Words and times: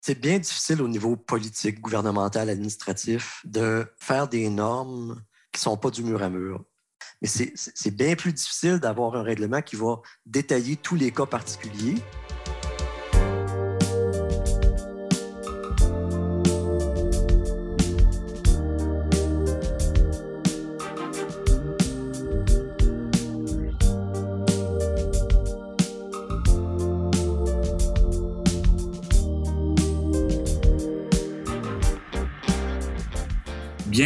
c'est 0.00 0.18
bien 0.18 0.38
difficile 0.38 0.82
au 0.82 0.88
niveau 0.88 1.16
politique, 1.16 1.80
gouvernemental, 1.80 2.48
administratif 2.48 3.42
de 3.44 3.86
faire 3.98 4.28
des 4.28 4.48
normes 4.48 5.22
qui 5.52 5.58
ne 5.58 5.62
sont 5.62 5.76
pas 5.76 5.90
du 5.90 6.02
mur 6.02 6.22
à 6.22 6.30
mur. 6.30 6.64
Mais 7.20 7.28
c'est 7.28 7.90
bien 7.90 8.14
plus 8.14 8.32
difficile 8.32 8.78
d'avoir 8.78 9.14
un 9.14 9.22
règlement 9.22 9.60
qui 9.60 9.76
va 9.76 10.00
détailler 10.24 10.76
tous 10.76 10.94
les 10.94 11.10
cas 11.10 11.26
particuliers 11.26 11.96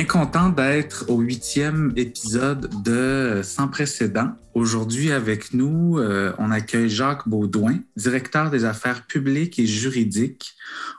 Bien 0.04 0.20
content 0.20 0.50
d'être 0.50 1.06
au 1.08 1.20
huitième 1.20 1.90
épisode 1.96 2.82
de 2.82 3.40
Sans 3.42 3.68
précédent. 3.68 4.32
Aujourd'hui, 4.52 5.10
avec 5.10 5.54
nous, 5.54 5.98
euh, 5.98 6.34
on 6.36 6.50
accueille 6.50 6.90
Jacques 6.90 7.26
Baudouin, 7.26 7.78
directeur 7.96 8.50
des 8.50 8.66
affaires 8.66 9.06
publiques 9.06 9.58
et 9.58 9.66
juridiques 9.66 10.52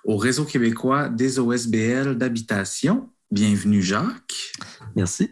au 0.05 0.17
Réseau 0.17 0.43
québécois 0.43 1.07
des 1.07 1.37
OSBL 1.37 2.17
d'habitation. 2.17 3.07
Bienvenue, 3.29 3.83
Jacques. 3.83 4.51
Merci. 4.95 5.29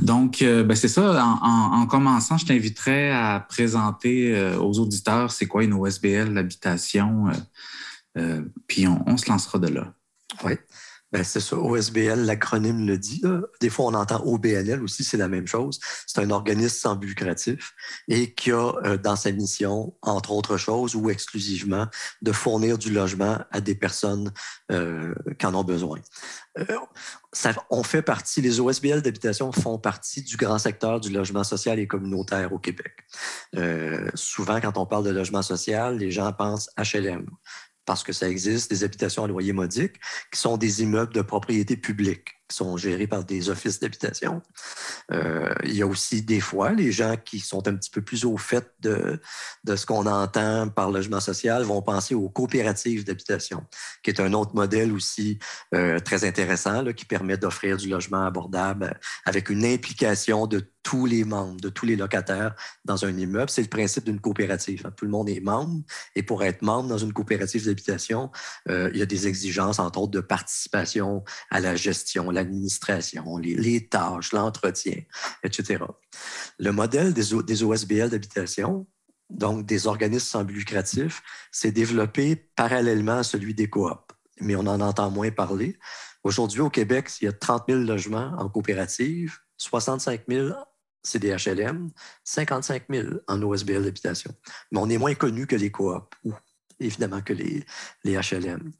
Donc, 0.00 0.40
euh, 0.40 0.62
ben, 0.62 0.76
c'est 0.76 0.86
ça. 0.86 1.24
En, 1.24 1.84
commençant, 1.86 2.38
je 2.38 2.46
t'inviterai 2.46 3.10
à 3.10 3.44
présenter 3.48 4.32
euh, 4.32 4.60
aux 4.60 4.78
auditeurs 4.78 5.32
c'est 5.32 5.46
quoi 5.46 5.64
une 5.64 5.72
OSBL 5.72 6.32
d'habitation, 6.32 7.32
puis 8.68 8.86
on, 8.86 9.02
on, 9.08 9.16
se 9.16 9.28
lancera 9.28 9.58
de 9.58 9.66
là. 9.66 9.92
Oui. 10.44 10.52
Ben, 11.14 11.22
c'est 11.22 11.38
ça, 11.38 11.56
OSBL, 11.56 12.24
l'acronyme 12.24 12.84
le 12.88 12.98
dit. 12.98 13.22
Des 13.60 13.70
fois, 13.70 13.84
on 13.84 13.94
entend 13.94 14.20
OBNL 14.24 14.82
aussi, 14.82 15.04
c'est 15.04 15.16
la 15.16 15.28
même 15.28 15.46
chose. 15.46 15.78
C'est 16.08 16.20
un 16.20 16.30
organisme 16.30 16.76
sans 16.76 16.96
but 16.96 17.06
lucratif 17.06 17.72
et 18.08 18.34
qui 18.34 18.50
a 18.50 18.72
euh, 18.84 18.96
dans 18.96 19.14
sa 19.14 19.30
mission, 19.30 19.94
entre 20.02 20.32
autres 20.32 20.56
choses, 20.56 20.96
ou 20.96 21.10
exclusivement, 21.10 21.86
de 22.22 22.32
fournir 22.32 22.78
du 22.78 22.90
logement 22.90 23.38
à 23.52 23.60
des 23.60 23.76
personnes 23.76 24.32
euh, 24.72 25.14
qui 25.38 25.46
en 25.46 25.54
ont 25.54 25.62
besoin. 25.62 26.00
Euh, 26.58 26.64
on 27.70 27.84
fait 27.84 28.02
partie, 28.02 28.40
les 28.40 28.58
OSBL 28.58 29.00
d'habitation 29.00 29.52
font 29.52 29.78
partie 29.78 30.22
du 30.22 30.36
grand 30.36 30.58
secteur 30.58 30.98
du 30.98 31.10
logement 31.10 31.44
social 31.44 31.78
et 31.78 31.86
communautaire 31.86 32.52
au 32.52 32.58
Québec. 32.58 33.04
souvent, 34.14 34.60
quand 34.60 34.76
on 34.78 34.86
parle 34.86 35.04
de 35.04 35.10
logement 35.10 35.42
social, 35.42 35.96
les 35.96 36.10
gens 36.10 36.32
pensent 36.32 36.70
HLM 36.76 37.26
parce 37.86 38.02
que 38.02 38.12
ça 38.12 38.28
existe, 38.28 38.70
des 38.70 38.84
habitations 38.84 39.24
à 39.24 39.28
loyer 39.28 39.52
modique, 39.52 39.94
qui 40.32 40.40
sont 40.40 40.56
des 40.56 40.82
immeubles 40.82 41.12
de 41.12 41.22
propriété 41.22 41.76
publique 41.76 42.34
qui 42.48 42.56
sont 42.56 42.76
gérés 42.76 43.06
par 43.06 43.24
des 43.24 43.48
offices 43.48 43.80
d'habitation. 43.80 44.42
Euh, 45.12 45.52
il 45.64 45.74
y 45.74 45.82
a 45.82 45.86
aussi 45.86 46.22
des 46.22 46.40
fois 46.40 46.72
les 46.72 46.92
gens 46.92 47.16
qui 47.16 47.40
sont 47.40 47.66
un 47.68 47.74
petit 47.74 47.90
peu 47.90 48.02
plus 48.02 48.24
au 48.24 48.36
fait 48.36 48.70
de, 48.80 49.20
de 49.64 49.76
ce 49.76 49.86
qu'on 49.86 50.06
entend 50.06 50.68
par 50.68 50.90
logement 50.90 51.20
social 51.20 51.62
vont 51.62 51.80
penser 51.80 52.14
aux 52.14 52.28
coopératives 52.28 53.04
d'habitation, 53.04 53.64
qui 54.02 54.10
est 54.10 54.20
un 54.20 54.32
autre 54.34 54.54
modèle 54.54 54.92
aussi 54.92 55.38
euh, 55.74 55.98
très 56.00 56.24
intéressant 56.24 56.84
qui 56.92 57.06
permet 57.06 57.38
d'offrir 57.38 57.76
du 57.76 57.88
logement 57.88 58.26
abordable 58.26 58.98
avec 59.24 59.48
une 59.48 59.64
implication 59.64 60.46
de 60.46 60.70
tous 60.84 61.06
les 61.06 61.24
membres, 61.24 61.60
de 61.60 61.70
tous 61.70 61.86
les 61.86 61.96
locataires 61.96 62.54
dans 62.84 63.04
un 63.04 63.16
immeuble. 63.16 63.50
C'est 63.50 63.62
le 63.62 63.68
principe 63.68 64.04
d'une 64.04 64.20
coopérative. 64.20 64.82
Hein. 64.86 64.92
Tout 64.96 65.06
le 65.06 65.10
monde 65.10 65.28
est 65.28 65.40
membre 65.40 65.82
et 66.14 66.22
pour 66.22 66.44
être 66.44 66.62
membre 66.62 66.88
dans 66.90 66.98
une 66.98 67.12
coopérative 67.12 67.64
d'habitation, 67.64 68.30
euh, 68.68 68.90
il 68.92 69.00
y 69.00 69.02
a 69.02 69.06
des 69.06 69.26
exigences, 69.26 69.78
entre 69.80 70.00
autres, 70.00 70.12
de 70.12 70.20
participation 70.20 71.24
à 71.50 71.58
la 71.58 71.74
gestion, 71.74 72.30
l'administration, 72.30 73.38
les, 73.38 73.88
tâches, 73.88 74.32
l'entretien, 74.32 75.00
etc. 75.42 75.84
Le 76.58 76.70
modèle 76.70 77.14
des, 77.14 77.62
OSBL 77.64 78.10
d'habitation, 78.10 78.86
donc 79.30 79.64
des 79.64 79.86
organismes 79.86 80.26
sans 80.26 80.44
but 80.44 80.54
lucratif, 80.54 81.22
s'est 81.50 81.72
développé 81.72 82.36
parallèlement 82.36 83.18
à 83.18 83.22
celui 83.22 83.54
des 83.54 83.70
coops, 83.70 83.96
mais 84.40 84.54
on 84.54 84.66
en 84.66 84.80
entend 84.82 85.10
moins 85.10 85.30
parler. 85.30 85.78
Aujourd'hui, 86.24 86.60
au 86.60 86.70
Québec, 86.70 87.10
il 87.22 87.24
y 87.24 87.28
a 87.28 87.32
30 87.32 87.64
000 87.68 87.80
logements 87.80 88.34
en 88.38 88.50
coopérative, 88.50 89.38
65 89.56 90.22
000 90.28 90.50
c'est 91.04 91.18
des 91.18 91.36
HLM, 91.36 91.90
55 92.24 92.84
000 92.90 93.08
en 93.28 93.42
OSBL 93.42 93.84
d'habitation. 93.84 94.34
Mais 94.72 94.80
on 94.80 94.88
est 94.88 94.98
moins 94.98 95.14
connu 95.14 95.46
que 95.46 95.54
les 95.54 95.70
coops, 95.70 96.04
ou 96.24 96.32
évidemment 96.80 97.20
que 97.20 97.32
les, 97.32 97.64
HLM. 98.04 98.72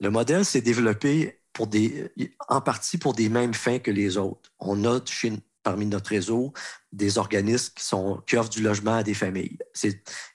Le 0.00 0.10
modèle 0.10 0.44
s'est 0.44 0.62
développé 0.62 1.42
en 2.48 2.60
partie 2.60 2.96
pour 2.96 3.12
des 3.12 3.28
mêmes 3.28 3.52
fins 3.52 3.78
que 3.78 3.90
les 3.90 4.16
autres. 4.16 4.50
On 4.60 4.84
a 4.84 5.00
parmi 5.62 5.84
notre 5.84 6.10
réseau 6.10 6.54
des 6.92 7.18
organismes 7.18 7.74
qui, 8.26 8.36
offrent 8.36 8.48
du 8.48 8.62
logement 8.62 8.96
à 8.96 9.02
des 9.02 9.12
familles. 9.12 9.58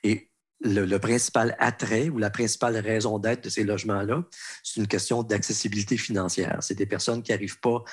Et 0.03 0.29
le, 0.61 0.97
principal 0.97 1.55
attrait 1.59 2.09
ou 2.09 2.17
la 2.17 2.29
principale 2.29 2.77
raison 2.77 3.17
d'être 3.17 3.45
de 3.45 3.49
ces 3.49 3.63
logements-là, 3.63 4.23
c'est 4.63 4.79
une 4.79 4.87
question 4.87 5.23
d'accessibilité 5.23 5.97
financière. 5.97 6.57
C'est 6.61 6.75
des 6.75 6.85
personnes 6.85 7.23
qui 7.23 7.31
n'arrivent 7.31 7.59
pas 7.59 7.83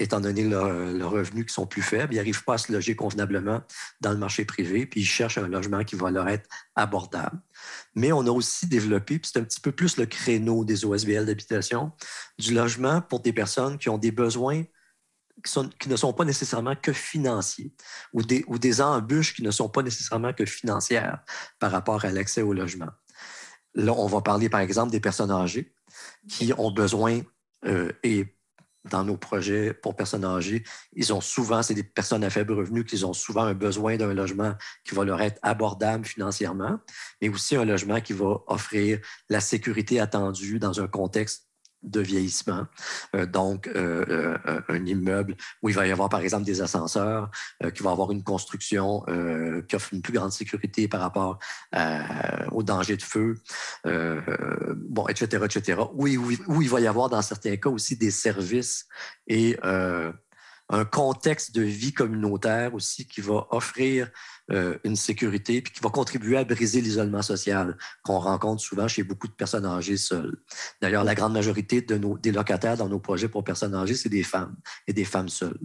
étant 0.00 0.20
donné 0.20 0.44
leurs 0.44 1.10
revenus 1.10 1.46
qui 1.46 1.52
sont 1.52 1.66
plus 1.66 1.82
faibles, 1.82 2.14
ils 2.14 2.16
n'arrivent 2.16 2.44
pas 2.44 2.54
à 2.54 2.58
se 2.58 2.72
loger 2.72 2.96
convenablement 2.96 3.62
dans 4.00 4.12
le 4.12 4.16
marché 4.16 4.44
privé, 4.44 4.86
puis 4.86 5.00
ils 5.00 5.06
cherchent 5.06 5.38
un 5.38 5.46
logement 5.46 5.84
qui 5.84 5.94
va 5.94 6.10
leur 6.10 6.28
être 6.28 6.48
abordable. 6.74 7.38
Mais 7.94 8.10
on 8.10 8.26
a 8.26 8.30
aussi 8.30 8.66
développé, 8.66 9.18
puis 9.18 9.30
c'est 9.32 9.38
un 9.38 9.44
petit 9.44 9.60
peu 9.60 9.72
plus 9.72 9.98
le 9.98 10.06
créneau 10.06 10.64
des 10.64 10.84
OSBL 10.84 11.26
d'habitation, 11.26 11.92
du 12.38 12.54
logement 12.54 13.02
pour 13.02 13.20
des 13.20 13.32
personnes 13.32 13.78
qui 13.78 13.88
ont 13.88 13.98
des 13.98 14.10
besoins 14.10 14.64
qui, 15.78 15.88
ne 15.88 15.96
sont 15.96 16.12
pas 16.12 16.24
nécessairement 16.24 16.76
que 16.76 16.92
financiers 16.92 17.74
ou 18.12 18.22
des, 18.22 18.80
embûches 18.80 19.34
qui 19.34 19.42
ne 19.42 19.50
sont 19.50 19.68
pas 19.68 19.82
nécessairement 19.82 20.32
que 20.32 20.44
financières 20.44 21.22
par 21.58 21.70
rapport 21.70 22.04
à 22.04 22.10
l'accès 22.10 22.42
au 22.42 22.52
logement. 22.52 22.90
Là, 23.74 23.92
on 23.92 24.06
va 24.06 24.20
parler 24.20 24.48
par 24.48 24.60
exemple 24.60 24.90
des 24.90 25.00
personnes 25.00 25.30
âgées 25.30 25.72
qui 26.28 26.52
ont 26.58 26.70
besoin 26.70 27.20
euh, 27.66 27.92
et 28.02 28.36
dans 28.84 29.04
nos 29.04 29.16
projets 29.16 29.74
pour 29.74 29.94
personnes 29.94 30.24
âgées, 30.24 30.64
ils 30.94 31.12
ont 31.12 31.20
souvent, 31.20 31.62
c'est 31.62 31.74
des 31.74 31.84
personnes 31.84 32.24
à 32.24 32.30
faible 32.30 32.52
revenu 32.52 32.84
qui 32.84 33.04
ont 33.04 33.12
souvent 33.12 33.42
un 33.42 33.54
besoin 33.54 33.96
d'un 33.96 34.14
logement 34.14 34.54
qui 34.84 34.94
va 34.94 35.04
leur 35.04 35.20
être 35.20 35.38
abordable 35.42 36.06
financièrement, 36.06 36.78
mais 37.20 37.28
aussi 37.28 37.56
un 37.56 37.64
logement 37.64 38.00
qui 38.00 38.12
va 38.12 38.42
offrir 38.46 39.00
la 39.28 39.40
sécurité 39.40 40.00
attendue 40.00 40.58
dans 40.58 40.80
un 40.80 40.88
contexte 40.88 41.49
de 41.82 42.00
vieillissement. 42.00 42.66
Euh, 43.14 43.26
donc, 43.26 43.68
euh, 43.68 44.04
euh, 44.46 44.60
un 44.68 44.86
immeuble 44.86 45.36
où 45.62 45.68
il 45.68 45.74
va 45.74 45.86
y 45.86 45.92
avoir, 45.92 46.08
par 46.08 46.20
exemple, 46.20 46.44
des 46.44 46.60
ascenseurs, 46.60 47.30
qui 47.74 47.82
va 47.82 47.90
avoir 47.90 48.10
une 48.12 48.22
construction 48.22 49.04
qui 49.68 49.76
offre 49.76 49.92
une 49.92 50.02
plus 50.02 50.12
grande 50.12 50.32
sécurité 50.32 50.88
par 50.88 51.00
rapport 51.00 51.38
aux 52.52 52.62
dangers 52.62 52.96
de 52.96 53.02
feu, 53.02 53.34
bon, 53.84 55.06
etc., 55.08 55.44
etc. 55.44 55.80
Où, 55.94 56.06
où, 56.06 56.62
il 56.62 56.68
va 56.68 56.80
y 56.80 56.86
avoir, 56.86 57.08
dans 57.08 57.22
certains 57.22 57.56
cas, 57.56 57.70
aussi 57.70 57.96
des 57.96 58.10
services 58.10 58.86
et 59.26 59.56
un 60.70 60.84
contexte 60.84 61.54
de 61.54 61.62
vie 61.62 61.92
communautaire 61.92 62.74
aussi 62.74 63.06
qui 63.06 63.20
va 63.20 63.46
offrir 63.50 64.08
euh, 64.52 64.78
une 64.84 64.96
sécurité 64.96 65.62
puis 65.62 65.72
qui 65.72 65.80
va 65.80 65.90
contribuer 65.90 66.36
à 66.36 66.44
briser 66.44 66.80
l'isolement 66.80 67.22
social 67.22 67.76
qu'on 68.02 68.18
rencontre 68.18 68.62
souvent 68.62 68.88
chez 68.88 69.02
beaucoup 69.02 69.28
de 69.28 69.32
personnes 69.32 69.66
âgées 69.66 69.96
seules. 69.96 70.36
D'ailleurs, 70.80 71.04
la 71.04 71.14
grande 71.14 71.32
majorité 71.32 71.82
des 71.82 72.32
locataires 72.32 72.76
dans 72.76 72.88
nos 72.88 73.00
projets 73.00 73.28
pour 73.28 73.44
personnes 73.44 73.74
âgées, 73.74 73.94
c'est 73.94 74.08
des 74.08 74.22
femmes 74.22 74.56
et 74.86 74.92
des 74.92 75.04
femmes 75.04 75.28
seules. 75.28 75.60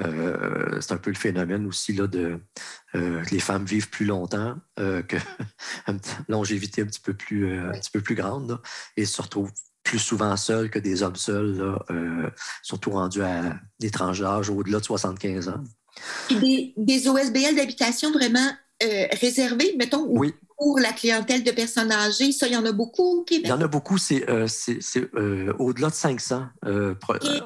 Euh, 0.00 0.80
c'est 0.80 0.92
un 0.92 0.98
peu 0.98 1.10
le 1.10 1.16
phénomène 1.16 1.66
aussi 1.66 1.92
là, 1.92 2.06
de 2.06 2.40
euh, 2.94 3.22
que 3.22 3.30
les 3.30 3.40
femmes 3.40 3.64
vivent 3.64 3.90
plus 3.90 4.06
longtemps, 4.06 4.56
que 4.76 5.16
longévité 6.28 6.82
un 6.82 6.86
petit 6.86 7.00
peu 7.00 7.14
plus, 7.14 7.58
un 7.58 7.72
petit 7.72 7.90
peu 7.90 8.00
plus 8.00 8.14
grande 8.14 8.60
et 8.96 9.04
se 9.04 9.20
retrouvent 9.20 9.52
plus 9.86 9.98
souvent 10.00 10.36
seuls 10.36 10.68
que 10.68 10.80
des 10.80 11.04
hommes 11.04 11.16
seuls, 11.16 11.78
euh, 11.90 12.28
surtout 12.62 12.90
rendus 12.90 13.22
à 13.22 13.54
des 13.78 13.90
tranches 13.90 14.20
d'âge 14.20 14.50
au-delà 14.50 14.80
de 14.80 14.84
75 14.84 15.48
ans. 15.48 15.62
des, 16.28 16.74
des 16.76 17.08
OSBL 17.08 17.54
d'habitation 17.54 18.10
vraiment 18.10 18.50
euh, 18.82 19.06
réservés, 19.20 19.76
mettons, 19.78 20.12
pour 20.58 20.80
la 20.80 20.92
clientèle 20.92 21.44
de 21.44 21.52
personnes 21.52 21.92
âgées? 21.92 22.32
Ça, 22.32 22.48
il 22.48 22.54
y 22.54 22.56
en 22.56 22.66
a 22.66 22.72
beaucoup 22.72 23.20
au 23.20 23.22
Québec? 23.22 23.46
Il 23.46 23.50
y 23.50 23.52
en 23.52 23.60
a 23.60 23.68
beaucoup, 23.68 23.96
c'est 23.96 24.28
euh, 24.28 25.52
au-delà 25.60 25.88
de 25.88 25.94
500 25.94 26.46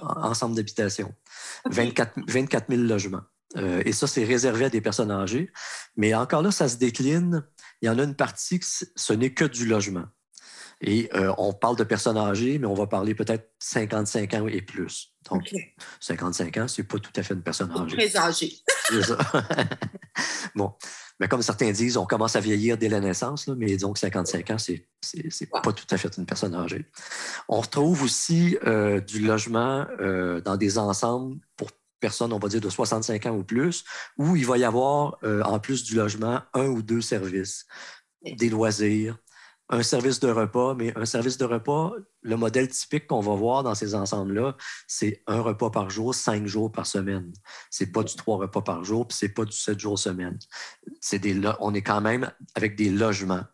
ensemble 0.02 0.56
d'habitations. 0.56 1.12
24, 1.66 2.20
24 2.26 2.66
000 2.70 2.82
logements. 2.84 3.22
et 3.84 3.92
ça, 3.92 4.06
c'est 4.06 4.24
réservé 4.24 4.64
à 4.64 4.70
des 4.70 4.80
personnes 4.80 5.10
âgées. 5.10 5.52
Mais 5.94 6.14
encore 6.14 6.40
là, 6.40 6.50
ça 6.50 6.70
se 6.70 6.78
décline. 6.78 7.44
Il 7.82 7.86
y 7.86 7.88
en 7.90 7.98
a 7.98 8.02
une 8.02 8.16
partie, 8.16 8.60
que 8.60 8.66
ce 8.66 9.12
n'est 9.12 9.34
que 9.34 9.44
du 9.44 9.66
logement. 9.66 10.06
Et 10.80 11.10
euh, 11.14 11.32
on 11.36 11.52
parle 11.52 11.76
de 11.76 11.84
personnes 11.84 12.16
âgées, 12.16 12.58
mais 12.58 12.66
on 12.66 12.74
va 12.74 12.86
parler 12.86 13.14
peut-être 13.14 13.50
55 13.58 14.34
ans 14.34 14.46
et 14.46 14.62
plus. 14.62 15.14
Donc, 15.30 15.54
55 16.00 16.56
ans, 16.56 16.68
c'est 16.68 16.84
pas 16.84 16.98
tout 16.98 17.12
à 17.16 17.22
fait 17.22 17.34
une 17.34 17.42
personne 17.42 17.70
âgée. 17.72 17.96
Très 17.96 18.16
âgée. 18.16 18.52
c'est 18.88 19.02
ça. 19.02 19.18
bon. 20.54 20.72
Mais 21.20 21.28
comme 21.28 21.42
certains 21.42 21.70
disent, 21.70 21.98
on 21.98 22.06
commence 22.06 22.34
à 22.34 22.40
vieillir 22.40 22.78
dès 22.78 22.88
la 22.88 22.98
naissance, 22.98 23.46
mais 23.48 23.76
donc 23.76 23.98
55 23.98 24.50
ans, 24.52 24.58
c'est 24.58 24.86
n'est 25.14 25.46
pas 25.62 25.72
tout 25.72 25.84
à 25.90 25.98
fait 25.98 26.16
une 26.16 26.24
personne 26.24 26.54
âgée. 26.54 26.86
On 27.46 27.60
retrouve 27.60 28.02
aussi 28.02 28.56
euh, 28.66 29.00
du 29.00 29.20
logement 29.20 29.86
euh, 30.00 30.40
dans 30.40 30.56
des 30.56 30.78
ensembles 30.78 31.38
pour 31.58 31.70
personnes, 32.00 32.32
on 32.32 32.38
va 32.38 32.48
dire, 32.48 32.62
de 32.62 32.70
65 32.70 33.26
ans 33.26 33.36
ou 33.36 33.44
plus, 33.44 33.84
où 34.16 34.34
il 34.34 34.46
va 34.46 34.56
y 34.56 34.64
avoir, 34.64 35.18
euh, 35.22 35.42
en 35.42 35.60
plus 35.60 35.84
du 35.84 35.94
logement, 35.94 36.40
un 36.54 36.66
ou 36.66 36.80
deux 36.80 37.02
services. 37.02 37.66
Des 38.22 38.48
loisirs, 38.48 39.18
un 39.70 39.82
service 39.84 40.18
de 40.18 40.28
repas, 40.28 40.74
mais 40.74 40.92
un 40.98 41.06
service 41.06 41.38
de 41.38 41.44
repas, 41.44 41.92
le 42.22 42.36
modèle 42.36 42.68
typique 42.68 43.06
qu'on 43.06 43.20
va 43.20 43.34
voir 43.34 43.62
dans 43.62 43.76
ces 43.76 43.94
ensembles-là, 43.94 44.56
c'est 44.88 45.22
un 45.28 45.40
repas 45.40 45.70
par 45.70 45.90
jour, 45.90 46.14
cinq 46.14 46.46
jours 46.46 46.72
par 46.72 46.86
semaine. 46.86 47.32
C'est 47.70 47.92
pas 47.92 48.02
du 48.02 48.14
trois 48.16 48.36
repas 48.36 48.62
par 48.62 48.82
jour, 48.82 49.06
puis 49.06 49.16
c'est 49.16 49.28
pas 49.28 49.44
du 49.44 49.52
sept 49.52 49.78
jours 49.78 49.98
semaine. 49.98 50.38
C'est 51.00 51.20
des, 51.20 51.40
on 51.60 51.72
est 51.72 51.82
quand 51.82 52.00
même 52.00 52.32
avec 52.56 52.76
des 52.76 52.90
logements, 52.90 53.44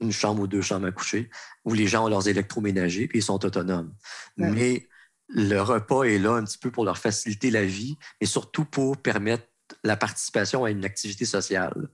une 0.00 0.12
chambre 0.12 0.42
ou 0.42 0.46
deux 0.46 0.60
chambres 0.60 0.86
à 0.86 0.92
coucher, 0.92 1.30
où 1.64 1.72
les 1.72 1.86
gens 1.86 2.04
ont 2.04 2.08
leurs 2.08 2.28
électroménagers, 2.28 3.08
puis 3.08 3.20
ils 3.20 3.22
sont 3.22 3.42
autonomes. 3.42 3.94
Mais 4.36 4.86
le 5.28 5.60
repas 5.60 6.02
est 6.02 6.18
là 6.18 6.34
un 6.34 6.44
petit 6.44 6.58
peu 6.58 6.70
pour 6.70 6.84
leur 6.84 6.98
faciliter 6.98 7.50
la 7.50 7.64
vie, 7.64 7.96
mais 8.20 8.26
surtout 8.26 8.66
pour 8.66 8.98
permettre 8.98 9.46
la 9.84 9.96
participation 9.96 10.64
à 10.64 10.70
une 10.70 10.84
activité 10.84 11.26
sociale. 11.26 11.88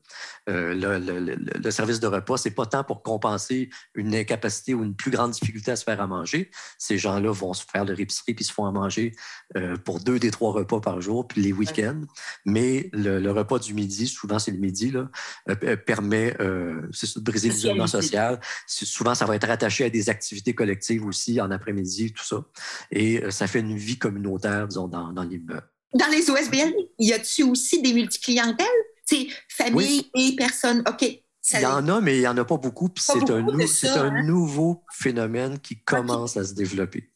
Euh, 0.48 0.74
le, 0.74 1.70
service 1.70 1.98
de 2.00 2.06
repas, 2.06 2.36
c'est 2.36 2.52
pas 2.52 2.66
tant 2.66 2.84
pour 2.84 3.02
compenser 3.02 3.68
une 3.94 4.14
incapacité 4.14 4.74
ou 4.74 4.84
une 4.84 4.94
plus 4.94 5.10
grande 5.10 5.32
difficulté 5.32 5.72
à 5.72 5.76
se 5.76 5.84
faire 5.84 6.00
à 6.00 6.06
manger. 6.06 6.50
Ces 6.78 6.98
gens-là 6.98 7.32
vont 7.32 7.52
se 7.52 7.64
faire 7.70 7.84
leur 7.84 7.98
épicerie 7.98 8.34
puis 8.34 8.44
se 8.44 8.52
font 8.52 8.64
à 8.64 8.70
manger 8.70 9.12
euh, 9.56 9.76
pour 9.76 10.00
deux 10.00 10.18
des 10.20 10.30
trois 10.30 10.52
repas 10.52 10.80
par 10.80 11.00
jour, 11.00 11.26
puis 11.26 11.42
les 11.42 11.52
week-ends. 11.52 12.02
Mais 12.44 12.90
le, 12.92 13.30
repas 13.30 13.58
du 13.58 13.74
midi, 13.74 14.06
souvent 14.06 14.38
c'est 14.38 14.52
le 14.52 14.58
midi, 14.58 14.90
là, 14.92 15.08
euh, 15.48 15.76
permet 15.76 16.32
de 16.40 17.20
briser 17.20 17.48
l'isolement 17.48 17.86
social. 17.86 18.40
Souvent, 18.66 19.14
ça 19.14 19.26
va 19.26 19.36
être 19.36 19.46
rattaché 19.46 19.84
à 19.84 19.90
des 19.90 20.08
activités 20.10 20.54
collectives 20.54 21.04
aussi 21.04 21.40
en 21.40 21.50
après-midi, 21.50 22.12
tout 22.12 22.24
ça. 22.24 22.44
Et 22.90 23.22
ça 23.30 23.46
fait 23.46 23.60
une 23.60 23.76
vie 23.76 23.98
communautaire, 23.98 24.68
disons, 24.68 24.88
dans, 24.88 25.12
dans 25.12 25.22
l'immeuble. 25.22 25.69
Dans 25.94 26.08
les 26.08 26.30
OSBL, 26.30 26.72
y 26.98 27.12
a-tu 27.12 27.42
aussi 27.42 27.82
des 27.82 27.92
multiclientèles? 27.92 28.66
C'est 29.04 29.26
famille 29.48 30.08
et 30.14 30.36
personnes. 30.36 30.84
OK. 30.88 31.02
il 31.02 31.60
y 31.60 31.66
en 31.66 31.88
a, 31.88 32.00
mais 32.00 32.16
il 32.16 32.20
n'y 32.20 32.28
en 32.28 32.36
a 32.36 32.44
pas 32.44 32.58
beaucoup. 32.58 32.88
c'est 32.96 33.30
un, 33.30 33.46
un 33.48 33.48
hein? 33.48 34.22
nouveau 34.22 34.84
phénomène 34.92 35.58
qui 35.58 35.82
commence 35.82 36.36
à 36.36 36.44
se 36.44 36.54
développer. 36.54 37.10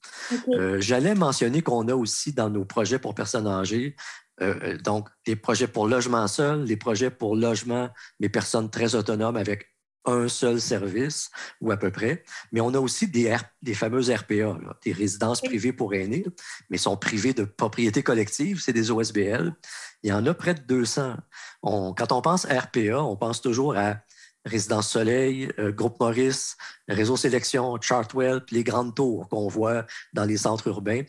Euh, 0.49 0.81
j'allais 0.81 1.15
mentionner 1.15 1.63
qu'on 1.63 1.87
a 1.89 1.95
aussi 1.95 2.33
dans 2.33 2.51
nos 2.51 2.65
projets 2.65 2.99
pour 2.99 3.15
personnes 3.15 3.47
âgées, 3.47 3.95
euh, 4.41 4.55
euh, 4.65 4.79
donc 4.79 5.09
des 5.25 5.37
projets 5.37 5.69
pour 5.69 5.87
logement 5.87 6.27
seul, 6.27 6.65
des 6.65 6.77
projets 6.77 7.11
pour 7.11 7.37
logement, 7.37 7.91
mais 8.19 8.29
personnes 8.29 8.71
très 8.71 8.97
autonomes 8.97 9.37
avec 9.37 9.74
un 10.05 10.29
seul 10.29 10.61
service, 10.61 11.31
ou 11.61 11.71
à 11.71 11.77
peu 11.77 11.91
près. 11.91 12.25
Mais 12.53 12.61
on 12.61 12.75
a 12.75 12.79
aussi 12.79 13.07
des, 13.07 13.37
des 13.63 13.75
fameuses 13.75 14.11
RPA, 14.11 14.59
des 14.85 14.93
résidences 14.93 15.41
privées 15.41 15.73
pour 15.73 15.95
aînés, 15.95 16.25
mais 16.71 16.79
sont 16.79 16.97
privées 16.97 17.35
de 17.35 17.45
propriété 17.45 18.03
collective, 18.03 18.61
c'est 18.61 18.73
des 18.73 18.91
OSBL. 18.91 19.55
Il 20.03 20.11
y 20.11 20.13
en 20.13 20.27
a 20.27 20.35
près 20.35 20.55
de 20.55 20.61
200. 20.61 21.17
quand 21.63 22.13
on 22.13 22.23
pense 22.23 22.45
RPA, 22.45 23.03
on 23.03 23.17
pense 23.17 23.41
toujours 23.41 23.77
à 23.77 23.97
Résidence 24.45 24.91
Soleil, 24.91 25.51
euh, 25.59 25.73
Groupe 25.73 25.99
Maurice, 26.01 26.57
Réseau 26.87 27.17
Sélection, 27.17 27.81
Chartwell, 27.81 28.45
puis 28.45 28.57
les 28.57 28.65
grandes 28.65 28.95
tours 28.95 29.27
qu'on 29.31 29.49
voit 29.49 29.87
dans 30.13 30.25
les 30.25 30.37
centres 30.37 30.69
urbains 30.69 31.03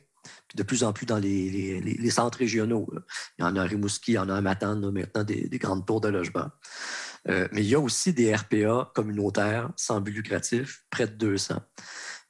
puis 0.48 0.56
de 0.56 0.64
plus 0.64 0.84
en 0.84 0.94
plus 0.94 1.06
dans 1.06 1.18
les, 1.18 1.82
les, 1.82 2.10
centres 2.10 2.40
régionaux. 2.40 2.88
Il 3.38 3.44
y 3.44 3.46
en 3.46 3.56
a 3.56 3.62
à 3.62 3.66
Rimouski, 3.66 4.14
il 4.14 4.16
y 4.16 4.18
en 4.18 4.30
a 4.30 4.36
à 4.36 4.42
Matane, 4.42 4.90
maintenant 4.90 5.24
des, 5.24 5.48
des, 5.48 5.60
grandes 5.60 5.86
tours 5.86 6.02
de 6.02 6.10
logement. 6.10 6.50
Euh, 7.28 7.48
mais 7.52 7.64
il 7.64 7.68
y 7.70 7.76
a 7.76 7.80
aussi 7.80 8.14
des 8.14 8.34
RPA 8.34 8.92
communautaires 8.94 9.72
sans 9.76 10.00
but 10.02 10.12
lucratif, 10.12 10.86
près 10.90 11.08
de 11.08 11.14
200. 11.14 11.56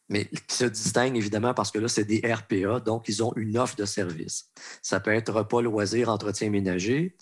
Mais 0.08 0.26
qui 0.26 0.56
se 0.56 0.66
distinguent 0.66 1.18
évidemment 1.18 1.54
parce 1.54 1.72
que 1.72 1.80
là, 1.80 1.88
c'est 1.88 2.06
des 2.06 2.22
RPA, 2.24 2.80
donc 2.80 3.10
ils 3.10 3.24
ont 3.24 3.34
une 3.36 3.58
offre 3.58 3.76
de 3.76 3.86
service. 3.86 4.52
Ça 4.82 5.00
peut 5.00 5.12
être 5.12 5.34
repas, 5.34 5.62
loisirs, 5.62 6.10
entretien 6.10 6.50
ménager, 6.50 7.16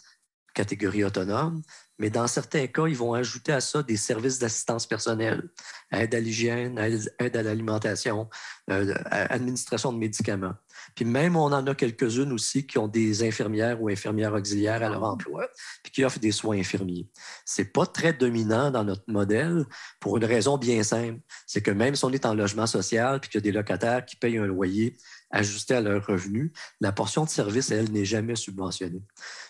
catégorie 0.53 1.03
autonome, 1.03 1.61
mais 1.99 2.09
dans 2.09 2.27
certains 2.27 2.67
cas, 2.67 2.87
ils 2.87 2.95
vont 2.95 3.13
ajouter 3.13 3.51
à 3.51 3.61
ça 3.61 3.83
des 3.83 3.97
services 3.97 4.39
d'assistance 4.39 4.87
personnelle, 4.87 5.49
aide 5.91 6.15
à 6.15 6.19
l'hygiène, 6.19 6.77
aide 6.77 7.37
à 7.37 7.43
l'alimentation, 7.43 8.29
euh, 8.69 8.93
administration 9.11 9.93
de 9.93 9.97
médicaments. 9.97 10.55
Puis 10.95 11.05
même, 11.05 11.35
on 11.35 11.51
en 11.51 11.65
a 11.67 11.75
quelques-unes 11.75 12.31
aussi 12.31 12.65
qui 12.65 12.77
ont 12.77 12.87
des 12.87 13.23
infirmières 13.23 13.81
ou 13.81 13.89
infirmières 13.89 14.33
auxiliaires 14.33 14.83
à 14.83 14.89
leur 14.89 15.03
emploi, 15.03 15.47
puis 15.83 15.91
qui 15.91 16.03
offrent 16.03 16.19
des 16.19 16.31
soins 16.31 16.57
infirmiers. 16.57 17.07
C'est 17.45 17.71
pas 17.71 17.85
très 17.85 18.13
dominant 18.13 18.71
dans 18.71 18.83
notre 18.83 19.03
modèle 19.07 19.65
pour 19.99 20.17
une 20.17 20.25
raison 20.25 20.57
bien 20.57 20.83
simple. 20.83 21.19
C'est 21.45 21.61
que 21.61 21.71
même 21.71 21.95
si 21.95 22.05
on 22.05 22.11
est 22.11 22.25
en 22.25 22.33
logement 22.33 22.67
social, 22.67 23.19
puis 23.19 23.29
qu'il 23.29 23.39
y 23.39 23.43
a 23.43 23.51
des 23.51 23.51
locataires 23.51 24.05
qui 24.05 24.15
payent 24.15 24.37
un 24.37 24.45
loyer 24.45 24.97
ajusté 25.33 25.73
à 25.73 25.81
leurs 25.81 26.05
revenus, 26.05 26.51
la 26.79 26.91
portion 26.91 27.23
de 27.25 27.29
service, 27.29 27.71
elle, 27.71 27.91
n'est 27.91 28.05
jamais 28.05 28.35
subventionnée. 28.35 29.01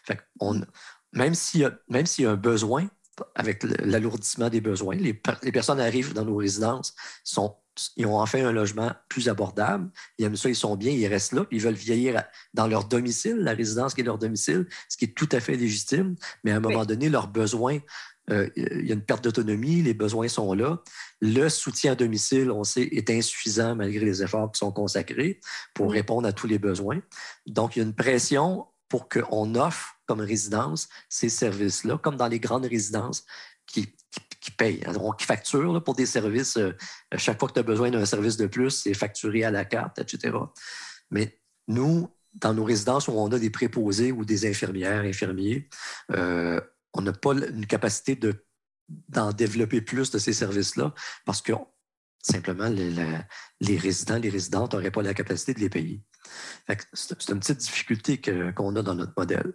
Fait 0.05 0.19
on, 0.39 0.61
même 1.13 1.35
s'il 1.35 1.61
y, 1.61 1.63
y, 1.63 2.25
a 2.25 2.31
un 2.31 2.35
besoin, 2.35 2.87
avec 3.35 3.63
l'alourdissement 3.63 4.49
des 4.49 4.61
besoins, 4.61 4.95
les, 4.95 5.19
les, 5.43 5.51
personnes 5.51 5.79
arrivent 5.79 6.13
dans 6.13 6.25
nos 6.25 6.35
résidences, 6.35 6.95
sont, 7.23 7.55
ils 7.95 8.07
ont 8.07 8.19
enfin 8.19 8.43
un 8.43 8.51
logement 8.51 8.91
plus 9.07 9.29
abordable, 9.29 9.91
ils 10.17 10.25
aiment 10.25 10.35
ça, 10.35 10.49
ils 10.49 10.55
sont 10.55 10.75
bien, 10.75 10.91
ils 10.91 11.05
restent 11.07 11.33
là, 11.33 11.45
ils 11.51 11.61
veulent 11.61 11.75
vieillir 11.75 12.23
dans 12.55 12.67
leur 12.67 12.85
domicile, 12.85 13.37
la 13.37 13.53
résidence 13.53 13.93
qui 13.93 14.01
est 14.01 14.03
leur 14.03 14.17
domicile, 14.17 14.67
ce 14.89 14.97
qui 14.97 15.05
est 15.05 15.15
tout 15.15 15.29
à 15.31 15.39
fait 15.39 15.55
légitime, 15.55 16.15
mais 16.43 16.51
à 16.51 16.57
un 16.57 16.59
moment 16.59 16.85
donné, 16.85 17.09
leurs 17.09 17.27
besoins 17.27 17.79
euh, 18.29 18.49
il 18.55 18.87
y 18.87 18.91
a 18.91 18.93
une 18.93 19.03
perte 19.03 19.23
d'autonomie, 19.23 19.81
les 19.81 19.93
besoins 19.93 20.27
sont 20.27 20.53
là. 20.53 20.81
Le 21.19 21.49
soutien 21.49 21.91
à 21.91 21.95
domicile, 21.95 22.51
on 22.51 22.63
sait, 22.63 22.83
est 22.83 23.09
insuffisant 23.09 23.75
malgré 23.75 24.05
les 24.05 24.23
efforts 24.23 24.51
qui 24.51 24.59
sont 24.59 24.71
consacrés 24.71 25.39
pour 25.73 25.91
répondre 25.91 26.27
à 26.27 26.33
tous 26.33 26.47
les 26.47 26.59
besoins. 26.59 27.01
Donc, 27.45 27.75
il 27.75 27.79
y 27.79 27.81
a 27.81 27.85
une 27.85 27.95
pression 27.95 28.65
pour 28.87 29.09
qu'on 29.09 29.55
offre 29.55 29.92
comme 30.05 30.21
résidence 30.21 30.89
ces 31.09 31.29
services-là, 31.29 31.97
comme 31.97 32.15
dans 32.15 32.27
les 32.27 32.39
grandes 32.39 32.65
résidences 32.65 33.25
qui, 33.65 33.93
payent, 34.57 34.83
hein, 34.85 34.93
qui 35.17 35.25
facturent 35.25 35.83
pour 35.83 35.95
des 35.95 36.05
services. 36.05 36.57
Euh, 36.57 36.73
chaque 37.15 37.39
fois 37.39 37.47
que 37.47 37.53
tu 37.53 37.59
as 37.59 37.63
besoin 37.63 37.91
d'un 37.91 38.05
service 38.05 38.37
de 38.37 38.47
plus, 38.47 38.71
c'est 38.71 38.93
facturé 38.93 39.43
à 39.43 39.51
la 39.51 39.65
carte, 39.65 39.99
etc. 39.99 40.37
Mais 41.11 41.39
nous, 41.67 42.09
dans 42.33 42.53
nos 42.53 42.63
résidences 42.63 43.07
où 43.07 43.11
on 43.11 43.31
a 43.31 43.39
des 43.39 43.49
préposés 43.49 44.11
ou 44.11 44.25
des 44.25 44.49
infirmières, 44.49 45.03
infirmiers, 45.03 45.69
euh, 46.11 46.59
on 46.93 47.01
n'a 47.01 47.13
pas 47.13 47.33
une 47.33 47.65
capacité 47.65 48.19
d'en 49.09 49.31
développer 49.31 49.81
plus 49.81 50.11
de 50.11 50.17
ces 50.17 50.33
services-là 50.33 50.93
parce 51.25 51.41
que 51.41 51.53
simplement 52.23 52.69
les, 52.69 53.77
résidents, 53.77 54.17
les 54.17 54.29
résidentes 54.29 54.73
n'auraient 54.73 54.91
pas 54.91 55.01
la 55.01 55.13
capacité 55.13 55.53
de 55.53 55.59
les 55.59 55.69
payer. 55.69 56.01
C'est 56.93 57.29
une 57.29 57.39
petite 57.39 57.57
difficulté 57.57 58.19
qu'on 58.55 58.75
a 58.77 58.81
dans 58.81 58.95
notre 58.95 59.13
modèle. 59.17 59.53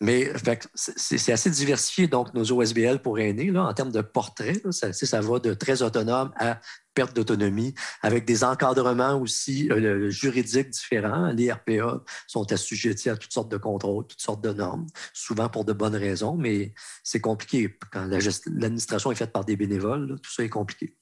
Mais 0.00 0.32
c'est 0.74 1.32
assez 1.32 1.50
diversifié, 1.50 2.08
donc, 2.08 2.32
nos 2.32 2.50
OSBL 2.50 3.00
pour 3.02 3.18
aînés, 3.18 3.56
en 3.56 3.72
termes 3.74 3.92
de 3.92 4.00
portrait. 4.00 4.60
ça, 4.70 4.92
ça, 4.92 5.20
va 5.20 5.38
de 5.38 5.52
très 5.52 5.82
autonome 5.82 6.32
à 6.36 6.60
perte 6.98 7.14
d'autonomie, 7.14 7.74
avec 8.02 8.24
des 8.24 8.42
encadrements 8.42 9.20
aussi 9.20 9.70
euh, 9.70 10.10
juridiques 10.10 10.70
différents. 10.70 11.28
Les 11.28 11.52
RPA 11.52 12.02
sont 12.26 12.50
assujettis 12.50 13.08
à 13.08 13.16
toutes 13.16 13.32
sortes 13.32 13.52
de 13.52 13.56
contrôles, 13.56 14.04
toutes 14.08 14.20
sortes 14.20 14.42
de 14.42 14.52
normes, 14.52 14.88
souvent 15.12 15.48
pour 15.48 15.64
de 15.64 15.72
bonnes 15.72 15.94
raisons, 15.94 16.36
mais 16.36 16.74
c'est 17.04 17.20
compliqué. 17.20 17.78
Quand 17.92 18.06
l'administration 18.06 19.12
est 19.12 19.14
faite 19.14 19.30
par 19.32 19.44
des 19.44 19.54
bénévoles, 19.54 20.18
tout 20.20 20.32
ça 20.32 20.42
est 20.42 20.48
compliqué. 20.48 20.96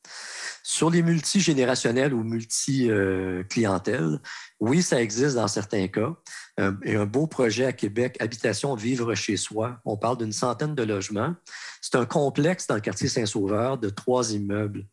Sur 0.63 0.91
les 0.91 1.03
multigénérationnels 1.03 2.13
ou 2.13 2.23
multi-clientèles, 2.25 4.21
oui, 4.61 4.83
ça 4.83 5.01
existe 5.01 5.37
dans 5.37 5.49
certains 5.49 5.89
cas. 5.89 6.15
Euh, 6.61 6.73
et 6.85 6.97
un 6.97 7.07
beau 7.07 7.27
projet 7.27 7.67
à 7.67 7.73
Québec, 7.73 8.17
Habitation 8.21 8.75
Vivre 8.75 9.15
chez 9.15 9.37
soi. 9.37 9.79
On 9.85 9.97
parle 9.97 10.19
d'une 10.19 10.33
centaine 10.33 10.75
de 10.75 10.83
logements. 10.83 11.35
C'est 11.81 11.95
un 11.95 12.05
complexe 12.05 12.67
dans 12.67 12.75
le 12.75 12.81
quartier 12.81 13.09
Saint-Sauveur 13.09 13.79
de 13.79 13.89
trois 13.91 14.33
immeubles. 14.33 14.87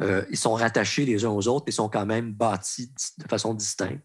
Euh, 0.00 0.24
ils 0.30 0.36
sont 0.36 0.54
rattachés 0.54 1.04
les 1.04 1.24
uns 1.24 1.30
aux 1.30 1.48
autres, 1.48 1.64
mais 1.66 1.72
sont 1.72 1.88
quand 1.88 2.06
même 2.06 2.32
bâtis 2.32 2.92
de 3.18 3.28
façon 3.28 3.54
distincte. 3.54 4.02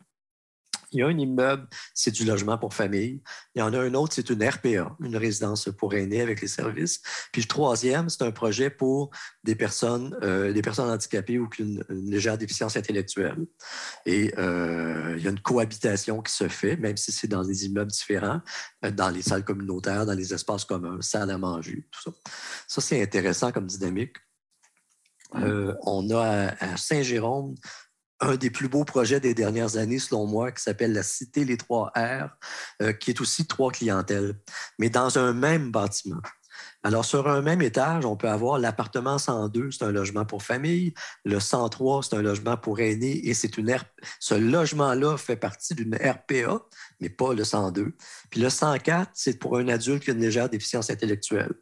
Il 0.93 0.99
y 0.99 1.01
a 1.01 1.07
un 1.07 1.17
immeuble, 1.17 1.67
c'est 1.95 2.11
du 2.11 2.23
logement 2.23 2.57
pour 2.59 2.73
famille. 2.73 3.21
Il 3.55 3.59
y 3.59 3.61
en 3.63 3.73
a 3.73 3.79
un 3.79 3.95
autre, 3.95 4.13
c'est 4.13 4.29
une 4.29 4.47
RPA, 4.47 4.95
une 4.99 5.17
résidence 5.17 5.69
pour 5.75 5.95
aînés 5.95 6.21
avec 6.21 6.39
les 6.39 6.47
services. 6.47 7.01
Puis 7.31 7.41
le 7.41 7.47
troisième, 7.47 8.09
c'est 8.09 8.21
un 8.21 8.31
projet 8.31 8.69
pour 8.69 9.09
des 9.43 9.55
personnes, 9.55 10.15
euh, 10.21 10.53
des 10.53 10.61
personnes 10.61 10.91
handicapées 10.91 11.39
ou 11.39 11.49
qui 11.49 11.63
ont 11.63 11.83
une, 11.89 12.11
légère 12.11 12.37
déficience 12.37 12.77
intellectuelle. 12.77 13.47
Et 14.05 14.35
euh, 14.37 15.15
il 15.17 15.23
y 15.23 15.27
a 15.27 15.31
une 15.31 15.39
cohabitation 15.39 16.21
qui 16.21 16.31
se 16.31 16.47
fait, 16.47 16.77
même 16.77 16.97
si 16.97 17.11
c'est 17.11 17.27
dans 17.27 17.43
des 17.43 17.65
immeubles 17.65 17.91
différents, 17.91 18.41
dans 18.83 19.09
les 19.09 19.23
salles 19.23 19.43
communautaires, 19.43 20.05
dans 20.05 20.13
les 20.13 20.31
espaces 20.31 20.65
communs, 20.65 21.01
salles 21.01 21.31
à 21.31 21.39
manger, 21.39 21.87
tout 21.89 22.01
ça. 22.03 22.11
Ça, 22.67 22.81
c'est 22.81 23.01
intéressant 23.01 23.51
comme 23.51 23.65
dynamique. 23.65 24.17
On 25.33 26.09
a 26.11 26.53
à 26.59 26.77
Saint-Jérôme 26.77 27.55
un 28.23 28.35
des 28.35 28.49
plus 28.49 28.67
beaux 28.67 28.85
projets 28.85 29.19
des 29.19 29.33
dernières 29.33 29.77
années, 29.77 29.99
selon 29.99 30.25
moi, 30.25 30.51
qui 30.51 30.63
s'appelle 30.63 30.93
la 30.93 31.03
Cité 31.03 31.45
Les 31.45 31.57
Trois 31.57 31.91
R, 31.95 32.29
euh, 32.81 32.93
qui 32.93 33.11
est 33.11 33.21
aussi 33.21 33.45
trois 33.45 33.71
clientèles, 33.71 34.35
mais 34.79 34.89
dans 34.89 35.17
un 35.17 35.33
même 35.33 35.71
bâtiment. 35.71 36.21
Alors, 36.83 37.05
sur 37.05 37.27
un 37.27 37.41
même 37.41 37.61
étage, 37.61 38.05
on 38.05 38.15
peut 38.15 38.29
avoir 38.29 38.59
l'appartement 38.59 39.17
102, 39.17 39.71
c'est 39.71 39.83
un 39.83 39.91
logement 39.91 40.25
pour 40.25 40.43
famille. 40.43 40.93
Le 41.25 41.39
103, 41.39 42.03
c'est 42.03 42.15
un 42.15 42.21
logement 42.21 42.57
pour 42.57 42.79
aînés. 42.79 43.27
Et 43.27 43.33
c'est 43.33 43.57
une 43.57 43.75
ce 44.19 44.35
logement-là 44.35 45.17
fait 45.17 45.37
partie 45.37 45.75
d'une 45.75 45.95
RPA, 45.95 46.61
mais 46.99 47.09
pas 47.09 47.33
le 47.33 47.43
102. 47.43 47.95
Puis 48.29 48.41
le 48.41 48.49
104, 48.49 49.11
c'est 49.13 49.39
pour 49.39 49.57
un 49.57 49.67
adulte 49.69 50.03
qui 50.03 50.11
a 50.11 50.13
une 50.13 50.19
légère 50.19 50.49
déficience 50.49 50.89
intellectuelle. 50.89 51.53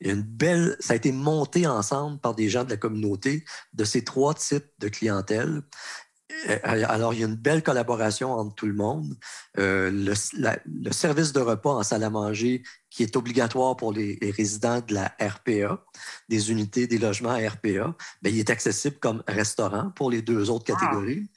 Une 0.00 0.22
belle, 0.22 0.76
ça 0.80 0.92
a 0.92 0.96
été 0.96 1.12
monté 1.12 1.66
ensemble 1.66 2.18
par 2.20 2.34
des 2.34 2.48
gens 2.48 2.64
de 2.64 2.70
la 2.70 2.76
communauté 2.76 3.44
de 3.72 3.84
ces 3.84 4.04
trois 4.04 4.34
types 4.34 4.70
de 4.78 4.88
clientèle. 4.88 5.62
Euh, 6.48 6.58
alors, 6.62 7.14
il 7.14 7.20
y 7.20 7.24
a 7.24 7.26
une 7.26 7.34
belle 7.34 7.62
collaboration 7.62 8.32
entre 8.32 8.54
tout 8.54 8.66
le 8.66 8.74
monde. 8.74 9.16
Euh, 9.58 9.90
le, 9.90 10.92
service 10.92 11.32
de 11.32 11.40
repas 11.40 11.72
en 11.72 11.82
salle 11.82 12.04
à 12.04 12.10
manger 12.10 12.62
qui 12.90 13.02
est 13.02 13.16
obligatoire 13.16 13.76
pour 13.76 13.92
les, 13.92 14.18
résidents 14.36 14.80
de 14.80 14.94
la 14.94 15.14
RPA, 15.20 15.84
des 16.28 16.50
unités, 16.50 16.86
des 16.86 16.98
logements 16.98 17.36
RPA, 17.36 17.60
bien, 17.62 17.94
il 18.24 18.38
est 18.38 18.50
accessible 18.50 18.98
comme 18.98 19.22
restaurant 19.26 19.90
pour 19.96 20.10
les 20.10 20.22
deux 20.22 20.50
autres 20.50 20.64
catégories. 20.64 21.28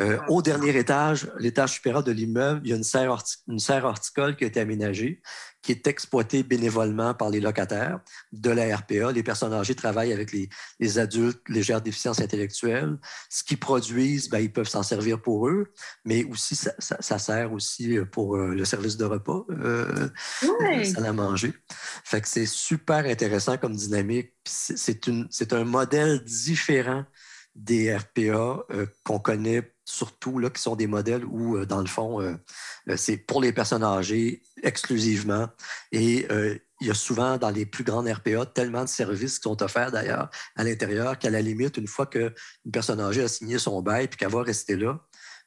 Euh, 0.00 0.18
au 0.28 0.42
dernier 0.42 0.76
étage, 0.76 1.30
l'étage 1.38 1.72
supérieur 1.72 2.04
de 2.04 2.12
l'immeuble, 2.12 2.60
il 2.64 2.70
y 2.70 2.72
a 2.72 2.76
une 2.76 2.84
serre, 2.84 3.16
une 3.48 3.58
serre 3.58 3.84
horticole 3.84 4.36
qui 4.36 4.44
a 4.44 4.46
été 4.46 4.60
aménagée 4.60 5.22
qui 5.68 5.72
est 5.72 5.86
exploité 5.86 6.42
bénévolement 6.42 7.12
par 7.12 7.28
les 7.28 7.40
locataires 7.40 8.00
de 8.32 8.48
la 8.48 8.74
RPA. 8.74 9.12
Les 9.12 9.22
personnes 9.22 9.52
âgées 9.52 9.74
travaillent 9.74 10.14
avec 10.14 10.32
les, 10.32 10.98
adultes 10.98 11.46
légères 11.46 11.82
déficiences 11.82 12.22
intellectuelles. 12.22 12.96
Ce 13.28 13.44
qu'ils 13.44 13.58
produisent, 13.58 14.30
ben, 14.30 14.38
ils 14.38 14.50
peuvent 14.50 14.66
s'en 14.66 14.82
servir 14.82 15.20
pour 15.20 15.46
eux, 15.46 15.70
mais 16.06 16.24
aussi 16.24 16.56
ça, 16.56 17.18
sert 17.18 17.52
aussi 17.52 17.98
pour 18.10 18.36
euh, 18.36 18.54
le 18.54 18.64
service 18.64 18.96
de 18.96 19.04
repas, 19.04 19.44
euh, 19.50 20.08
ça 20.84 21.06
à 21.06 21.12
manger. 21.12 21.52
Fait 22.02 22.22
que 22.22 22.28
c'est 22.28 22.46
super 22.46 23.04
intéressant 23.04 23.58
comme 23.58 23.76
dynamique. 23.76 24.32
C'est 24.46 25.52
un 25.52 25.64
modèle 25.64 26.24
différent 26.24 27.04
des 27.54 27.94
RPA 27.94 28.64
euh, 28.70 28.86
qu'on 29.04 29.18
connaît 29.18 29.70
surtout, 29.88 30.38
là, 30.38 30.50
qui 30.50 30.60
sont 30.60 30.76
des 30.76 30.86
modèles 30.86 31.24
où, 31.24 31.56
euh, 31.56 31.64
dans 31.64 31.80
le 31.80 31.86
fond, 31.86 32.20
euh, 32.20 32.36
c'est 32.96 33.16
pour 33.16 33.40
les 33.40 33.52
personnes 33.52 33.82
âgées 33.82 34.42
exclusivement. 34.62 35.48
Et 35.92 36.26
il 36.80 36.86
y 36.86 36.90
a 36.90 36.94
souvent, 36.94 37.38
dans 37.38 37.50
les 37.50 37.66
plus 37.66 37.84
grandes 37.84 38.06
RPA, 38.08 38.46
tellement 38.46 38.84
de 38.84 38.88
services 38.88 39.38
qui 39.38 39.44
sont 39.44 39.62
offerts 39.62 39.90
d'ailleurs 39.90 40.30
à 40.56 40.64
l'intérieur 40.64 41.18
qu'à 41.18 41.30
la 41.30 41.40
limite, 41.40 41.76
une 41.76 41.86
fois 41.86 42.06
qu'une 42.06 42.32
personne 42.72 43.00
âgée 43.00 43.22
a 43.22 43.28
signé 43.28 43.58
son 43.58 43.80
bail 43.82 44.04
et 44.04 44.08
qu'elle 44.08 44.30
va 44.30 44.42
rester 44.42 44.76
là, 44.76 45.00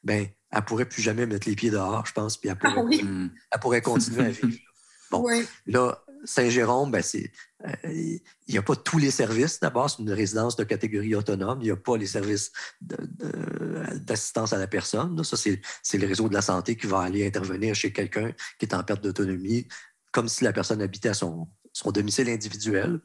ben, 0.03 0.27
elle 0.51 0.59
ne 0.59 0.65
pourrait 0.65 0.85
plus 0.85 1.01
jamais 1.01 1.25
mettre 1.25 1.47
les 1.47 1.55
pieds 1.55 1.69
dehors, 1.69 2.05
je 2.05 2.13
pense, 2.13 2.37
puis 2.37 2.49
elle 2.49 2.57
pourrait, 2.57 2.99
ah 3.03 3.29
elle 3.51 3.59
pourrait 3.59 3.81
continuer 3.81 4.25
à 4.25 4.29
vivre. 4.29 4.57
Bon, 5.11 5.27
là, 5.65 6.01
Saint-Jérôme, 6.23 6.91
ben, 6.91 7.03
euh, 7.65 7.71
il 7.83 8.21
n'y 8.49 8.57
a 8.57 8.61
pas 8.61 8.75
tous 8.75 8.97
les 8.97 9.11
services. 9.11 9.59
D'abord, 9.59 9.89
c'est 9.89 10.01
une 10.01 10.11
résidence 10.11 10.55
de 10.55 10.63
catégorie 10.63 11.15
autonome. 11.15 11.59
Il 11.61 11.65
n'y 11.65 11.71
a 11.71 11.75
pas 11.75 11.97
les 11.97 12.05
services 12.05 12.51
d'assistance 12.81 14.53
à 14.53 14.57
la 14.57 14.67
personne. 14.67 15.23
Ça, 15.23 15.37
c'est 15.37 15.97
le 15.97 16.07
réseau 16.07 16.29
de 16.29 16.33
la 16.33 16.41
santé 16.41 16.75
qui 16.75 16.87
va 16.87 17.01
aller 17.01 17.25
intervenir 17.25 17.75
chez 17.75 17.91
quelqu'un 17.91 18.31
qui 18.59 18.65
est 18.65 18.73
en 18.73 18.83
perte 18.83 19.03
d'autonomie, 19.03 19.67
comme 20.11 20.27
si 20.27 20.43
la 20.43 20.53
personne 20.53 20.81
habitait 20.81 21.09
à 21.09 21.13
son, 21.13 21.47
son 21.73 21.91
domicile 21.91 22.29
individuel, 22.29 22.99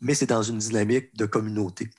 mais 0.00 0.14
c'est 0.14 0.26
dans 0.26 0.42
une 0.42 0.58
dynamique 0.58 1.14
de 1.16 1.26
communauté. 1.26 1.90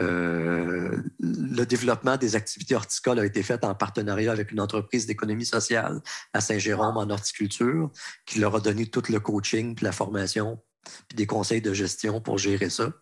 Euh, 0.00 0.96
le 1.18 1.64
développement 1.64 2.16
des 2.16 2.36
activités 2.36 2.74
horticoles 2.74 3.18
a 3.18 3.26
été 3.26 3.42
fait 3.42 3.64
en 3.64 3.74
partenariat 3.74 4.32
avec 4.32 4.52
une 4.52 4.60
entreprise 4.60 5.06
d'économie 5.06 5.46
sociale 5.46 6.00
à 6.32 6.40
Saint-Jérôme 6.40 6.96
en 6.96 7.10
horticulture, 7.10 7.90
qui 8.24 8.38
leur 8.38 8.54
a 8.54 8.60
donné 8.60 8.86
tout 8.86 9.02
le 9.08 9.18
coaching, 9.18 9.74
puis 9.74 9.84
la 9.84 9.92
formation, 9.92 10.60
puis 11.08 11.16
des 11.16 11.26
conseils 11.26 11.62
de 11.62 11.72
gestion 11.72 12.20
pour 12.20 12.38
gérer 12.38 12.70
ça. 12.70 12.92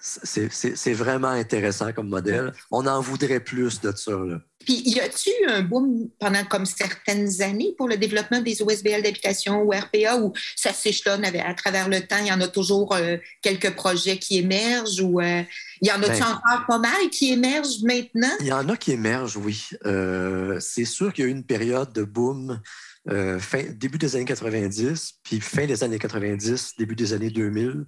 C'est 0.00 0.92
vraiment 0.92 1.28
intéressant 1.28 1.92
comme 1.92 2.08
modèle. 2.08 2.52
On 2.70 2.86
en 2.86 3.00
voudrait 3.00 3.40
plus 3.40 3.80
de 3.80 3.92
ça. 3.94 4.12
Là. 4.12 4.40
Puis, 4.64 4.82
y 4.84 5.00
a-t-il 5.00 5.32
eu 5.44 5.50
un 5.50 5.62
boom 5.62 6.08
pendant 6.18 6.44
comme 6.44 6.66
certaines 6.66 7.40
années 7.40 7.74
pour 7.78 7.88
le 7.88 7.96
développement 7.96 8.40
des 8.40 8.60
OSBL 8.60 9.02
d'habitation 9.02 9.62
ou 9.62 9.70
RPA 9.70 10.18
où 10.18 10.34
ça 10.54 10.72
s'échelonne 10.74 11.24
à 11.24 11.54
travers 11.54 11.88
le 11.88 12.00
temps? 12.06 12.18
Il 12.20 12.26
y 12.26 12.32
en 12.32 12.40
a 12.42 12.48
toujours 12.48 12.94
euh, 12.94 13.16
quelques 13.40 13.74
projets 13.74 14.18
qui 14.18 14.38
émergent 14.38 15.00
ou 15.00 15.20
euh, 15.20 15.42
il 15.80 15.88
y 15.88 15.92
en 15.92 16.02
a-tu 16.02 16.20
ben, 16.20 16.26
encore 16.26 16.66
pas 16.66 16.78
mal 16.78 17.08
qui 17.10 17.32
émergent 17.32 17.82
maintenant? 17.84 18.36
Il 18.40 18.48
y 18.48 18.52
en 18.52 18.68
a 18.68 18.76
qui 18.76 18.92
émergent, 18.92 19.38
oui. 19.38 19.66
Euh, 19.86 20.58
c'est 20.60 20.84
sûr 20.84 21.12
qu'il 21.12 21.24
y 21.24 21.28
a 21.28 21.30
eu 21.30 21.34
une 21.34 21.44
période 21.44 21.92
de 21.94 22.04
boom 22.04 22.60
euh, 23.08 23.38
fin, 23.38 23.62
début 23.62 23.96
des 23.96 24.14
années 24.14 24.26
90, 24.26 25.20
puis 25.22 25.40
fin 25.40 25.66
des 25.66 25.82
années 25.82 25.98
90, 25.98 26.74
début 26.76 26.94
des 26.94 27.14
années 27.14 27.30
2000, 27.30 27.86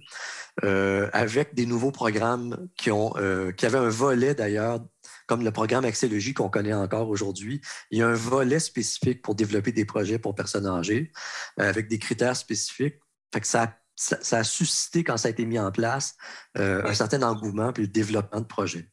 euh, 0.63 1.07
avec 1.13 1.53
des 1.53 1.67
nouveaux 1.67 1.91
programmes 1.91 2.67
qui, 2.75 2.89
ont, 2.89 3.13
euh, 3.17 3.51
qui 3.51 3.67
avaient 3.67 3.77
un 3.77 3.89
volet 3.89 4.33
d'ailleurs, 4.33 4.79
comme 5.27 5.43
le 5.43 5.51
programme 5.51 5.85
Axélogie 5.85 6.33
qu'on 6.33 6.49
connaît 6.49 6.73
encore 6.73 7.09
aujourd'hui. 7.09 7.61
Il 7.91 7.99
y 7.99 8.01
a 8.01 8.07
un 8.07 8.15
volet 8.15 8.59
spécifique 8.59 9.21
pour 9.21 9.35
développer 9.35 9.71
des 9.71 9.85
projets 9.85 10.17
pour 10.17 10.33
personnes 10.33 10.65
âgées, 10.65 11.11
avec 11.57 11.87
des 11.87 11.99
critères 11.99 12.35
spécifiques. 12.35 12.99
Fait 13.31 13.39
que 13.39 13.47
ça, 13.47 13.77
ça, 13.95 14.37
a 14.37 14.43
suscité, 14.43 15.03
quand 15.03 15.17
ça 15.17 15.27
a 15.27 15.31
été 15.31 15.45
mis 15.45 15.59
en 15.59 15.71
place, 15.71 16.15
un 16.55 16.93
certain 16.93 17.21
engouement 17.21 17.71
puis 17.71 17.83
le 17.83 17.89
développement 17.89 18.41
de 18.41 18.45
projets. 18.45 18.89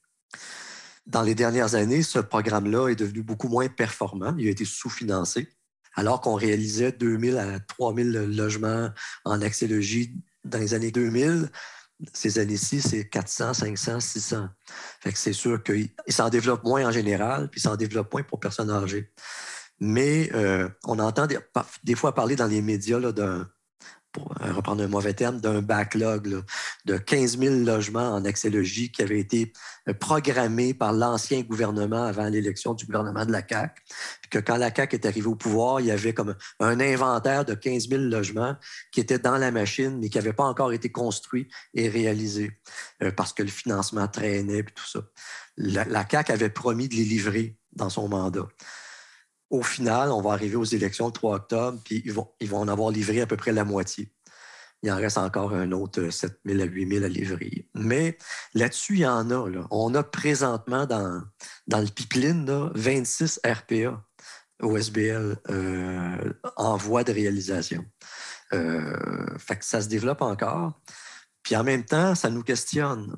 Dans 1.07 1.23
les 1.23 1.35
dernières 1.35 1.75
années, 1.75 2.03
ce 2.03 2.19
programme-là 2.19 2.89
est 2.89 2.97
devenu 2.97 3.23
beaucoup 3.23 3.49
moins 3.49 3.69
performant. 3.69 4.35
Il 4.39 4.47
a 4.47 4.50
été 4.50 4.65
sous-financé 4.65 5.49
alors 5.94 6.20
qu'on 6.20 6.35
réalisait 6.35 6.92
2000 6.92 7.38
à 7.38 7.61
3000 7.61 8.12
logements 8.37 8.90
en 9.25 9.42
axélogie 9.42 10.14
dans 10.44 10.59
les 10.59 10.75
années 10.75 10.90
2000. 10.90 11.50
Ces 12.14 12.38
années-ci, 12.38 12.80
c'est 12.80 13.09
400, 13.09 13.54
500, 13.54 14.00
600. 14.00 14.49
Fait 15.00 15.12
que 15.12 15.18
c'est 15.18 15.35
sûr 15.35 15.62
qu'il 15.62 15.90
s'en 16.09 16.30
développe 16.30 16.64
moins 16.64 16.87
en 16.87 16.92
général, 16.92 17.50
puis 17.50 17.61
il 17.61 17.62
s'en 17.62 17.76
développe 17.76 18.12
moins 18.12 18.23
pour 18.23 18.40
personnes 18.40 18.70
âgées. 18.70 19.12
Mais 19.80 20.30
euh, 20.35 20.68
on 20.85 20.99
entend 20.99 21.26
des, 21.26 21.94
fois 21.94 22.14
parler 22.14 22.37
dans 22.37 22.47
les 22.47 22.62
médias 22.62 23.00
d'un 23.12 23.49
pour 24.12 24.35
euh, 24.43 24.52
reprendre 24.52 24.83
un 24.83 24.88
mauvais 24.88 25.14
terme, 25.14 25.40
d'un 25.40 25.62
backlog 25.62 26.43
de 26.85 26.97
15 26.99 27.38
000 27.38 27.55
logements 27.64 28.14
en 28.14 28.25
axélogie 28.25 28.90
qui 28.90 29.02
avait 29.02 29.21
été 29.21 29.52
euh, 29.88 29.95
programmé 29.95 30.75
par 30.75 30.93
l'ancien 30.93 31.43
gouvernement 31.43 32.05
avant 32.05 32.29
l'élection 32.29 32.75
du 32.75 32.87
gouvernement 32.87 33.25
de 33.25 33.33
la 33.33 33.47
CAQ. 33.47 33.83
que 34.31 34.38
quand 34.38 34.57
la 34.57 34.75
CAQ 34.75 34.97
est 34.97 35.07
arrivée 35.07 35.29
au 35.29 35.35
pouvoir, 35.35 35.81
il 35.81 35.87
y 35.87 35.90
avait 35.90 36.14
comme 36.14 36.35
un 36.59 36.81
inventaire 36.81 37.45
de 37.45 37.55
15 37.55 37.88
000 37.88 38.02
logements 38.02 38.57
qui 38.93 39.00
étaient 39.00 39.19
dans 39.19 39.37
la 39.37 39.50
machine, 39.50 39.99
mais 40.00 40.09
qui 40.09 40.19
n'avaient 40.19 40.33
pas 40.33 40.45
encore 40.45 40.73
été 40.73 40.90
construits 40.90 41.49
et 41.75 41.88
réalisés 41.88 42.52
euh, 43.02 43.12
parce 43.12 43.33
que 43.33 43.43
le 43.43 43.50
financement 43.50 44.09
traînait 44.09 44.59
et 44.59 44.64
tout 44.64 44.87
ça. 44.87 45.00
La, 45.57 45.85
la 45.85 46.07
CAQ 46.09 46.33
avait 46.33 46.50
promis 46.50 46.88
de 46.88 46.95
les 46.95 47.05
livrer 47.05 47.57
dans 47.73 47.90
son 47.90 48.09
mandat. 48.09 48.49
Au 49.50 49.62
final, 49.62 50.11
on 50.12 50.23
va 50.23 50.33
arriver 50.33 50.57
aux 50.57 50.64
élections 50.64 51.07
le 51.07 51.12
3 51.12 51.37
octobre, 51.37 51.78
puis 51.85 52.02
ils 52.04 52.12
vont, 52.12 52.28
ils 52.40 52.49
vont 52.49 52.59
en 52.59 52.69
avoir 52.69 52.90
livré 52.90 53.21
à 53.21 53.26
peu 53.26 53.37
près 53.37 53.52
la 53.52 53.64
moitié. 53.64 54.12
Il 54.83 54.90
en 54.90 54.97
reste 54.97 55.19
encore 55.19 55.52
un 55.52 55.73
autre 55.73 56.09
7 56.09 56.40
000 56.47 56.61
à 56.61 56.64
8 56.64 56.88
000 56.88 57.04
à 57.04 57.09
livrer. 57.09 57.69
Mais 57.75 58.16
là-dessus, 58.54 58.95
il 58.95 59.00
y 59.00 59.07
en 59.07 59.30
a. 59.30 59.66
On 59.71 59.95
a 59.95 60.02
présentement 60.02 60.87
dans, 60.87 61.23
dans 61.66 61.80
le 61.80 61.88
pipeline 61.88 62.71
26 62.75 63.40
RPA 63.45 64.02
OSBL 64.62 65.37
euh, 65.50 66.33
en 66.57 66.76
voie 66.76 67.04
de 67.04 67.12
réalisation. 67.12 67.85
Euh, 68.52 69.37
ça 69.61 69.83
se 69.83 69.88
développe 69.88 70.23
encore. 70.23 70.80
Puis 71.42 71.57
en 71.57 71.64
même 71.64 71.85
temps, 71.85 72.14
ça 72.14 72.30
nous 72.30 72.42
questionne 72.42 73.16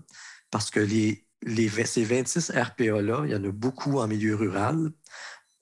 parce 0.50 0.70
que 0.70 0.80
les, 0.80 1.26
les, 1.42 1.68
ces 1.84 2.04
26 2.04 2.50
RPA-là, 2.50 3.22
il 3.24 3.32
y 3.32 3.34
en 3.34 3.44
a 3.44 3.50
beaucoup 3.50 3.98
en 3.98 4.06
milieu 4.06 4.34
rural. 4.34 4.90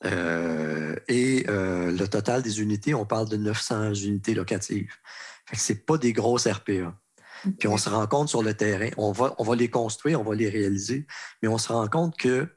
Euh, 0.05 0.97
et 1.09 1.45
euh, 1.49 1.93
le 1.93 2.09
total 2.09 2.43
des 2.43 2.61
unités, 2.61 2.95
on 2.95 3.05
parle 3.05 3.29
de 3.29 3.37
900 3.37 3.95
unités 3.95 4.35
locatives. 4.35 4.93
Ce 5.53 5.73
n'est 5.73 5.79
pas 5.79 5.99
des 5.99 6.13
grosses 6.13 6.47
RPA. 6.47 6.95
Puis 7.59 7.69
on 7.69 7.77
se 7.77 7.89
rend 7.89 8.07
compte 8.07 8.29
sur 8.29 8.43
le 8.43 8.53
terrain, 8.55 8.91
on 8.99 9.13
va, 9.13 9.35
on 9.39 9.45
va 9.45 9.57
les 9.57 9.71
construire, 9.71 10.21
on 10.21 10.25
va 10.25 10.35
les 10.35 10.51
réaliser, 10.51 11.07
mais 11.43 11.49
on 11.49 11.57
se 11.57 11.73
rend 11.73 11.89
compte 11.89 12.17
que 12.19 12.49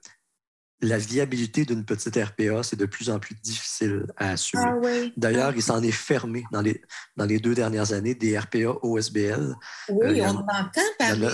la 0.83 0.97
viabilité 0.97 1.63
d'une 1.63 1.85
petite 1.85 2.17
RPA, 2.17 2.61
c'est 2.61 2.75
de 2.75 2.85
plus 2.85 3.09
en 3.09 3.17
plus 3.17 3.35
difficile 3.35 4.05
à 4.17 4.31
assumer. 4.31 4.63
Ah 4.65 5.09
D'ailleurs, 5.15 5.53
il 5.55 5.63
s'en 5.63 5.81
est 5.81 5.91
fermé 5.91 6.43
dans 6.51 6.61
les, 6.61 6.81
dans 7.15 7.25
les 7.25 7.39
deux 7.39 7.55
dernières 7.55 7.93
années 7.93 8.15
des 8.15 8.37
RPA 8.37 8.77
OSBL. 8.81 9.55
Oui, 9.89 10.19
euh, 10.19 10.25
on 10.27 10.39
entend 10.39 10.67
parler. 10.99 11.29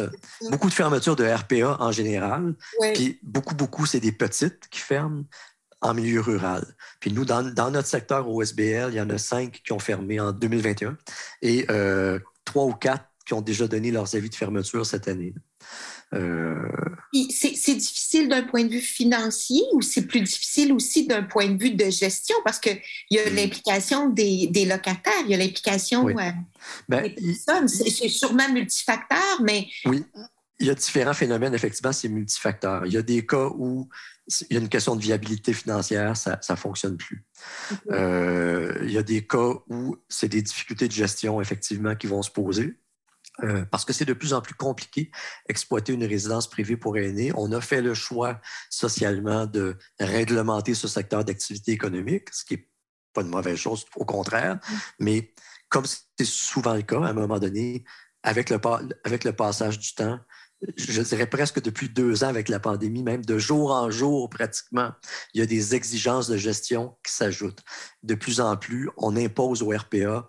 beaucoup 0.51 0.69
de 0.69 0.73
fermetures 0.73 1.15
de 1.15 1.25
RPA 1.25 1.77
en 1.79 1.91
général. 1.91 2.53
Puis 2.93 3.19
beaucoup, 3.23 3.55
beaucoup, 3.55 3.87
c'est 3.87 3.99
des 3.99 4.11
petites 4.11 4.69
qui 4.69 4.79
ferment 4.79 5.23
en 5.81 5.93
milieu 5.93 6.21
rural. 6.21 6.65
Puis 6.99 7.11
nous, 7.11 7.25
dans, 7.25 7.71
notre 7.71 7.87
secteur 7.87 8.29
OSBL, 8.29 8.89
il 8.89 8.95
y 8.95 9.01
en 9.01 9.09
a 9.09 9.17
cinq 9.17 9.61
qui 9.63 9.71
ont 9.71 9.79
fermé 9.79 10.19
en 10.19 10.31
2021 10.31 10.97
et 11.41 11.65
euh, 11.69 12.19
trois 12.45 12.65
ou 12.65 12.73
quatre 12.73 13.05
qui 13.25 13.33
ont 13.33 13.41
déjà 13.41 13.67
donné 13.67 13.91
leurs 13.91 14.15
avis 14.15 14.29
de 14.29 14.35
fermeture 14.35 14.85
cette 14.85 15.07
année. 15.07 15.33
c'est 16.11 17.75
difficile 17.75 18.27
d'un 18.27 18.41
point 18.43 18.63
de 18.63 18.71
vue 18.71 18.81
financier 18.81 19.61
ou 19.73 19.81
c'est 19.81 20.07
plus 20.07 20.21
difficile 20.21 20.73
aussi 20.73 21.05
d'un 21.05 21.23
point 21.23 21.47
de 21.47 21.61
vue 21.61 21.71
de 21.71 21.89
gestion? 21.89 22.35
Parce 22.43 22.59
qu'il 22.59 22.81
y 23.11 23.19
a 23.19 23.29
hmm. 23.29 23.35
l'implication 23.35 24.09
des, 24.09 24.47
des, 24.47 24.65
locataires, 24.65 25.21
il 25.25 25.31
y 25.31 25.33
a 25.35 25.37
l'implication 25.37 26.05
ben, 26.05 27.03
des 27.03 27.09
personnes. 27.11 27.67
C'est 27.67 28.09
sûrement 28.09 28.51
multifacteur, 28.51 29.41
mais. 29.43 29.67
Oui. 29.85 30.03
Il 30.59 30.67
y 30.67 30.69
a 30.69 30.75
différents 30.75 31.13
phénomènes, 31.13 31.53
effectivement, 31.53 31.93
c'est 31.93 32.09
multifacteur. 32.09 32.85
Il 32.85 32.93
y 32.93 32.97
a 32.97 33.01
des 33.01 33.25
cas 33.25 33.47
où 33.55 33.89
il 34.49 34.53
y 34.53 34.57
a 34.57 34.59
une 34.59 34.69
question 34.69 34.95
de 34.95 35.01
viabilité 35.01 35.53
financière, 35.53 36.15
ça 36.17 36.39
ne 36.49 36.55
fonctionne 36.55 36.97
plus. 36.97 37.25
Euh, 37.91 38.77
il 38.83 38.91
y 38.91 38.97
a 38.97 39.03
des 39.03 39.25
cas 39.25 39.53
où 39.69 39.97
c'est 40.07 40.27
des 40.27 40.41
difficultés 40.41 40.87
de 40.87 40.93
gestion, 40.93 41.41
effectivement, 41.41 41.95
qui 41.95 42.07
vont 42.07 42.21
se 42.21 42.29
poser. 42.29 42.77
Euh, 43.43 43.63
parce 43.71 43.85
que 43.85 43.93
c'est 43.93 44.05
de 44.05 44.13
plus 44.13 44.33
en 44.33 44.41
plus 44.41 44.53
compliqué 44.53 45.11
exploiter 45.47 45.93
une 45.93 46.03
résidence 46.03 46.49
privée 46.49 46.75
pour 46.75 46.97
aînés. 46.97 47.31
On 47.35 47.51
a 47.53 47.61
fait 47.61 47.81
le 47.81 47.93
choix 47.93 48.41
socialement 48.69 49.45
de 49.45 49.77
réglementer 49.99 50.73
ce 50.73 50.89
secteur 50.89 51.23
d'activité 51.23 51.71
économique, 51.71 52.33
ce 52.33 52.43
qui 52.43 52.55
n'est 52.55 52.67
pas 53.13 53.21
une 53.21 53.29
mauvaise 53.29 53.57
chose, 53.57 53.85
au 53.95 54.03
contraire. 54.03 54.55
Mm. 54.55 54.75
Mais 54.99 55.33
comme 55.69 55.85
c'est 55.85 56.25
souvent 56.25 56.73
le 56.73 56.81
cas, 56.81 57.01
à 57.01 57.09
un 57.09 57.13
moment 57.13 57.39
donné, 57.39 57.85
avec 58.23 58.49
le, 58.49 58.59
avec 59.05 59.23
le 59.23 59.33
passage 59.33 59.79
du 59.79 59.93
temps, 59.93 60.19
je 60.75 61.01
dirais 61.01 61.27
presque 61.27 61.61
depuis 61.61 61.89
deux 61.89 62.23
ans 62.23 62.27
avec 62.27 62.49
la 62.49 62.59
pandémie, 62.59 63.03
même 63.03 63.23
de 63.23 63.37
jour 63.37 63.71
en 63.71 63.89
jour 63.89 64.29
pratiquement, 64.29 64.91
il 65.33 65.39
y 65.39 65.43
a 65.43 65.45
des 65.45 65.75
exigences 65.75 66.27
de 66.27 66.37
gestion 66.37 66.97
qui 67.05 67.13
s'ajoutent. 67.13 67.63
De 68.03 68.15
plus 68.15 68.41
en 68.41 68.57
plus, 68.57 68.89
on 68.97 69.15
impose 69.15 69.61
au 69.61 69.69
RPA 69.69 70.27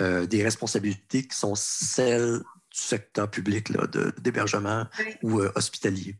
euh, 0.00 0.26
des 0.26 0.42
responsabilités 0.42 1.26
qui 1.26 1.36
sont 1.36 1.54
celles 1.54 2.38
du 2.38 2.80
secteur 2.80 3.30
public 3.30 3.70
d'hébergement 4.18 4.86
ou 5.22 5.40
euh, 5.40 5.52
hospitalier. 5.54 6.18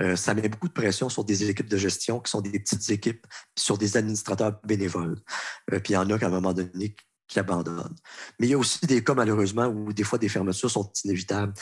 Euh, 0.00 0.16
ça 0.16 0.32
met 0.34 0.48
beaucoup 0.48 0.68
de 0.68 0.72
pression 0.72 1.08
sur 1.08 1.24
des 1.24 1.48
équipes 1.50 1.68
de 1.68 1.76
gestion 1.76 2.20
qui 2.20 2.30
sont 2.30 2.40
des 2.40 2.58
petites 2.58 2.88
équipes, 2.90 3.26
sur 3.56 3.76
des 3.76 3.96
administrateurs 3.96 4.58
bénévoles. 4.64 5.20
puis 5.68 5.80
il 5.90 5.92
y 5.92 5.96
en 5.96 6.08
a 6.08 6.18
qu'à 6.18 6.26
un 6.26 6.30
moment 6.30 6.54
donné 6.54 6.96
qui 7.28 7.38
abandonnent. 7.38 7.94
Mais 8.38 8.46
il 8.46 8.50
y 8.50 8.54
a 8.54 8.58
aussi 8.58 8.86
des 8.86 9.02
cas, 9.02 9.14
malheureusement, 9.14 9.66
où 9.66 9.92
des 9.92 10.04
fois 10.04 10.18
des 10.18 10.28
fermetures 10.28 10.70
sont 10.70 10.90
inévitables. 11.04 11.54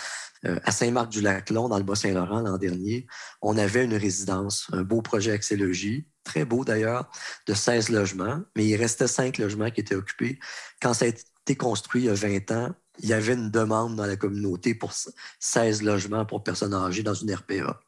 Euh, 0.46 0.58
à 0.64 0.72
Saint-Marc-du-Lac-Long, 0.72 1.68
dans 1.68 1.78
le 1.78 1.84
Bas-Saint-Laurent, 1.84 2.40
l'an 2.40 2.58
dernier, 2.58 3.06
on 3.42 3.56
avait 3.56 3.84
une 3.84 3.94
résidence, 3.94 4.68
un 4.72 4.82
beau 4.82 5.00
projet 5.00 5.32
Axélogie, 5.32 6.06
très 6.24 6.44
beau 6.44 6.64
d'ailleurs, 6.64 7.10
de 7.46 7.54
16 7.54 7.90
logements, 7.90 8.40
mais 8.56 8.66
il 8.66 8.76
restait 8.76 9.06
5 9.06 9.38
logements 9.38 9.70
qui 9.70 9.80
étaient 9.80 9.94
occupés. 9.94 10.38
Quand 10.80 10.94
ça 10.94 11.04
a 11.04 11.08
été 11.08 11.56
construit 11.56 12.02
il 12.02 12.06
y 12.06 12.10
a 12.10 12.14
20 12.14 12.50
ans, 12.50 12.74
il 12.98 13.08
y 13.08 13.12
avait 13.12 13.34
une 13.34 13.50
demande 13.50 13.96
dans 13.96 14.06
la 14.06 14.16
communauté 14.16 14.74
pour 14.74 14.92
16 15.40 15.82
logements 15.82 16.26
pour 16.26 16.42
personnes 16.42 16.74
âgées 16.74 17.02
dans 17.02 17.14
une 17.14 17.32
RPA. 17.32 17.80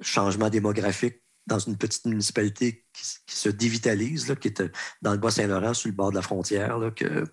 Changement 0.00 0.48
démographique 0.48 1.22
dans 1.46 1.58
une 1.58 1.76
petite 1.76 2.06
municipalité 2.06 2.84
qui, 2.92 3.34
se 3.34 3.48
dévitalise, 3.48 4.34
qui 4.40 4.48
est 4.48 4.60
euh, 4.60 4.68
dans 5.02 5.12
le 5.12 5.18
Bas-Saint-Laurent, 5.18 5.74
sur 5.74 5.88
le 5.88 5.94
bord 5.94 6.10
de 6.10 6.16
la 6.16 6.22
frontière, 6.22 6.78
que, 6.94 7.24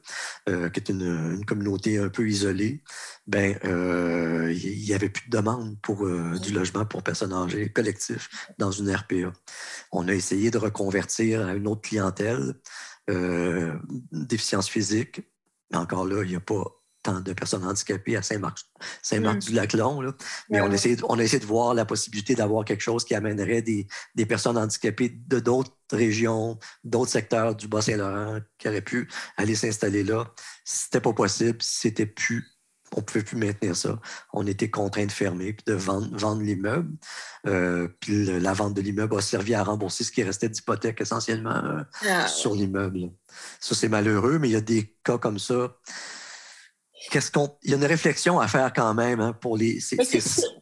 euh, 0.49 0.69
qui 0.69 0.79
est 0.79 0.89
une, 0.89 1.43
communauté 1.45 1.97
un 1.97 2.09
peu 2.09 2.27
isolée, 2.27 2.83
ben, 3.27 3.57
euh, 3.65 4.51
il 4.53 4.83
n'y 4.83 4.93
avait 4.93 5.09
plus 5.09 5.29
de 5.29 5.37
demande 5.37 5.79
pour 5.81 6.07
du 6.39 6.51
logement 6.51 6.85
pour 6.85 7.03
personnes 7.03 7.33
âgées 7.33 7.71
collectif 7.71 8.29
dans 8.57 8.71
une 8.71 8.93
RPA. 8.93 9.33
On 9.91 10.07
a 10.07 10.13
essayé 10.13 10.51
de 10.51 10.57
reconvertir 10.57 11.45
à 11.45 11.53
une 11.53 11.67
autre 11.67 11.81
clientèle, 11.81 12.55
déficience 14.11 14.69
physique, 14.69 15.21
mais 15.71 15.77
encore 15.77 16.05
là, 16.05 16.23
il 16.23 16.29
n'y 16.29 16.35
a 16.35 16.41
pas 16.41 16.63
de 17.13 17.33
personnes 17.33 17.65
handicapées 17.65 18.15
à 18.15 18.21
Saint-Marc, 18.21 18.59
du 19.39 19.53
lac 19.53 19.73
long 19.73 20.01
Mais 20.49 20.61
on, 20.61 20.71
essaie, 20.71 20.97
on 21.07 21.19
a 21.19 21.23
essayé 21.23 21.39
de 21.39 21.45
voir 21.45 21.73
la 21.73 21.85
possibilité 21.85 22.35
d'avoir 22.35 22.65
quelque 22.65 22.81
chose 22.81 23.05
qui 23.05 23.15
amènerait 23.15 23.61
des, 23.61 23.87
personnes 24.25 24.57
handicapées 24.57 25.09
de 25.09 25.39
d'autres 25.39 25.71
régions, 25.91 26.59
d'autres 26.83 27.11
secteurs 27.11 27.55
du 27.55 27.67
Bas-Saint-Laurent 27.67 28.39
qui 28.57 28.67
auraient 28.67 28.81
pu 28.81 29.07
aller 29.37 29.55
s'installer 29.55 30.03
là. 30.03 30.25
C'était 30.65 31.01
pas 31.01 31.13
possible, 31.13 31.57
c'était 31.61 32.05
plus 32.05 32.57
on 32.95 33.01
ne 33.01 33.05
pouvait 33.05 33.23
plus 33.23 33.37
maintenir 33.37 33.75
ça. 33.75 33.99
On 34.33 34.47
était 34.47 34.69
contraint 34.69 35.05
de 35.05 35.11
fermer 35.11 35.53
puis 35.53 35.63
de 35.67 35.73
vendre, 35.73 36.41
l'immeuble. 36.41 36.89
Euh, 37.45 37.87
puis 37.99 38.39
la 38.39 38.53
vente 38.53 38.73
de 38.75 38.81
l'immeuble 38.81 39.17
a 39.17 39.21
servi 39.21 39.53
à 39.53 39.63
rembourser 39.63 40.03
ce 40.03 40.11
qui 40.11 40.23
restait 40.23 40.49
d'hypothèque 40.49 41.01
essentiellement 41.01 41.63
euh, 41.65 41.83
ah 42.07 42.27
sur 42.27 42.55
l'immeuble. 42.55 43.11
Ça, 43.59 43.75
c'est 43.75 43.89
malheureux, 43.89 44.39
mais 44.39 44.49
il 44.49 44.53
y 44.53 44.57
a 44.57 44.61
des 44.61 44.95
cas 45.03 45.17
comme 45.17 45.39
ça 45.39 45.75
qu'est-ce 47.11 47.31
qu'on. 47.31 47.49
Il 47.63 47.71
y 47.71 47.73
a 47.73 47.77
une 47.77 47.85
réflexion 47.85 48.39
à 48.39 48.47
faire 48.47 48.71
quand 48.73 48.93
même 48.93 49.19
hein, 49.19 49.33
pour 49.33 49.57
les. 49.57 49.79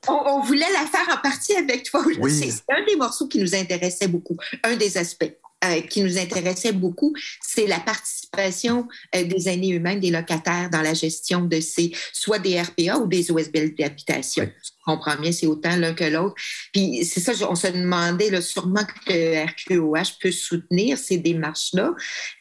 On, 0.07 0.41
voulait 0.41 0.71
la 0.73 0.85
faire 0.85 1.15
en 1.15 1.21
partie 1.21 1.55
avec 1.55 1.83
toi. 1.83 2.03
C'est 2.29 2.63
un 2.69 2.85
des 2.85 2.95
morceaux 2.95 3.27
qui 3.27 3.39
nous 3.39 3.55
intéressait 3.55 4.07
beaucoup, 4.07 4.37
un 4.63 4.75
des 4.75 4.97
aspects. 4.97 5.37
Euh, 5.63 5.81
qui 5.81 6.01
nous 6.01 6.17
intéressait 6.17 6.73
beaucoup, 6.73 7.13
c'est 7.41 7.65
la 7.65 7.79
participation 7.79 8.87
euh, 9.15 9.23
des 9.23 9.47
aînés 9.49 9.73
eux-mêmes, 9.73 9.99
des 9.99 10.11
locataires 10.11 10.69
dans 10.69 10.81
la 10.81 10.93
gestion 10.93 11.41
de 11.41 11.59
ces, 11.59 11.91
soit 12.11 12.39
des 12.39 12.61
RPA 12.61 12.97
ou 12.97 13.07
des 13.07 13.31
OSBL 13.31 13.73
d'habitation. 13.73 14.51
Je 14.61 14.71
comprends 14.85 15.15
bien, 15.15 15.31
c'est 15.31 15.47
autant 15.47 15.75
l'un 15.77 15.93
que 15.93 16.03
l'autre. 16.03 16.35
Puis 16.73 17.05
c'est 17.05 17.21
ça, 17.21 17.31
on 17.49 17.55
se 17.55 17.67
demandait 17.67 18.29
là, 18.29 18.41
sûrement 18.41 18.83
que 18.83 19.13
le 19.13 19.45
RQOH 19.45 20.17
peut 20.19 20.31
soutenir 20.31 20.97
ces 20.97 21.17
démarches-là 21.17 21.93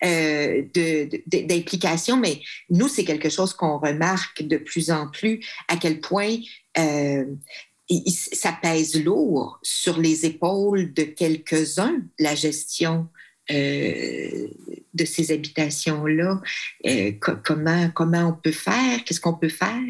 euh, 0.04 0.62
d'implication, 1.26 2.16
mais 2.16 2.40
nous, 2.68 2.88
c'est 2.88 3.04
quelque 3.04 3.30
chose 3.30 3.54
qu'on 3.54 3.78
remarque 3.78 4.42
de 4.42 4.56
plus 4.56 4.90
en 4.90 5.08
plus, 5.08 5.40
à 5.68 5.76
quel 5.76 6.00
point 6.00 6.36
ça 7.88 8.56
pèse 8.62 9.02
lourd 9.02 9.58
sur 9.62 9.98
les 9.98 10.26
épaules 10.26 10.92
de 10.94 11.02
quelques-uns, 11.02 12.02
la 12.18 12.34
gestion 12.34 13.08
euh, 13.50 14.48
de 14.94 15.04
ces 15.04 15.32
habitations-là. 15.32 16.40
Euh, 16.86 17.12
comment, 17.20 17.90
comment 17.90 18.28
on 18.28 18.32
peut 18.32 18.52
faire? 18.52 19.04
Qu'est-ce 19.04 19.20
qu'on 19.20 19.34
peut 19.34 19.50
faire? 19.50 19.82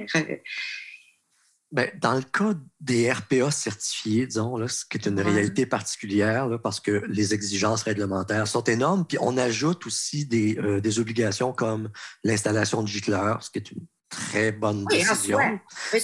Bien, 1.71 1.87
dans 2.01 2.15
le 2.15 2.23
cas 2.23 2.55
des 2.81 3.13
RPA 3.13 3.51
certifiés, 3.53 4.27
disons, 4.27 4.57
là, 4.57 4.67
ce 4.67 4.85
qui 4.85 4.99
est 4.99 5.07
une 5.07 5.21
réalité 5.21 5.67
particulière, 5.67 6.49
parce 6.63 6.81
que 6.81 7.05
les 7.09 7.33
exigences 7.33 7.83
réglementaires 7.83 8.49
sont 8.49 8.65
énormes, 8.65 9.05
puis 9.07 9.19
on 9.21 9.37
ajoute 9.37 9.87
aussi 9.87 10.27
des, 10.27 10.57
euh, 10.59 10.81
des 10.81 10.99
obligations 10.99 11.53
comme 11.53 11.91
l'installation 12.25 12.83
de 12.83 12.89
gicleurs, 12.89 13.43
ce 13.43 13.51
qui 13.51 13.59
est 13.59 13.71
une 13.71 13.87
très 14.09 14.51
bonne 14.51 14.85
décision. 14.87 15.39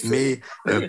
Mais 0.05 0.39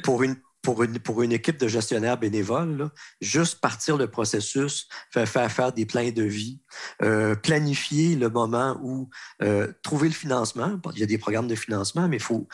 pour 0.04 0.22
une 0.22 0.36
pour 0.62 0.82
une, 0.84 0.98
pour 0.98 1.22
une 1.22 1.32
équipe 1.32 1.58
de 1.58 1.68
gestionnaires 1.68 2.16
bénévoles, 2.18 2.90
juste 3.20 3.60
partir 3.60 3.96
le 3.96 4.06
processus, 4.06 4.88
faire, 5.10 5.50
faire, 5.50 5.72
des 5.72 5.84
plans 5.84 6.10
de 6.10 6.22
vie, 6.22 6.60
euh, 7.02 7.34
planifier 7.34 8.14
le 8.14 8.30
moment 8.30 8.78
où 8.82 9.10
euh, 9.42 9.72
trouver 9.82 10.08
le 10.08 10.14
financement. 10.14 10.80
Il 10.94 11.00
y 11.00 11.02
a 11.02 11.06
des 11.06 11.18
programmes 11.18 11.48
de 11.48 11.56
financement, 11.56 12.08
mais 12.08 12.16
il 12.16 12.22
faut. 12.22 12.46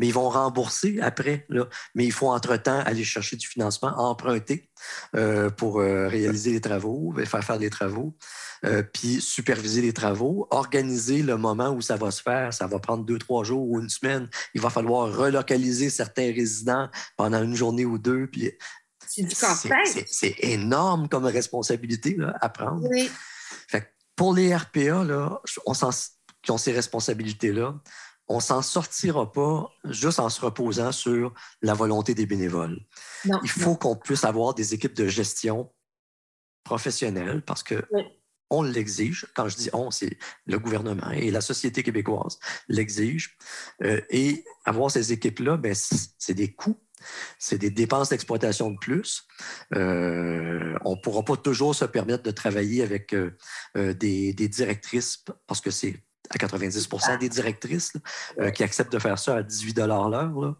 Mais 0.00 0.08
ils 0.08 0.14
vont 0.14 0.28
rembourser 0.28 0.98
après. 1.00 1.46
Là. 1.48 1.68
Mais 1.94 2.04
il 2.04 2.12
faut 2.12 2.28
entre-temps 2.28 2.80
aller 2.80 3.04
chercher 3.04 3.36
du 3.36 3.46
financement, 3.46 3.92
emprunter 3.96 4.68
euh, 5.14 5.50
pour 5.50 5.76
réaliser 5.76 6.52
les 6.52 6.60
travaux, 6.60 7.14
faire 7.24 7.44
faire 7.44 7.58
les 7.58 7.70
travaux. 7.70 8.16
Euh, 8.66 8.82
puis 8.82 9.22
superviser 9.22 9.80
les 9.80 9.94
travaux, 9.94 10.46
organiser 10.50 11.22
le 11.22 11.38
moment 11.38 11.70
où 11.70 11.80
ça 11.80 11.96
va 11.96 12.10
se 12.10 12.20
faire. 12.20 12.52
Ça 12.52 12.66
va 12.66 12.78
prendre 12.78 13.04
deux, 13.04 13.18
trois 13.18 13.42
jours 13.42 13.66
ou 13.66 13.80
une 13.80 13.88
semaine. 13.88 14.28
Il 14.54 14.60
va 14.60 14.68
falloir 14.68 15.14
relocaliser 15.14 15.88
certains 15.88 16.32
résidents 16.32 16.90
pendant 17.16 17.42
une 17.42 17.54
journée 17.54 17.86
ou 17.86 17.96
deux. 17.96 18.26
Puis 18.26 18.52
c'est 20.06 20.34
énorme 20.40 21.08
comme 21.08 21.24
responsabilité 21.24 22.18
à 22.40 22.48
prendre. 22.50 22.86
pour 24.14 24.34
les 24.34 24.54
RPA, 24.54 25.04
là, 25.04 25.40
on 25.64 25.72
qui 26.42 26.50
ont 26.50 26.58
ces 26.58 26.72
responsabilités-là, 26.72 27.74
on 28.30 28.38
s'en 28.38 28.62
sortira 28.62 29.30
pas 29.32 29.68
juste 29.84 30.20
en 30.20 30.28
se 30.28 30.40
reposant 30.40 30.92
sur 30.92 31.34
la 31.62 31.74
volonté 31.74 32.14
des 32.14 32.26
bénévoles. 32.26 32.78
Il 33.24 33.50
faut 33.50 33.74
qu'on 33.74 33.96
puisse 33.96 34.24
avoir 34.24 34.54
des 34.54 34.72
équipes 34.72 34.94
de 34.94 35.08
gestion 35.08 35.72
professionnelles 36.62 37.42
parce 37.42 37.64
que 37.64 37.84
on 38.48 38.62
l'exige. 38.62 39.26
Quand 39.34 39.48
je 39.48 39.56
dis 39.56 39.70
on, 39.72 39.90
c'est 39.90 40.16
le 40.46 40.58
gouvernement 40.60 41.10
et 41.10 41.32
la 41.32 41.40
société 41.40 41.82
québécoise 41.82 42.38
l'exige. 42.68 43.36
Euh, 43.82 44.00
et 44.10 44.44
avoir 44.64 44.92
ces 44.92 45.12
équipes-là, 45.12 45.56
ben, 45.56 45.74
c'est 45.74 46.34
des 46.34 46.52
coûts. 46.52 46.80
C'est 47.38 47.58
des 47.58 47.70
dépenses 47.70 48.10
d'exploitation 48.10 48.70
de 48.70 48.78
plus. 48.78 49.26
Euh, 49.74 50.76
on 50.84 50.96
ne 50.96 51.00
pourra 51.00 51.24
pas 51.24 51.36
toujours 51.36 51.74
se 51.74 51.84
permettre 51.84 52.22
de 52.22 52.30
travailler 52.30 52.82
avec 52.82 53.12
euh, 53.14 53.34
des, 53.74 54.34
directrices 54.34 55.24
parce 55.46 55.60
que 55.60 55.70
c'est 55.70 56.04
à 56.30 56.36
90% 56.36 57.18
des 57.18 57.28
directrices 57.28 57.92
qui 58.54 58.62
acceptent 58.62 58.92
de 58.92 58.98
faire 58.98 59.18
ça 59.18 59.36
à 59.36 59.42
18 59.42 59.78
l'heure. 59.78 60.56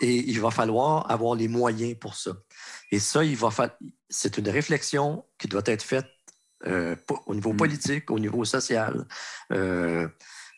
et 0.00 0.30
il 0.30 0.40
va 0.40 0.50
falloir 0.50 1.10
avoir 1.10 1.34
les 1.34 1.48
moyens 1.48 1.96
pour 1.98 2.14
ça. 2.14 2.32
Et 2.90 2.98
ça, 2.98 3.24
il 3.24 3.36
va 3.36 3.50
c'est 4.08 4.38
une 4.38 4.48
réflexion 4.48 5.24
qui 5.38 5.48
doit 5.48 5.62
être 5.66 5.82
faite 5.82 6.06
euh, 6.66 6.96
au 7.26 7.34
niveau 7.34 7.52
mm. 7.52 7.56
politique, 7.56 8.10
au 8.10 8.18
niveau 8.18 8.44
social. 8.44 9.06
Euh, 9.52 10.08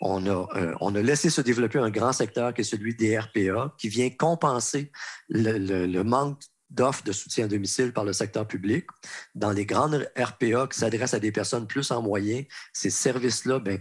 on 0.01 0.27
a, 0.27 0.49
on 0.81 0.95
a 0.95 1.03
laissé 1.03 1.29
se 1.29 1.43
développer 1.43 1.79
un 1.79 1.91
grand 1.91 2.15
secteur 2.15 2.55
qui 2.55 2.63
est 2.63 2.65
celui 2.65 2.95
des 2.95 3.19
RPA, 3.19 3.75
qui 3.77 3.91
vient 3.91 4.09
compenser 4.09 4.91
le, 5.29 6.03
manque 6.03 6.41
d'offres 6.71 7.05
de 7.05 7.13
soutien 7.13 7.47
à 7.47 7.49
domicile 7.49 7.93
par 7.93 8.05
le 8.05 8.13
secteur 8.13 8.47
public. 8.47 8.87
Dans 9.35 9.51
les 9.51 9.67
grandes 9.67 10.09
RPA 10.17 10.69
qui 10.69 10.79
s'adressent 10.79 11.15
à 11.15 11.21
des 11.21 11.33
personnes 11.33 11.67
plus 11.67 11.91
en 11.91 12.03
moyen, 12.03 12.45
ces 12.73 12.91
services-là, 12.91 13.59
ben, 13.59 13.81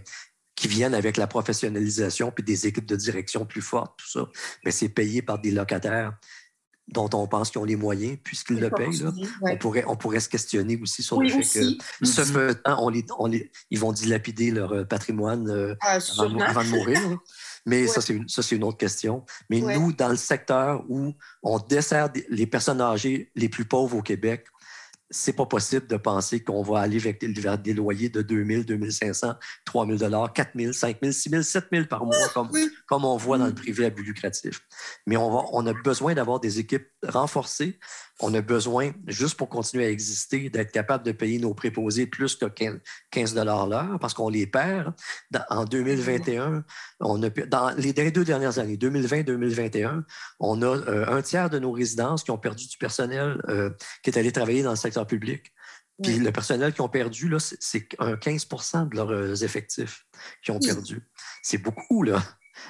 qui 0.56 0.68
viennent 0.68 0.94
avec 0.94 1.16
la 1.16 1.26
professionnalisation 1.26 2.30
puis 2.30 2.44
des 2.44 2.66
équipes 2.66 2.86
de 2.86 2.96
direction 2.96 3.46
plus 3.46 3.62
fortes, 3.62 3.98
tout 3.98 4.10
ça, 4.10 4.28
mais 4.64 4.70
c'est 4.70 4.90
payé 4.90 5.22
par 5.22 5.38
des 5.38 5.52
locataires 5.52 6.12
dont 6.92 7.08
on 7.12 7.26
pense 7.26 7.50
qu'ils 7.50 7.60
ont 7.60 7.64
les 7.64 7.76
moyens, 7.76 8.18
puisqu'ils 8.22 8.58
le 8.58 8.70
payent. 8.70 9.04
On, 9.42 9.56
pourrait, 9.56 9.84
on 9.86 9.96
pourrait 9.96 10.20
se 10.20 10.28
questionner 10.28 10.78
aussi 10.82 11.02
sur 11.02 11.20
le 11.20 11.28
fait 11.28 11.42
que, 11.42 12.04
ce 12.04 12.22
faisant, 12.22 12.58
on 12.76 12.88
les, 13.26 13.50
ils 13.70 13.78
vont 13.78 13.92
dilapider 13.92 14.50
leur 14.50 14.72
euh, 14.72 14.84
patrimoine 14.84 15.48
euh, 15.48 15.74
ah, 15.82 15.98
avant, 16.18 16.64
de 16.64 16.68
mourir. 16.68 17.00
Mais 17.66 17.86
ça, 17.86 18.00
c'est 18.00 18.14
une, 18.14 18.26
une, 18.52 18.64
autre 18.64 18.78
question. 18.78 19.24
Mais 19.48 19.60
nous, 19.60 19.92
dans 19.92 20.08
le 20.08 20.16
secteur 20.16 20.84
où 20.88 21.14
on 21.42 21.58
dessert 21.58 22.10
les 22.28 22.46
personnes 22.46 22.80
âgées 22.80 23.30
les 23.34 23.48
plus 23.48 23.64
pauvres 23.64 23.98
au 23.98 24.02
Québec, 24.02 24.46
c'est 25.10 25.32
pas 25.32 25.46
possible 25.46 25.86
de 25.86 25.96
penser 25.96 26.42
qu'on 26.42 26.62
va 26.62 26.80
aller 26.80 26.98
vers 26.98 27.58
des 27.58 27.74
loyers 27.74 28.08
de 28.08 28.22
2 28.22 28.44
000, 28.44 28.62
2 28.62 28.90
500, 28.90 29.34
3 29.64 29.86
000 29.86 30.28
4 30.28 30.50
000, 30.54 30.72
5 30.72 30.98
000, 31.02 31.12
6 31.12 31.30
000, 31.30 31.42
7 31.42 31.64
000 31.72 31.84
par 31.86 32.04
mois, 32.04 32.28
comme, 32.32 32.50
comme 32.86 33.04
on 33.04 33.16
voit 33.16 33.38
dans 33.38 33.46
le 33.46 33.54
privé 33.54 33.86
à 33.86 33.90
but 33.90 34.02
lucratif. 34.02 34.60
Mais 35.06 35.16
on, 35.16 35.30
va, 35.30 35.44
on 35.52 35.66
a 35.66 35.72
besoin 35.72 36.14
d'avoir 36.14 36.40
des 36.40 36.58
équipes 36.58 36.88
renforcées 37.06 37.78
on 38.22 38.34
a 38.34 38.40
besoin, 38.40 38.92
juste 39.06 39.36
pour 39.36 39.48
continuer 39.48 39.86
à 39.86 39.90
exister, 39.90 40.50
d'être 40.50 40.72
capable 40.72 41.04
de 41.04 41.12
payer 41.12 41.38
nos 41.38 41.54
préposés 41.54 42.06
plus 42.06 42.36
que 42.36 42.46
15 43.10 43.34
l'heure 43.34 43.98
parce 44.00 44.14
qu'on 44.14 44.28
les 44.28 44.46
perd. 44.46 44.92
en 45.48 45.64
2021, 45.64 46.64
on 47.00 47.22
a, 47.22 47.30
dans 47.30 47.70
les 47.76 47.92
deux 47.92 48.24
dernières 48.24 48.58
années, 48.58 48.76
2020-2021, 48.76 50.02
on 50.38 50.62
a 50.62 50.66
euh, 50.66 51.06
un 51.08 51.22
tiers 51.22 51.50
de 51.50 51.58
nos 51.58 51.72
résidences 51.72 52.22
qui 52.22 52.30
ont 52.30 52.38
perdu 52.38 52.66
du 52.66 52.76
personnel 52.76 53.40
euh, 53.48 53.70
qui 54.02 54.10
est 54.10 54.18
allé 54.18 54.32
travailler 54.32 54.62
dans 54.62 54.70
le 54.70 54.76
secteur 54.76 54.99
public. 55.06 55.52
Puis 56.02 56.18
le 56.18 56.32
personnel 56.32 56.72
qui 56.72 56.80
ont 56.80 56.88
perdu, 56.88 57.30
c'est 57.38 57.88
15% 57.92 58.88
de 58.88 58.96
leurs 58.96 59.10
euh, 59.10 59.34
effectifs 59.34 60.06
qui 60.42 60.50
ont 60.50 60.58
perdu. 60.58 61.02
C'est 61.42 61.58
beaucoup, 61.58 62.02
là. 62.02 62.22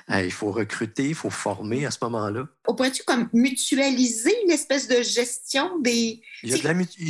Il 0.09 0.33
faut 0.33 0.51
recruter, 0.51 1.09
il 1.09 1.14
faut 1.14 1.31
former 1.31 1.87
à 1.87 1.90
ce 1.90 1.99
moment-là. 2.03 2.47
On 2.66 2.75
pourrait-tu 2.75 3.03
comme 3.05 3.29
mutualiser 3.33 4.35
l'espèce 4.47 4.88
de 4.88 5.03
gestion 5.03 5.79
des... 5.81 6.21
Il 6.43 6.51
y, 6.51 6.55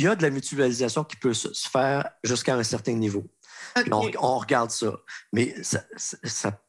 a 0.07 0.15
de 0.15 0.23
la, 0.23 0.29
mutualisation 0.29 1.03
qui 1.03 1.15
peut 1.15 1.33
se 1.33 1.49
faire 1.69 2.09
jusqu'à 2.23 2.55
un 2.55 2.63
certain 2.63 2.93
niveau. 2.93 3.27
On, 3.91 4.37
regarde 4.37 4.71
ça. 4.71 4.99
Mais 5.31 5.55
ça, 5.63 6.61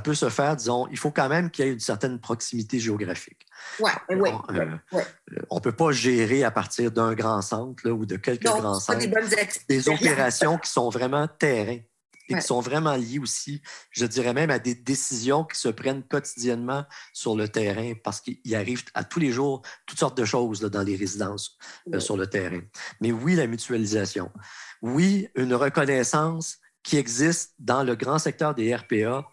peut 0.00 0.14
se 0.14 0.28
faire, 0.28 0.56
disons, 0.56 0.86
il 0.92 0.98
faut 0.98 1.10
quand 1.10 1.28
même 1.28 1.50
qu'il 1.50 1.64
y 1.64 1.68
ait 1.68 1.72
une 1.72 1.80
certaine 1.80 2.20
proximité 2.20 2.78
géographique. 2.78 3.46
Ouais, 3.80 3.90
ouais, 4.10 4.32
euh, 4.50 4.76
on 5.50 5.56
ne 5.56 5.60
peut 5.60 5.72
pas 5.72 5.90
gérer 5.90 6.44
à 6.44 6.50
partir 6.50 6.92
d'un 6.92 7.14
grand 7.14 7.42
centre 7.42 7.88
ou 7.90 8.06
de 8.06 8.16
quelques 8.16 8.44
grands 8.44 8.78
centres 8.78 8.98
des, 8.98 9.48
des 9.68 9.88
opérations 9.88 10.58
qui 10.58 10.70
sont 10.70 10.88
vraiment 10.88 11.26
terrain 11.26 11.78
et 12.28 12.34
qui 12.34 12.42
sont 12.42 12.60
vraiment 12.60 12.94
liés 12.94 13.18
aussi, 13.18 13.60
je 13.90 14.06
dirais 14.06 14.34
même, 14.34 14.50
à 14.50 14.58
des 14.58 14.74
décisions 14.74 15.44
qui 15.44 15.58
se 15.58 15.68
prennent 15.68 16.02
quotidiennement 16.02 16.84
sur 17.12 17.36
le 17.36 17.48
terrain 17.48 17.92
parce 18.02 18.20
qu'il 18.20 18.54
arrive 18.54 18.84
à 18.94 19.04
tous 19.04 19.18
les 19.18 19.32
jours 19.32 19.62
toutes 19.86 19.98
sortes 19.98 20.16
de 20.16 20.24
choses 20.24 20.60
dans 20.60 20.82
les 20.82 20.96
résidences 20.96 21.58
euh, 21.92 22.00
sur 22.00 22.16
le 22.16 22.26
terrain. 22.26 22.60
Mais 23.00 23.12
oui, 23.12 23.34
la 23.34 23.46
mutualisation. 23.46 24.30
Oui, 24.80 25.28
une 25.34 25.54
reconnaissance 25.54 26.58
qui 26.82 26.96
existe 26.96 27.54
dans 27.58 27.82
le 27.82 27.94
grand 27.94 28.18
secteur 28.18 28.54
des 28.54 28.74
RPA, 28.74 29.24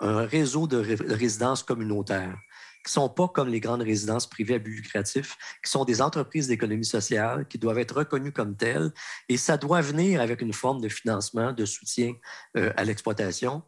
un 0.00 0.24
réseau 0.24 0.66
de 0.66 0.78
résidences 1.12 1.62
communautaires 1.62 2.38
qui 2.84 2.90
ne 2.90 3.02
sont 3.02 3.08
pas 3.08 3.28
comme 3.28 3.48
les 3.48 3.60
grandes 3.60 3.82
résidences 3.82 4.26
privées 4.26 4.54
à 4.54 4.58
but 4.58 4.76
lucratif, 4.76 5.36
qui 5.64 5.70
sont 5.70 5.84
des 5.84 6.00
entreprises 6.00 6.48
d'économie 6.48 6.84
sociale, 6.84 7.46
qui 7.46 7.58
doivent 7.58 7.78
être 7.78 7.96
reconnues 7.96 8.32
comme 8.32 8.56
telles. 8.56 8.92
Et 9.28 9.36
ça 9.36 9.56
doit 9.56 9.80
venir 9.80 10.20
avec 10.20 10.40
une 10.40 10.52
forme 10.52 10.80
de 10.80 10.88
financement, 10.88 11.52
de 11.52 11.64
soutien 11.64 12.14
euh, 12.56 12.72
à 12.76 12.84
l'exploitation 12.84 13.62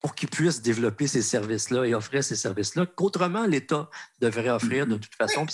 pour 0.00 0.14
qu'ils 0.14 0.28
puissent 0.28 0.60
développer 0.60 1.06
ces 1.06 1.22
services-là 1.22 1.86
et 1.86 1.94
offrir 1.94 2.22
ces 2.22 2.36
services-là 2.36 2.84
qu'autrement 2.84 3.46
l'État 3.46 3.88
devrait 4.20 4.50
offrir 4.50 4.86
de 4.86 4.96
mm-hmm. 4.96 5.00
toute 5.00 5.14
façon. 5.14 5.46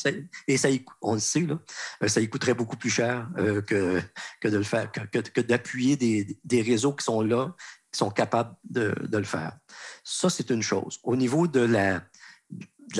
et 0.49 0.57
ça, 0.57 0.68
on 1.03 1.14
le 1.14 1.20
sait, 1.20 1.42
là, 1.42 1.61
euh, 2.03 2.09
ça 2.09 2.20
y 2.20 2.29
coûterait 2.29 2.55
beaucoup 2.55 2.77
plus 2.77 2.90
cher 2.90 3.29
euh, 3.38 3.62
que, 3.62 4.03
que, 4.40 4.49
de 4.49 4.57
le 4.57 4.64
faire, 4.64 4.90
que, 4.90 5.40
d'appuyer 5.40 5.96
des, 5.96 6.37
des, 6.42 6.62
réseaux 6.62 6.92
qui 6.92 7.05
sont 7.05 7.23
là, 7.23 7.55
sont 7.92 8.11
capables 8.11 8.55
de, 8.68 8.94
le 9.12 9.24
faire. 9.24 9.59
Ça, 10.05 10.31
c'est 10.31 10.50
une 10.50 10.62
chose. 10.62 10.98
Au 11.03 11.16
niveau 11.16 11.46
de 11.46 11.61
la, 11.61 12.03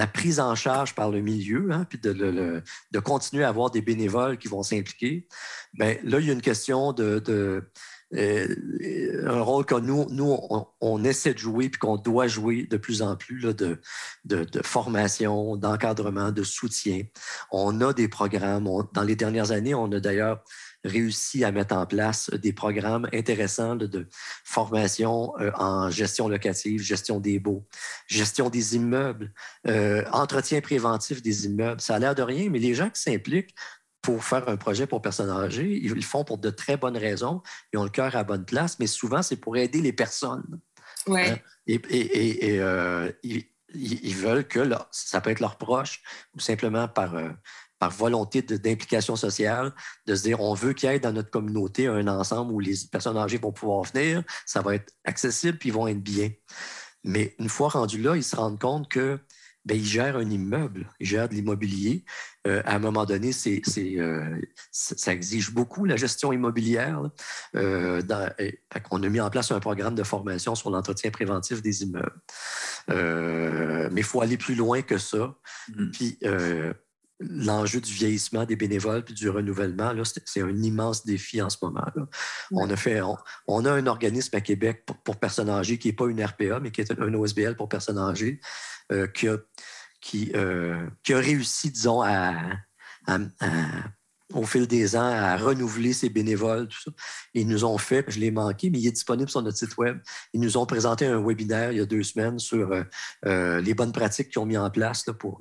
prise 0.07 0.41
en 0.41 0.55
charge 0.55 0.95
par 0.95 1.11
le 1.11 1.21
milieu, 1.21 1.71
hein, 1.73 1.87
puis 1.89 1.99
de, 1.99 2.63
continuer 3.01 3.45
à 3.45 3.49
avoir 3.49 3.71
des 3.71 3.83
bénévoles 3.83 4.39
qui 4.39 4.49
vont 4.49 4.63
s'impliquer, 4.63 5.27
bien, 5.75 5.97
là, 6.05 6.21
il 6.21 6.27
y 6.27 6.31
a 6.31 6.33
une 6.33 6.43
question 6.43 6.93
de, 6.93 7.63
euh, 8.13 9.23
un 9.25 9.41
rôle 9.41 9.65
que 9.65 9.77
nous, 9.77 10.07
nous 10.11 10.37
on, 10.81 11.05
essaie 11.05 11.33
de 11.33 11.39
jouer 11.39 11.69
puis 11.69 11.79
qu'on 11.79 11.97
doit 11.97 12.27
jouer 12.27 12.67
de 12.67 12.77
plus 12.77 13.03
en 13.03 13.15
plus 13.15 13.39
là, 13.39 13.53
de, 13.53 13.79
de, 14.25 14.63
formation, 14.65 15.57
d'encadrement, 15.57 16.33
de 16.33 16.43
soutien. 16.43 17.03
On 17.53 17.81
a 17.81 17.93
des 17.93 18.09
programmes. 18.09 18.69
dans 18.93 19.03
les 19.03 19.15
dernières 19.15 19.53
années, 19.53 19.75
on 19.75 19.93
a 19.93 20.01
d'ailleurs 20.01 20.43
réussi 20.85 21.45
à 21.45 21.53
mettre 21.53 21.75
en 21.75 21.87
place 21.87 22.31
des 22.31 22.53
programmes 22.53 23.09
intéressants 23.13 23.77
de, 23.77 24.09
formation 24.45 25.33
euh, 25.39 25.51
en 25.57 25.91
gestion 25.91 26.29
locative, 26.29 26.83
gestion 26.83 27.21
des 27.21 27.39
baux, 27.39 27.67
gestion 28.07 28.51
des 28.51 28.77
immeubles, 28.77 29.33
euh, 29.67 30.05
entretien 30.13 30.61
préventif 30.61 31.23
des 31.23 31.47
immeubles. 31.47 31.81
Ça 31.81 31.97
a 31.97 31.99
l'air 31.99 32.15
de 32.15 32.23
rien, 32.23 32.49
mais 32.51 32.59
les 32.59 32.75
gens 32.75 32.91
qui 32.91 33.01
s'impliquent 33.01 33.55
pour 34.03 34.25
faire 34.25 34.49
un 34.49 34.57
projet 34.57 34.87
pour 34.87 35.03
personnes 35.03 35.29
âgées, 35.29 35.79
ils 35.83 35.93
le 35.93 36.01
font 36.01 36.25
pour 36.25 36.39
de 36.39 36.49
très 36.49 36.79
bonnes 36.79 36.97
raisons, 36.97 37.43
ils 37.73 37.79
ont 37.79 37.85
le 37.85 37.91
cœur 37.91 38.17
à 38.17 38.25
bonne 38.25 38.47
place, 38.47 38.79
mais 38.79 38.87
souvent, 38.87 39.23
c'est 39.23 39.37
pour 39.37 39.59
aider 39.59 39.83
les 39.83 39.93
personnes. 39.93 40.61
Ouais. 41.07 41.31
Hein. 41.31 41.39
Et, 41.67 42.59
euh, 42.59 43.13
ils, 43.23 44.17
veulent 44.17 44.49
que 44.49 44.69
ça 44.91 45.21
peut 45.21 45.31
être 45.31 45.41
leurs 45.41 45.59
proches 45.59 46.03
ou 46.35 46.41
simplement 46.41 46.89
par, 46.89 47.15
par 47.81 47.91
volonté 47.91 48.43
d'implication 48.43 49.17
sociale, 49.17 49.73
de 50.07 50.15
se 50.15 50.23
dire 50.23 50.41
on 50.41 50.55
veut 50.55 50.75
qu'il 50.75 50.89
y 50.89 50.93
ait 50.93 51.01
dans 51.01 51.13
notre 51.13 51.31
communauté 51.31 51.89
un 51.89 52.07
ensemble 52.07 52.53
où 52.53 52.61
les 52.61 52.75
personnes 52.93 53.17
âgées 53.17 53.39
vont 53.39 53.53
pouvoir 53.53 53.83
venir, 53.85 54.23
ça 54.47 54.61
va 54.61 54.77
être 54.77 54.93
accessible, 55.05 55.59
puis 55.59 55.71
ils 55.71 55.73
vont 55.73 55.89
être 55.89 56.03
bien. 56.03 56.31
Mais 57.03 57.35
une 57.39 57.49
fois 57.49 57.71
rendus 57.71 58.01
là, 58.01 58.15
ils 58.17 58.23
se 58.23 58.37
rendent 58.37 58.61
compte 58.61 58.89
que 58.89 59.19
ben, 59.65 59.77
ils 59.77 59.85
gèrent 59.85 60.17
un 60.17 60.29
immeuble, 60.29 60.89
ils 61.01 61.07
gèrent 61.07 61.29
de 61.29 61.35
l'immobilier. 61.35 62.05
Euh, 62.47 62.63
à 62.65 62.77
un 62.77 62.79
moment 62.79 63.05
donné, 63.05 63.33
c'est, 63.33 63.63
euh, 63.79 64.41
ça 64.71 65.13
exige 65.13 65.53
beaucoup 65.53 65.85
la 65.85 65.97
gestion 65.97 66.33
immobilière. 66.33 67.03
Euh, 67.57 68.03
on 68.91 69.03
a 69.03 69.09
mis 69.09 69.21
en 69.21 69.31
place 69.31 69.51
un 69.53 69.61
programme 69.61 69.95
de 69.95 70.03
formation 70.03 70.55
sur 70.55 70.71
l'entretien 70.71 71.11
préventif 71.11 71.63
des 71.63 71.83
immeubles. 71.83 72.21
mais 72.89 74.01
il 74.01 74.05
faut 74.05 74.21
aller 74.21 74.39
plus 74.39 74.55
loin 74.55 74.83
que 74.83 74.99
ça. 74.99 75.35
Mm. 75.69 75.91
Puis 75.91 76.19
l'enjeu 77.21 77.81
du 77.81 77.93
vieillissement 77.93 78.45
des 78.45 78.57
bénévoles 78.57 79.05
puis 79.05 79.15
du 79.15 79.29
renouvellement, 79.29 79.93
c'est 80.05 80.41
un 80.41 80.57
immense 80.63 81.05
défi 81.05 81.41
en 81.43 81.51
ce 81.51 81.59
moment. 81.63 81.85
On, 82.51 82.69
a 82.71 82.77
fait, 82.77 83.01
on, 83.47 83.65
a 83.65 83.73
un 83.73 83.87
organisme 83.87 84.35
à 84.37 84.41
Québec 84.41 84.87
pour, 85.05 85.17
personnes 85.17 85.51
âgées 85.51 85.79
qui 85.79 85.89
n'est 85.89 85.95
pas 85.95 86.07
une 86.09 86.25
RPA, 86.25 86.61
mais 86.61 86.71
qui 86.71 86.81
est 86.81 86.91
un 86.91 87.15
OSBL 87.15 87.57
pour 87.57 87.69
personnes 87.69 87.99
âgées, 87.99 88.41
euh, 88.93 89.07
qui, 89.07 89.29
a, 89.29 89.37
qui, 90.01 90.33
euh, 90.35 90.87
qui, 91.03 91.13
a, 91.13 91.19
réussi, 91.19 91.71
disons, 91.71 92.03
à 92.03 92.41
au 94.35 94.45
fil 94.45 94.67
des 94.67 94.97
ans 94.97 95.11
à 95.13 95.37
renouveler 95.37 95.93
ses 95.93 96.09
bénévoles, 96.09 96.69
tout 96.69 96.81
ça. 96.81 96.91
Ils 97.35 97.47
nous 97.47 97.65
ont 97.65 97.79
fait, 97.79 98.05
je 98.09 98.19
l'ai 98.19 98.31
manqué, 98.31 98.71
mais 98.71 98.79
il 98.79 98.87
est 98.87 98.93
disponible 98.93 99.31
sur 99.31 99.43
notre 99.43 99.57
site 99.57 99.77
web. 99.77 99.99
Ils 100.33 100.41
nous 100.41 100.57
ont 100.57 100.67
présenté 100.67 101.07
un 101.07 101.21
webinaire 101.21 101.73
il 101.73 101.79
y 101.79 101.81
a 101.81 101.87
deux 101.87 102.03
semaines 102.03 102.39
sur 102.39 102.73
euh, 102.73 102.83
euh, 103.27 103.61
les 103.61 103.75
bonnes 103.75 103.93
pratiques 103.93 104.31
qu'ils 104.31 104.41
ont 104.41 104.47
mis 104.47 104.57
en 104.57 104.71
place 104.71 105.07
là, 105.07 105.15
pour, 105.15 105.41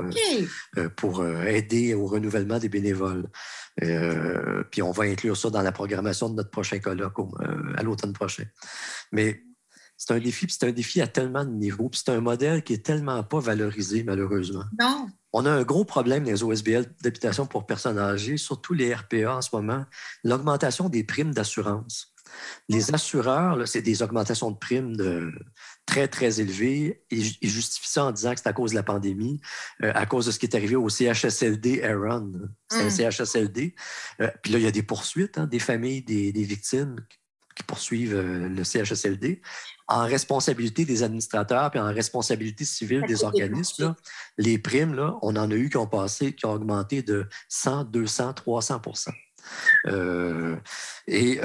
euh, 0.77 0.89
pour 0.89 1.25
aider 1.25 1.93
au 1.93 2.05
renouvellement 2.05 2.59
des 2.59 2.69
bénévoles. 2.69 3.27
puis 3.77 4.81
on 4.81 4.91
va 4.91 5.03
inclure 5.03 5.37
ça 5.37 5.49
dans 5.49 5.61
la 5.61 5.71
programmation 5.71 6.29
de 6.29 6.35
notre 6.35 6.51
prochain 6.51 6.79
colloque 6.79 7.17
à 7.75 7.83
l'automne 7.83 8.13
prochain. 8.13 8.45
Mais 9.11 9.43
c'est 9.99 10.13
un 10.13 10.19
défi, 10.19 10.47
c'est 10.47 10.65
un 10.65 10.71
défi 10.71 11.01
à 11.01 11.07
tellement 11.07 11.43
de 11.43 11.51
niveaux, 11.51 11.89
puis 11.89 12.01
c'est 12.03 12.11
un 12.11 12.21
modèle 12.21 12.63
qui 12.63 12.71
est 12.71 12.85
tellement 12.85 13.21
pas 13.21 13.41
valorisé, 13.41 14.03
malheureusement. 14.03 14.63
Non. 14.79 15.09
On 15.33 15.45
a 15.45 15.51
un 15.51 15.63
gros 15.63 15.83
problème 15.83 16.23
dans 16.23 16.31
les 16.31 16.41
OSBL 16.41 16.85
d'habitation 17.03 17.45
pour 17.45 17.65
personnes 17.65 17.99
âgées, 17.99 18.37
surtout 18.37 18.73
les 18.73 18.95
RPA 18.95 19.35
en 19.35 19.41
ce 19.41 19.49
moment, 19.53 19.83
l'augmentation 20.23 20.87
des 20.87 21.03
primes 21.03 21.33
d'assurance. 21.33 22.13
Les 22.69 22.93
assureurs, 22.93 23.67
c'est 23.67 23.81
des 23.81 24.01
augmentations 24.01 24.51
de 24.51 24.57
primes 24.57 24.95
de 24.95 25.33
très, 25.85 26.07
très 26.07 26.39
élevées. 26.39 27.03
Ils, 27.11 27.49
justifient 27.49 27.89
ça 27.89 28.05
en 28.05 28.11
disant 28.11 28.33
que 28.33 28.39
c'est 28.41 28.49
à 28.49 28.53
cause 28.53 28.71
de 28.71 28.75
la 28.75 28.83
pandémie, 28.83 29.41
euh, 29.83 29.91
à 29.95 30.05
cause 30.05 30.27
de 30.27 30.31
ce 30.31 30.39
qui 30.39 30.45
est 30.45 30.55
arrivé 30.55 30.77
au 30.77 30.87
CHSLD 30.87 31.83
Aaron. 31.83 32.31
C'est 32.71 32.83
un 32.83 33.07
mm. 33.07 33.11
CHSLD. 33.11 33.75
Euh, 34.21 34.31
puis 34.43 34.53
là, 34.53 34.59
il 34.59 34.63
y 34.63 34.67
a 34.67 34.71
des 34.71 34.83
poursuites 34.83 35.37
hein, 35.37 35.47
des 35.47 35.59
familles, 35.59 36.03
des, 36.03 36.31
des 36.31 36.43
victimes 36.43 36.95
qui 37.55 37.63
poursuivent 37.63 38.17
le 38.17 38.63
CHSLD, 38.63 39.41
en 39.89 40.05
responsabilité 40.05 40.85
des 40.85 41.03
administrateurs 41.03 41.71
puis 41.71 41.79
en 41.79 41.91
responsabilité 41.91 42.63
civile 42.63 43.03
des 43.07 43.23
organismes, 43.23 43.95
les 44.37 44.57
primes, 44.59 44.93
là, 44.93 45.17
on 45.21 45.35
en 45.35 45.49
a 45.49 45.55
eu 45.55 45.69
qui 45.69 45.77
ont 45.77 45.87
passé, 45.87 46.33
qui 46.33 46.45
ont 46.45 46.53
augmenté 46.53 47.01
de 47.01 47.27
100, 47.49 47.85
200, 47.85 48.33
300% 48.45 49.09
Et 51.07 51.41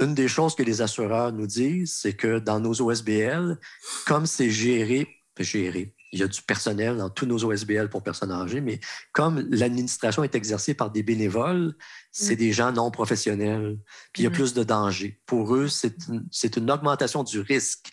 une 0.00 0.14
des 0.14 0.28
choses 0.28 0.54
que 0.54 0.62
les 0.62 0.82
assureurs 0.82 1.32
nous 1.32 1.46
disent, 1.46 1.94
c'est 1.94 2.12
que 2.12 2.38
dans 2.38 2.60
nos 2.60 2.80
OSBL, 2.82 3.58
comme 4.06 4.26
c'est 4.26 4.50
géré, 4.50 5.08
géré, 5.38 5.94
il 6.12 6.20
y 6.20 6.22
a 6.22 6.28
du 6.28 6.40
personnel 6.42 6.96
dans 6.96 7.10
tous 7.10 7.26
nos 7.26 7.44
OSBL 7.44 7.88
pour 7.88 8.02
personnes 8.02 8.32
âgées, 8.32 8.60
mais 8.60 8.80
comme 9.12 9.46
l'administration 9.50 10.24
est 10.24 10.34
exercée 10.34 10.74
par 10.74 10.90
des 10.90 11.02
bénévoles, 11.02 11.74
c'est 12.12 12.34
mm. 12.34 12.38
des 12.38 12.52
gens 12.52 12.72
non 12.72 12.90
professionnels, 12.90 13.76
puis 14.12 14.22
il 14.22 14.24
y 14.24 14.26
a 14.26 14.30
mm. 14.30 14.34
plus 14.34 14.54
de 14.54 14.64
danger. 14.64 15.20
Pour 15.26 15.54
eux, 15.54 15.68
c'est 15.68 16.56
une, 16.56 16.70
augmentation 16.70 17.24
du 17.24 17.40
risque. 17.40 17.92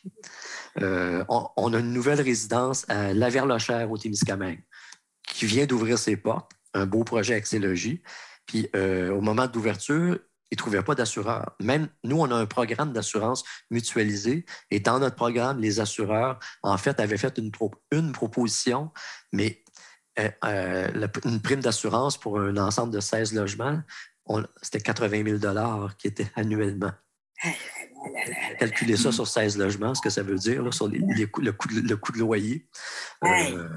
Euh, 0.81 1.23
on, 1.27 1.73
a 1.73 1.79
une 1.79 1.93
nouvelle 1.93 2.21
résidence 2.21 2.85
à 2.89 3.13
Laverlochère 3.13 3.89
au 3.91 3.97
Témiscamingue 3.97 4.63
qui 5.27 5.45
vient 5.45 5.65
d'ouvrir 5.65 5.97
ses 5.97 6.17
portes, 6.17 6.51
un 6.73 6.85
beau 6.85 7.03
projet 7.03 7.35
Axélogie. 7.35 8.01
Puis 8.45 8.67
euh, 8.75 9.09
au 9.11 9.21
moment 9.21 9.47
d'ouverture, 9.47 10.19
ils 10.53 10.55
ne 10.55 10.57
trouvaient 10.57 10.83
pas 10.83 10.93
d'assureur. 10.93 11.55
Même 11.59 11.89
nous, 12.03 12.19
on 12.19 12.29
a 12.29 12.35
un 12.35 12.45
programme 12.45 12.93
d'assurance 12.93 13.43
mutualisé 13.71 14.45
et 14.69 14.79
dans 14.79 14.99
notre 14.99 15.15
programme, 15.15 15.59
les 15.59 15.79
assureurs, 15.79 16.37
en 16.61 16.77
fait, 16.77 16.99
avaient 16.99 17.17
fait 17.17 17.39
une, 17.39 17.51
une 17.91 18.11
proposition, 18.11 18.91
mais 19.31 19.63
euh, 20.19 20.29
euh, 20.45 21.07
une 21.25 21.41
prime 21.41 21.59
d'assurance 21.59 22.19
pour 22.19 22.39
un 22.39 22.55
ensemble 22.57 22.93
de 22.93 22.99
16 22.99 23.33
logements, 23.33 23.81
c'était 24.61 24.79
80 24.79 25.39
000 25.39 25.89
qui 25.97 26.07
étaient 26.07 26.31
annuellement. 26.35 26.91
Calculer 28.59 28.97
ça 28.97 29.11
sur 29.11 29.27
16 29.27 29.57
logements, 29.57 29.95
ce 29.95 30.01
que 30.01 30.09
ça 30.09 30.23
veut 30.23 30.35
dire, 30.35 30.73
sur 30.73 30.87
le, 30.87 31.25
coût, 31.25 31.41
de, 31.41 32.19
loyer. 32.19 32.65
Euh, 33.23 33.69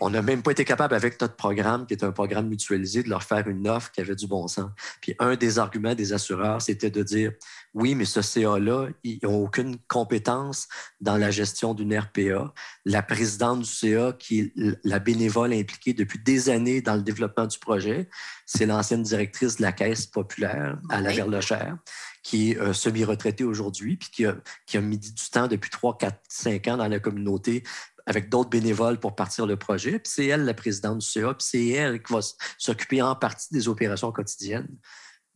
on 0.00 0.10
n'a 0.10 0.22
même 0.22 0.42
pas 0.42 0.52
été 0.52 0.64
capable, 0.64 0.94
avec 0.94 1.20
notre 1.20 1.36
programme, 1.36 1.86
qui 1.86 1.94
est 1.94 2.04
un 2.04 2.12
programme 2.12 2.48
mutualisé, 2.48 3.02
de 3.02 3.08
leur 3.08 3.22
faire 3.22 3.46
une 3.48 3.68
offre 3.68 3.92
qui 3.92 4.00
avait 4.00 4.14
du 4.14 4.26
bon 4.26 4.48
sens. 4.48 4.70
Puis 5.00 5.14
un 5.18 5.36
des 5.36 5.58
arguments 5.58 5.94
des 5.94 6.12
assureurs, 6.12 6.62
c'était 6.62 6.90
de 6.90 7.02
dire 7.02 7.32
oui, 7.74 7.94
mais 7.94 8.04
ce 8.04 8.22
CA-là, 8.22 8.88
ils 9.04 9.20
n'ont 9.22 9.44
aucune 9.44 9.76
compétence 9.88 10.66
dans 11.00 11.16
la 11.16 11.30
gestion 11.30 11.74
d'une 11.74 11.96
RPA. 11.96 12.52
La 12.84 13.02
présidente 13.02 13.60
du 13.60 13.66
CA, 13.66 14.12
qui 14.18 14.40
est 14.40 14.52
la 14.82 14.98
bénévole 14.98 15.52
impliquée 15.52 15.92
depuis 15.92 16.18
des 16.18 16.48
années 16.48 16.80
dans 16.80 16.96
le 16.96 17.02
développement 17.02 17.46
du 17.46 17.58
projet, 17.58 18.08
c'est 18.46 18.66
l'ancienne 18.66 19.02
directrice 19.02 19.56
de 19.56 19.62
la 19.62 19.72
Caisse 19.72 20.06
populaire 20.06 20.78
à 20.88 21.00
la 21.00 21.12
Verlochère 21.12 21.76
qui 22.22 22.50
est 22.50 22.58
euh, 22.58 22.72
semi-retraité 22.72 23.44
aujourd'hui, 23.44 23.96
puis 23.96 24.10
qui 24.10 24.26
a, 24.26 24.36
qui 24.66 24.76
a 24.76 24.80
mis 24.80 24.98
du 24.98 25.12
temps 25.30 25.48
depuis 25.48 25.70
3, 25.70 25.98
4, 25.98 26.20
5 26.28 26.68
ans 26.68 26.76
dans 26.76 26.88
la 26.88 27.00
communauté 27.00 27.62
avec 28.06 28.28
d'autres 28.28 28.50
bénévoles 28.50 28.98
pour 28.98 29.14
partir 29.14 29.46
le 29.46 29.56
projet. 29.56 29.98
Puis 29.98 30.12
c'est 30.14 30.26
elle 30.26 30.44
la 30.44 30.54
présidente 30.54 30.98
du 30.98 31.06
CA, 31.06 31.34
puis 31.34 31.46
c'est 31.48 31.68
elle 31.68 32.02
qui 32.02 32.12
va 32.12 32.20
s'occuper 32.58 33.02
en 33.02 33.14
partie 33.14 33.52
des 33.52 33.68
opérations 33.68 34.12
quotidiennes. 34.12 34.68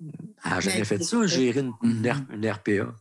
Elle 0.01 0.51
n'a 0.51 0.61
jamais 0.61 0.85
fait 0.85 1.03
ça, 1.03 1.27
gérer 1.27 1.61
une, 1.61 1.73
une, 1.83 2.51
RPA. 2.51 2.95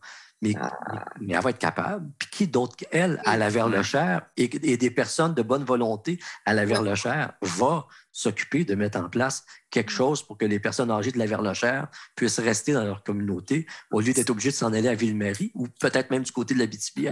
Mais, 0.44 0.54
ah. 0.60 1.04
mais, 1.20 1.34
elle 1.34 1.42
va 1.42 1.50
être 1.50 1.58
capable. 1.58 2.10
Puis 2.18 2.28
qui 2.30 2.46
d'autre 2.46 2.76
qu'elle, 2.76 3.20
à 3.24 3.36
la 3.36 3.48
Verlochère, 3.48 4.22
et, 4.36 4.44
et 4.44 4.76
des 4.76 4.90
personnes 4.90 5.34
de 5.34 5.42
bonne 5.42 5.64
volonté 5.64 6.18
à 6.44 6.52
la 6.52 6.66
Verlochère, 6.66 7.32
va 7.40 7.86
s'occuper 8.12 8.64
de 8.64 8.74
mettre 8.74 8.98
en 8.98 9.08
place 9.08 9.44
quelque 9.70 9.92
mm. 9.92 9.96
chose 9.96 10.22
pour 10.22 10.38
que 10.38 10.44
les 10.44 10.60
personnes 10.60 10.90
âgées 10.90 11.12
de 11.12 11.18
la 11.18 11.26
Verlochère 11.26 11.88
puissent 12.14 12.38
rester 12.38 12.72
dans 12.72 12.84
leur 12.84 13.02
communauté 13.02 13.66
au 13.90 14.00
lieu 14.00 14.12
d'être 14.12 14.30
obligées 14.30 14.50
de 14.50 14.54
s'en 14.54 14.72
aller 14.72 14.88
à 14.88 14.94
Ville-Marie 14.94 15.50
ou 15.54 15.66
peut-être 15.80 16.10
même 16.10 16.22
du 16.22 16.32
côté 16.32 16.54
de 16.54 16.60
la 16.60 16.66
BTB 16.66 17.08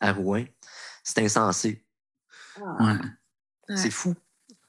à, 0.00 0.12
Rouen. 0.12 0.44
C'est 1.02 1.22
insensé. 1.22 1.84
Ah. 2.58 2.98
C'est 3.74 3.90
fou. 3.90 4.14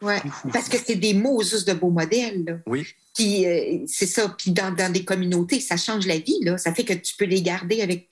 Oui, 0.02 0.14
parce 0.54 0.70
que 0.70 0.78
c'est 0.78 0.96
des 0.96 1.16
mots 1.16 1.42
juste 1.42 1.68
de 1.68 1.74
beaux 1.74 1.90
modèles. 1.90 2.62
Oui. 2.68 2.86
Puis 3.16 3.48
euh, 3.48 3.80
c'est 3.88 4.06
ça. 4.06 4.30
Puis 4.38 4.52
dans, 4.52 4.92
des 4.92 5.04
communautés, 5.04 5.60
ça 5.60 5.76
change 5.76 6.06
la 6.06 6.20
vie. 6.20 6.38
Là. 6.44 6.60
Ça 6.60 6.72
fait 6.72 6.84
que 6.84 6.94
tu 6.94 7.16
peux 7.18 7.26
les 7.26 7.42
garder 7.42 7.82
avec 7.82 8.10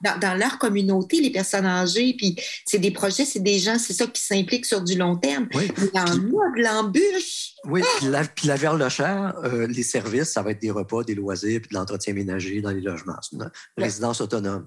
dans, 0.00 0.34
leur 0.36 0.58
communauté, 0.58 1.20
les 1.20 1.30
personnes 1.30 1.64
âgées. 1.64 2.14
Puis 2.18 2.34
c'est 2.66 2.80
des 2.80 2.90
projets, 2.90 3.24
c'est 3.24 3.38
des 3.38 3.60
gens, 3.60 3.78
c'est 3.78 3.92
ça 3.92 4.06
qui 4.08 4.20
s'impliquent 4.20 4.66
sur 4.66 4.82
du 4.82 4.98
long 4.98 5.16
terme. 5.16 5.48
Oui. 5.54 5.70
Il 5.78 5.90
y 5.94 6.00
en 6.00 6.06
a 6.06 6.16
de 6.16 6.62
l'embûche. 6.62 7.52
Oui, 7.64 7.82
puis 7.98 8.08
la, 8.08 8.24
puis 8.24 8.48
la 8.48 8.56
Verlochère, 8.56 9.34
euh, 9.44 9.68
les 9.68 9.84
services, 9.84 10.30
ça 10.30 10.42
va 10.42 10.50
être 10.50 10.60
des 10.60 10.72
repas, 10.72 11.04
des 11.04 11.14
loisirs, 11.14 11.60
puis 11.60 11.68
de 11.70 11.74
l'entretien 11.74 12.14
ménager 12.14 12.60
dans 12.60 12.70
les 12.70 12.80
logements. 12.80 13.16
C'est 13.22 13.36
une 13.36 13.50
résidence 13.76 14.20
autonome. 14.20 14.66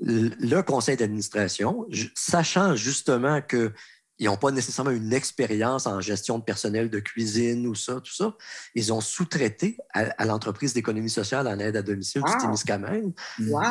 Le 0.00 0.62
conseil 0.62 0.96
d'administration, 0.96 1.86
sachant 2.16 2.74
justement 2.74 3.40
que 3.40 3.72
ils 4.18 4.26
n'ont 4.26 4.36
pas 4.36 4.50
nécessairement 4.50 4.90
une 4.90 5.12
expérience 5.12 5.86
en 5.86 6.00
gestion 6.00 6.38
de 6.38 6.44
personnel 6.44 6.90
de 6.90 7.00
cuisine 7.00 7.66
ou 7.66 7.74
ça, 7.74 7.94
tout 7.94 8.12
ça. 8.12 8.36
Ils 8.74 8.92
ont 8.92 9.00
sous-traité 9.00 9.76
à, 9.92 10.24
l'entreprise 10.24 10.74
d'économie 10.74 11.10
sociale 11.10 11.48
en 11.48 11.58
aide 11.58 11.76
à 11.76 11.82
domicile 11.82 12.22
du 12.22 12.32
Témiscamingue 12.40 13.12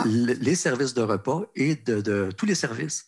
les 0.05 0.55
services 0.55 0.93
de 0.93 1.01
repas 1.01 1.43
et 1.55 1.75
de, 1.75 2.29
tous 2.35 2.45
les 2.45 2.55
services. 2.55 3.05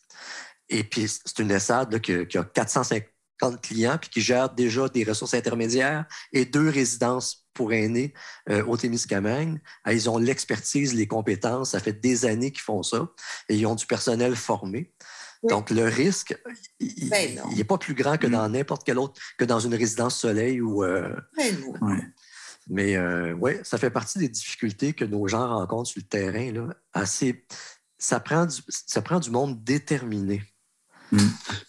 Et 0.68 0.84
puis, 0.84 1.06
c'est 1.08 1.38
une 1.40 1.58
SAD 1.58 2.00
qui, 2.00 2.38
a 2.38 2.44
450 2.44 3.60
clients 3.60 3.98
puis 4.00 4.10
qui 4.10 4.20
gère 4.20 4.48
déjà 4.48 4.88
des 4.88 5.04
ressources 5.04 5.34
intermédiaires 5.34 6.06
et 6.32 6.44
deux 6.46 6.68
résidences 6.70 7.46
pour 7.52 7.72
aînés 7.72 8.14
euh, 8.50 8.64
au 8.64 8.76
Témiscamingue. 8.76 9.60
Ah, 9.84 9.92
ils 9.92 10.08
ont 10.08 10.18
l'expertise, 10.18 10.94
les 10.94 11.06
compétences. 11.06 11.70
Ça 11.70 11.80
fait 11.80 11.92
des 11.92 12.24
années 12.24 12.52
qu'ils 12.52 12.62
font 12.62 12.82
ça. 12.82 13.08
Et 13.48 13.56
ils 13.56 13.66
ont 13.66 13.74
du 13.74 13.86
personnel 13.86 14.34
formé. 14.34 14.92
Donc, 15.48 15.70
le 15.70 15.84
risque, 15.84 16.38
il 16.80 17.08
n'est 17.10 17.36
ben 17.36 17.64
pas 17.66 17.78
plus 17.78 17.94
grand 17.94 18.16
que 18.16 18.26
dans 18.26 18.48
mm. 18.48 18.52
n'importe 18.52 18.82
quel 18.84 18.98
autre, 18.98 19.20
que 19.38 19.44
dans 19.44 19.60
une 19.60 19.74
résidence 19.74 20.18
soleil 20.18 20.60
ou. 20.60 20.84
Euh, 20.84 21.14
ben 21.36 22.12
Mais 22.68 22.96
euh, 22.96 23.34
oui, 23.38 23.52
ça 23.62 23.78
fait 23.78 23.90
partie 23.90 24.18
des 24.18 24.28
difficultés 24.28 24.92
que 24.92 25.04
nos 25.04 25.28
gens 25.28 25.48
rencontrent 25.48 25.90
sur 25.90 26.00
le 26.00 26.08
terrain. 26.08 26.52
Là. 26.52 26.74
Assez, 26.92 27.44
ça, 27.98 28.20
prend 28.20 28.46
du, 28.46 28.60
ça 28.68 29.02
prend 29.02 29.20
du 29.20 29.30
monde 29.30 29.62
déterminé. 29.62 30.42
Mm. 31.12 31.18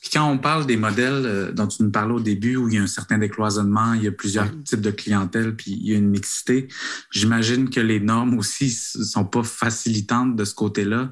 Puis 0.01 0.09
quand 0.13 0.29
on 0.29 0.37
parle 0.37 0.65
des 0.65 0.77
modèles 0.77 1.25
euh, 1.25 1.51
dont 1.51 1.67
tu 1.67 1.83
nous 1.83 1.91
parlais 1.91 2.13
au 2.13 2.19
début, 2.19 2.55
où 2.55 2.69
il 2.69 2.75
y 2.75 2.77
a 2.77 2.81
un 2.81 2.87
certain 2.87 3.17
décloisonnement, 3.17 3.93
il 3.93 4.03
y 4.03 4.07
a 4.07 4.11
plusieurs 4.11 4.49
types 4.63 4.81
de 4.81 4.91
clientèle, 4.91 5.55
puis 5.55 5.71
il 5.71 5.89
y 5.89 5.93
a 5.93 5.97
une 5.97 6.09
mixité, 6.09 6.67
j'imagine 7.11 7.69
que 7.69 7.81
les 7.81 7.99
normes 7.99 8.37
aussi 8.37 8.65
ne 8.95 9.03
sont 9.03 9.25
pas 9.25 9.43
facilitantes 9.43 10.35
de 10.35 10.45
ce 10.45 10.55
côté-là. 10.55 11.11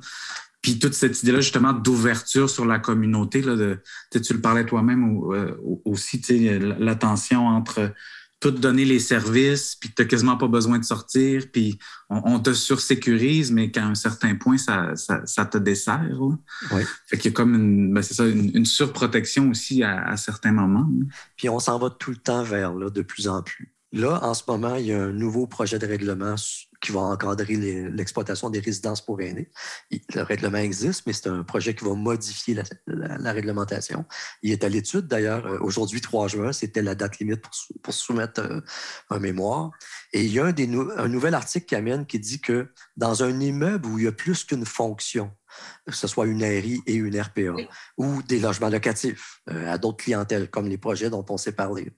Puis 0.64 0.80
toute 0.80 0.94
cette 0.94 1.22
idée-là, 1.22 1.42
justement, 1.42 1.74
d'ouverture 1.74 2.50
sur 2.50 2.66
la 2.66 2.80
communauté, 2.80 3.42
là, 3.42 3.56
de, 3.56 3.80
tu 4.10 4.34
le 4.34 4.42
parlais 4.42 4.66
toi-même 4.66 5.22
euh, 5.32 5.56
aussi, 5.84 6.22
la 6.60 6.96
tension 6.96 7.48
entre 7.48 7.94
tout 8.40 8.52
donner 8.52 8.84
les 8.84 9.00
services, 9.00 9.76
puis 9.76 9.90
tu 9.94 10.02
n'as 10.02 10.08
quasiment 10.08 10.36
pas 10.36 10.48
besoin 10.48 10.78
de 10.78 10.84
sortir, 10.84 11.44
puis 11.52 11.80
on, 12.10 12.40
te 12.40 12.54
sursécurise, 12.54 13.52
mais 13.52 13.72
qu'à 13.72 13.86
un 13.86 13.96
certain 13.96 14.36
point, 14.36 14.58
ça, 14.58 14.94
ça, 14.96 15.46
te 15.46 15.58
dessert. 15.58 16.20
Oui. 16.72 16.84
Fait 17.08 17.18
qu'il 17.18 17.32
y 17.32 17.34
a 17.34 17.36
comme 17.36 17.56
une, 17.56 17.94
ben 17.94 18.02
c'est 18.02 18.16
ça, 18.16 18.26
une, 18.26 18.66
surprotection 18.66 19.50
aussi 19.50 19.82
à, 19.84 20.18
certains 20.18 20.52
moments. 20.52 20.90
Puis 21.38 21.48
on 21.48 21.60
s'en 21.60 21.80
va 21.80 21.90
tout 21.90 22.12
le 22.12 22.18
temps 22.18 22.44
vers 22.44 22.74
là, 22.74 22.90
de 22.90 23.02
plus 23.02 23.30
en 23.30 23.42
plus. 23.44 23.74
Là, 23.94 24.20
en 24.24 24.34
ce 24.34 24.44
moment, 24.48 24.76
il 24.76 24.88
y 24.88 24.92
a 24.92 25.04
un 25.04 25.14
nouveau 25.14 25.48
projet 25.48 25.80
de 25.80 25.86
règlement 25.86 26.36
qui 26.84 26.92
va 26.92 27.00
encadrer 27.00 27.56
l'exploitation 27.56 28.50
des 28.50 28.60
résidences 28.60 29.04
pour 29.04 29.22
aînés. 29.22 29.50
Le 30.14 30.22
règlement 30.22 30.58
existe, 30.58 31.04
mais 31.08 31.14
c'est 31.14 31.30
un 31.30 31.44
projet 31.44 31.74
qui 31.74 31.86
va 31.86 31.94
modifier 31.94 32.62
la, 32.88 33.32
réglementation. 33.32 34.06
Il 34.42 34.52
est 34.52 34.66
à 34.66 34.70
l'étude, 34.70 35.08
d'ailleurs. 35.08 35.48
Euh, 35.48 35.60
aujourd'hui, 35.62 36.02
3 36.02 36.28
juin, 36.28 36.52
c'était 36.52 36.82
la 36.82 36.94
date 36.94 37.20
limite 37.20 37.42
pour, 37.82 37.94
soumettre 37.94 38.42
euh, 38.42 38.60
un 39.10 39.20
mémoire. 39.20 39.72
Et 40.12 40.26
il 40.26 40.34
y 40.34 40.40
a 40.40 40.46
un, 40.46 41.08
nouvel 41.08 41.36
article 41.36 41.66
qui 41.66 41.76
amène 41.76 42.06
qui 42.06 42.20
dit 42.20 42.42
que 42.42 42.68
dans 42.98 43.24
un 43.24 43.40
immeuble 43.40 43.88
où 43.88 43.98
il 43.98 44.04
y 44.04 44.08
a 44.08 44.12
plus 44.12 44.44
qu'une 44.44 44.66
fonction, 44.66 45.32
que 45.86 45.96
ce 45.96 46.08
soit 46.08 46.26
une 46.26 46.44
ARI 46.44 46.82
et 46.86 46.96
une 46.96 47.20
RPA, 47.20 47.56
ou 47.98 48.22
des 48.24 48.40
logements 48.40 48.70
locatifs 48.70 49.42
euh, 49.50 49.72
à 49.72 49.78
d'autres 49.78 50.04
clientèles, 50.04 50.50
comme 50.50 50.68
les 50.68 50.78
projets 50.78 51.10
dont 51.10 51.26
on 51.30 51.38
s'est 51.38 51.54
parlé, 51.54 51.94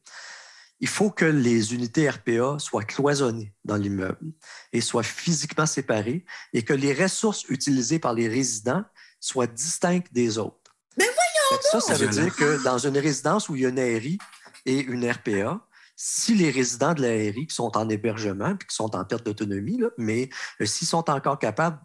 il 0.79 0.87
faut 0.87 1.09
que 1.09 1.25
les 1.25 1.73
unités 1.73 2.09
RPA 2.09 2.57
soient 2.59 2.83
cloisonnées 2.83 3.53
dans 3.63 3.77
l'immeuble 3.77 4.33
et 4.73 4.81
soient 4.81 5.03
physiquement 5.03 5.65
séparées 5.65 6.25
et 6.53 6.63
que 6.63 6.73
les 6.73 6.93
ressources 6.93 7.45
utilisées 7.49 7.99
par 7.99 8.13
les 8.13 8.27
résidents 8.27 8.83
soient 9.19 9.47
distinctes 9.47 10.11
des 10.11 10.37
autres. 10.37 10.75
Mais 10.97 11.05
voyons 11.05 11.61
Ça, 11.71 11.79
ça 11.79 11.93
veut 11.95 12.07
dire 12.07 12.35
que 12.35 12.63
dans 12.63 12.77
une 12.77 12.97
résidence 12.97 13.49
où 13.49 13.55
il 13.55 13.63
y 13.63 13.65
a 13.65 13.69
une 13.69 13.79
ARI 13.79 14.17
et 14.65 14.79
une 14.79 15.09
RPA, 15.09 15.65
si 15.95 16.35
les 16.35 16.51
résidents 16.51 16.93
de 16.93 17.01
la 17.01 17.09
ARI 17.09 17.47
qui 17.47 17.55
sont 17.55 17.77
en 17.77 17.87
hébergement 17.87 18.49
et 18.49 18.65
qui 18.65 18.75
sont 18.75 18.95
en 18.95 19.05
perte 19.05 19.25
d'autonomie, 19.25 19.81
mais 19.97 20.29
euh, 20.59 20.65
s'ils 20.65 20.87
sont 20.87 21.09
encore 21.09 21.39
capables 21.39 21.79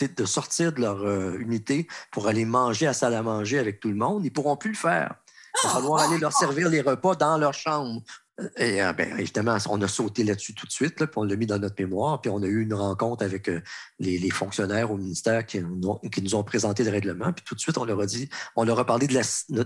de 0.00 0.24
sortir 0.24 0.72
de 0.72 0.80
leur 0.80 1.04
euh, 1.04 1.38
unité 1.38 1.86
pour 2.10 2.26
aller 2.26 2.44
manger 2.44 2.88
à 2.88 2.92
salle 2.92 3.14
à 3.14 3.22
manger 3.22 3.58
avec 3.58 3.78
tout 3.78 3.88
le 3.88 3.94
monde, 3.94 4.24
ils 4.24 4.28
ne 4.30 4.34
pourront 4.34 4.56
plus 4.56 4.70
le 4.70 4.76
faire. 4.76 5.14
Il 5.62 5.68
va 5.68 5.74
falloir 5.74 6.00
aller 6.00 6.18
leur 6.18 6.32
servir 6.32 6.68
les 6.68 6.80
repas 6.80 7.14
dans 7.14 7.36
leur 7.36 7.54
chambre 7.54 8.02
Et 8.56 8.82
euh, 8.82 8.92
ben, 8.92 9.18
évidemment, 9.18 9.56
on 9.68 9.80
a 9.82 9.88
sauté 9.88 10.24
là-dessus 10.24 10.54
tout 10.54 10.66
de 10.66 10.72
suite, 10.72 10.96
puis 10.96 11.06
on 11.16 11.24
l'a 11.24 11.36
mis 11.36 11.46
dans 11.46 11.58
notre 11.58 11.74
mémoire, 11.78 12.20
puis 12.20 12.30
on 12.30 12.42
a 12.42 12.46
eu 12.46 12.62
une 12.62 12.74
rencontre 12.74 13.24
avec 13.24 13.48
euh, 13.48 13.60
les, 13.98 14.30
fonctionnaires 14.30 14.90
au 14.90 14.96
ministère 14.96 15.44
qui 15.44 15.60
nous, 15.60 16.34
ont, 16.34 16.44
présenté 16.44 16.84
le 16.84 16.90
règlement, 16.90 17.32
puis 17.32 17.44
tout 17.44 17.54
de 17.54 17.60
suite, 17.60 17.78
on 17.78 17.84
leur 17.84 18.00
a 18.00 18.06
dit, 18.06 18.28
on 18.56 18.64
leur 18.64 18.78
a 18.78 18.86
parlé 18.86 19.06
de 19.06 19.18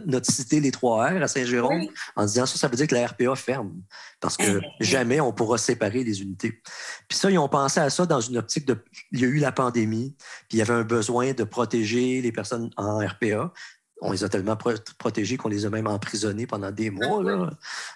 notre, 0.06 0.30
cité, 0.30 0.60
les 0.60 0.70
trois 0.70 1.08
R 1.08 1.22
à 1.22 1.28
Saint-Jérôme, 1.28 1.86
en 2.16 2.24
disant 2.24 2.46
ça, 2.46 2.58
ça 2.58 2.68
veut 2.68 2.76
dire 2.76 2.86
que 2.86 2.94
la 2.94 3.06
RPA 3.06 3.34
ferme, 3.36 3.72
parce 4.20 4.36
que 4.36 4.60
jamais 4.80 5.20
on 5.20 5.32
pourra 5.32 5.58
séparer 5.58 6.04
les 6.04 6.22
unités. 6.22 6.60
Puis 7.08 7.18
ça, 7.18 7.30
ils 7.30 7.38
ont 7.38 7.48
pensé 7.48 7.80
à 7.80 7.90
ça 7.90 8.06
dans 8.06 8.20
une 8.20 8.38
optique 8.38 8.66
de. 8.66 8.76
Il 9.12 9.20
y 9.20 9.24
a 9.24 9.28
eu 9.28 9.38
la 9.38 9.52
pandémie, 9.52 10.16
puis 10.48 10.56
il 10.56 10.58
y 10.58 10.62
avait 10.62 10.74
un 10.74 10.84
besoin 10.84 11.32
de 11.32 11.44
protéger 11.44 12.20
les 12.20 12.32
personnes 12.32 12.70
en 12.76 12.98
RPA 12.98 13.52
on 14.00 14.12
les 14.12 14.24
a 14.24 14.28
tellement 14.28 14.56
protégés 14.98 15.36
qu'on 15.36 15.48
les 15.48 15.64
a 15.64 15.70
même 15.70 15.86
emprisonnés 15.86 16.46
pendant 16.46 16.70
des 16.70 16.90
mois 16.90 17.50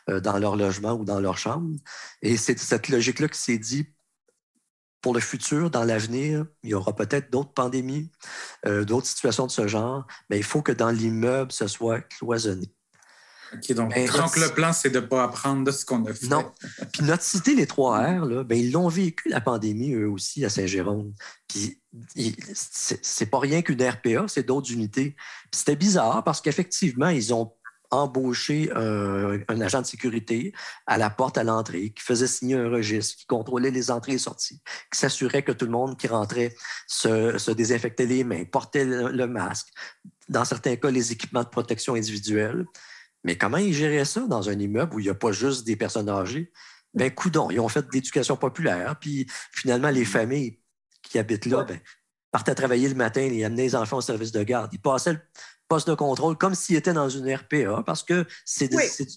euh, 0.08 0.20
dans 0.20 0.38
leur 0.38 0.56
logement 0.56 0.92
ou 0.92 1.04
dans 1.04 1.20
leur 1.20 1.38
chambre. 1.38 1.76
Et 2.22 2.36
c'est 2.36 2.58
cette 2.58 2.88
logique-là 2.88 3.28
qui 3.28 3.38
s'est 3.38 3.58
dit, 3.58 3.86
pour 5.02 5.14
le 5.14 5.20
futur, 5.20 5.70
dans 5.70 5.84
l'avenir, 5.84 6.46
il 6.62 6.70
y 6.70 6.74
aura 6.74 6.94
peut-être 6.94 7.30
d'autres 7.30 7.52
pandémies, 7.52 8.10
euh, 8.66 8.84
d'autres 8.84 9.06
situations 9.06 9.46
de 9.46 9.50
ce 9.50 9.66
genre, 9.66 10.06
mais 10.28 10.38
il 10.38 10.44
faut 10.44 10.62
que 10.62 10.72
dans 10.72 10.90
l'immeuble, 10.90 11.52
ce 11.52 11.66
soit 11.66 12.00
cloisonné. 12.00 12.70
OK, 13.52 13.72
donc, 13.72 13.96
le 13.96 14.54
plan, 14.54 14.72
c'est 14.72 14.90
de 14.90 15.00
ne 15.00 15.06
pas 15.06 15.24
apprendre 15.24 15.64
de 15.64 15.70
ce 15.70 15.84
qu'on 15.84 16.04
a 16.06 16.12
fait. 16.12 16.26
Non. 16.26 16.50
Puis 16.92 17.02
notre 17.02 17.22
cité, 17.22 17.54
les 17.54 17.66
trois 17.66 17.98
R, 17.98 18.24
là, 18.24 18.44
ben, 18.44 18.56
ils 18.56 18.70
l'ont 18.70 18.88
vécu, 18.88 19.28
la 19.28 19.40
pandémie, 19.40 19.92
eux 19.92 20.08
aussi, 20.08 20.44
à 20.44 20.48
Saint-Jérôme. 20.48 21.12
Puis 21.48 21.80
c'est 22.54 23.26
pas 23.26 23.40
rien 23.40 23.62
qu'une 23.62 23.82
RPA, 23.82 24.26
c'est 24.28 24.44
d'autres 24.44 24.72
unités. 24.72 25.16
Puis 25.50 25.58
c'était 25.58 25.76
bizarre 25.76 26.22
parce 26.22 26.40
qu'effectivement, 26.40 27.08
ils 27.08 27.34
ont 27.34 27.52
embauché 27.90 28.70
un, 28.72 29.60
agent 29.60 29.82
de 29.82 29.86
sécurité 29.86 30.52
à 30.86 30.96
la 30.98 31.10
porte 31.10 31.38
à 31.38 31.44
l'entrée, 31.44 31.90
qui 31.90 32.02
faisait 32.02 32.26
signer 32.26 32.54
un 32.54 32.68
registre, 32.68 33.16
qui 33.16 33.26
contrôlait 33.26 33.70
les 33.70 33.90
entrées 33.90 34.12
et 34.12 34.18
sorties, 34.18 34.62
qui 34.92 34.98
s'assurait 34.98 35.42
que 35.42 35.52
tout 35.52 35.64
le 35.64 35.72
monde 35.72 35.98
qui 35.98 36.06
rentrait 36.06 36.54
se, 36.86 37.50
désinfectait 37.50 38.06
les 38.06 38.24
mains, 38.24 38.44
portait 38.44 38.84
le, 38.84 39.26
masque, 39.26 39.68
dans 40.28 40.44
certains 40.44 40.76
cas, 40.76 40.90
les 40.90 41.12
équipements 41.12 41.42
de 41.42 41.48
protection 41.48 41.94
individuelle. 41.94 42.64
Mais 43.24 43.37
comment 43.37 43.59
ils 43.59 43.74
géraient 43.74 44.04
ça 44.04 44.20
dans 44.22 44.48
un 44.48 44.59
immeuble 44.59 44.94
où 44.94 44.98
il 45.00 45.04
n'y 45.04 45.11
a 45.11 45.14
pas 45.14 45.33
juste 45.33 45.66
des 45.66 45.76
personnes 45.76 46.09
âgées? 46.09 46.52
Ben, 46.94 47.11
coudon, 47.11 47.50
ils 47.50 47.61
ont 47.61 47.68
fait 47.68 47.83
de 47.83 47.90
l'éducation 47.92 48.37
populaire, 48.37 48.96
puis 48.98 49.26
finalement, 49.52 49.90
les 49.90 50.04
familles 50.04 50.59
qui 51.02 51.18
habitent 51.18 51.46
là, 51.46 51.64
ben, 51.64 51.78
partaient 52.30 52.54
travailler 52.54 52.88
le 52.88 52.94
matin 52.94 53.20
et 53.20 53.44
amenaient 53.44 53.62
les 53.62 53.76
enfants 53.76 53.98
au 53.98 54.02
service 54.02 54.33
de 54.33 54.42
garde. 54.42 54.70
Ils 54.72 54.80
passaient 54.80 55.12
le 55.12 55.20
poste 55.68 55.88
de 55.88 55.94
contrôle 55.94 56.37
comme 56.37 56.54
s'ils 56.54 56.76
étaient 56.76 56.92
dans 56.92 57.09
une 57.09 57.33
RPA 57.33 57.83
parce 57.87 58.02
que 58.02 58.26
c'est 58.44 58.68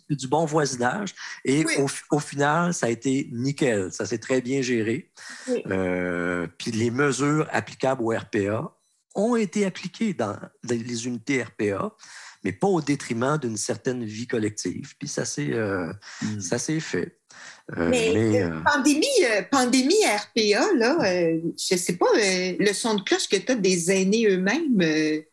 du, 0.09 0.27
bon 0.27 0.45
voisinage. 0.45 1.15
Et 1.45 1.65
au, 2.11 2.19
final, 2.19 2.73
ça 2.73 2.85
a 2.85 2.89
été 2.89 3.29
nickel. 3.31 3.91
Ça 3.91 4.05
s'est 4.05 4.19
très 4.19 4.39
bien 4.41 4.61
géré. 4.61 5.11
Euh, 5.67 6.47
puis 6.57 6.71
les 6.71 6.91
mesures 6.91 7.47
applicables 7.51 8.03
au 8.03 8.09
RPA 8.09 8.71
ont 9.15 9.35
été 9.35 9.65
appliquées 9.65 10.13
dans 10.13 10.37
les 10.63 11.07
unités 11.07 11.43
RPA 11.43 11.95
mais 12.43 12.51
pas 12.51 12.67
au 12.67 12.81
détriment 12.81 13.37
d'une 13.37 13.57
certaine 13.57 14.03
vie 14.03 14.27
collective. 14.27 14.95
Puis 14.99 15.07
ça 15.07 15.25
s'est 15.25 15.53
euh, 15.53 15.91
hmm. 16.21 16.79
fait. 16.79 17.17
Euh, 17.77 17.89
mais, 17.89 18.43
euh, 18.43 18.59
pandémie, 18.65 19.07
pandémie 19.49 20.05
RPA, 20.05 20.73
là, 20.75 20.97
je 21.03 21.73
ne 21.73 21.79
sais 21.79 21.95
pas, 21.95 22.07
le 22.15 22.73
son 22.73 22.95
de 22.95 23.01
cloche 23.03 23.27
que 23.29 23.37
tu 23.37 23.51
as 23.51 23.55
des 23.55 23.91
aînés 23.91 24.27
eux-mêmes. 24.27 25.23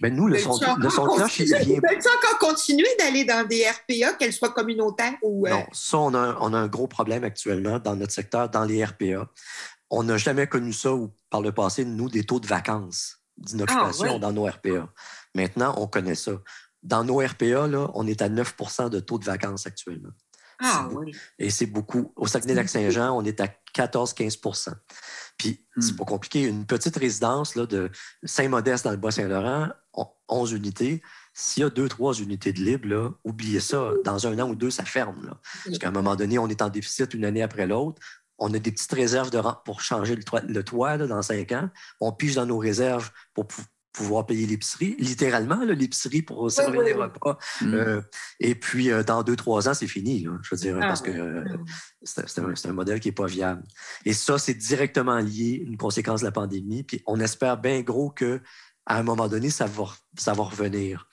Ben 0.00 0.14
nous, 0.14 0.28
le 0.28 0.38
son, 0.38 0.58
le 0.78 0.88
son 0.88 1.04
de 1.04 1.16
cloche, 1.16 1.40
il 1.40 1.46
vient. 1.46 1.80
Peux-tu 1.80 2.08
encore 2.08 2.38
continuer 2.38 2.88
d'aller 2.98 3.24
dans 3.24 3.46
des 3.46 3.66
RPA, 3.68 4.14
qu'elles 4.14 4.32
soient 4.32 4.50
communautaires 4.50 5.16
ou. 5.22 5.46
Non, 5.46 5.66
ça, 5.72 5.98
on 5.98 6.14
a, 6.14 6.38
on 6.40 6.54
a, 6.54 6.58
un 6.58 6.68
gros 6.68 6.86
problème 6.86 7.22
actuellement 7.24 7.78
dans 7.78 7.96
notre 7.96 8.12
secteur, 8.12 8.48
dans 8.48 8.64
les 8.64 8.82
RPA. 8.82 9.28
On 9.90 10.04
n'a 10.04 10.16
jamais 10.16 10.46
connu 10.46 10.72
ça 10.72 10.94
ou 10.94 11.10
par 11.28 11.42
le 11.42 11.52
passé, 11.52 11.84
nous, 11.84 12.08
des 12.08 12.24
taux 12.24 12.40
de 12.40 12.46
vacances 12.46 13.20
d'inoccupation 13.40 14.16
ah, 14.16 14.18
dans 14.18 14.32
nos 14.32 14.44
RPA. 14.44 14.88
Maintenant, 15.34 15.74
on 15.78 15.86
connaît 15.86 16.14
ça. 16.14 16.32
Dans 16.82 17.04
nos 17.04 17.18
RPA, 17.18 17.66
là, 17.66 17.90
on 17.94 18.06
est 18.06 18.22
à 18.22 18.28
9% 18.28 18.88
de 18.88 19.00
taux 19.00 19.18
de 19.18 19.24
vacances 19.24 19.66
actuellement. 19.66 20.10
Ah 20.62 20.88
oui. 20.92 21.12
Et 21.38 21.50
c'est 21.50 21.66
beaucoup. 21.66 22.12
Au 22.16 22.26
Saguenay-Lac-Saint-Jean, 22.26 23.16
on 23.16 23.24
est 23.24 23.40
à 23.40 23.48
14-15% 23.74 24.74
Puis, 25.38 25.64
c'est 25.78 25.92
hmm. 25.92 25.96
pas 25.96 26.04
compliqué. 26.04 26.42
Une 26.42 26.66
petite 26.66 26.96
résidence 26.96 27.54
là, 27.54 27.66
de 27.66 27.90
Saint-Modeste 28.24 28.84
dans 28.84 28.90
le 28.90 28.98
Bas-Saint-Laurent, 28.98 29.68
11 30.28 30.52
unités. 30.52 31.02
S'il 31.32 31.62
y 31.62 31.66
a 31.66 31.70
deux, 31.70 31.88
trois 31.88 32.14
unités 32.14 32.52
de 32.52 32.60
libre, 32.60 32.88
là, 32.88 33.10
oubliez 33.24 33.60
ça. 33.60 33.92
Dans 34.04 34.26
un 34.26 34.38
an 34.38 34.50
ou 34.50 34.54
deux, 34.54 34.70
ça 34.70 34.84
ferme. 34.84 35.24
Là. 35.26 35.40
Parce 35.64 35.78
qu'à 35.78 35.88
un 35.88 35.92
moment 35.92 36.16
donné, 36.16 36.38
on 36.38 36.48
est 36.48 36.62
en 36.62 36.68
déficit 36.68 37.14
une 37.14 37.24
année 37.24 37.42
après 37.42 37.66
l'autre. 37.66 38.00
On 38.38 38.52
a 38.54 38.58
des 38.58 38.72
petites 38.72 38.92
réserves 38.92 39.30
de 39.30 39.40
pour 39.64 39.80
changer 39.80 40.16
le 40.16 40.22
toit, 40.22 40.40
le 40.40 40.64
toit 40.64 40.98
dans 40.98 41.22
cinq 41.22 41.52
ans. 41.52 41.68
On 42.00 42.12
pige 42.12 42.34
dans 42.34 42.46
nos 42.46 42.58
réserves 42.58 43.10
pour, 43.34 43.46
pouvoir 43.92 44.26
payer 44.26 44.46
l'épicerie, 44.46 44.96
littéralement, 44.98 45.62
l'épicerie 45.64 46.22
pour 46.22 46.50
servir 46.50 46.82
les 46.82 46.92
repas. 46.92 47.38
Mm. 47.60 47.74
Euh, 47.74 48.00
et 48.38 48.54
puis, 48.54 48.90
euh, 48.90 49.02
dans 49.02 49.22
deux, 49.22 49.36
trois 49.36 49.68
ans, 49.68 49.74
c'est 49.74 49.88
fini, 49.88 50.26
je 50.42 50.54
veux 50.54 50.60
dire, 50.60 50.76
ah 50.80 50.88
parce 50.88 51.02
que 51.02 51.10
euh, 51.10 51.44
c'est 52.02 52.68
un, 52.68 52.72
modèle 52.72 53.00
qui 53.00 53.08
n'est 53.08 53.14
pas 53.14 53.26
viable. 53.26 53.62
Et 54.04 54.12
ça, 54.12 54.38
c'est 54.38 54.54
directement 54.54 55.18
lié, 55.18 55.62
une 55.66 55.76
conséquence 55.76 56.20
de 56.20 56.26
la 56.26 56.32
pandémie. 56.32 56.84
Puis 56.84 57.02
on 57.06 57.18
espère 57.20 57.56
bien 57.58 57.80
gros 57.80 58.10
qu'à 58.10 58.38
un 58.86 59.02
moment 59.02 59.28
donné, 59.28 59.50
ça 59.50 59.66
va, 59.66 59.86
ça 60.16 60.32
va 60.34 60.44
revenir. 60.44 61.08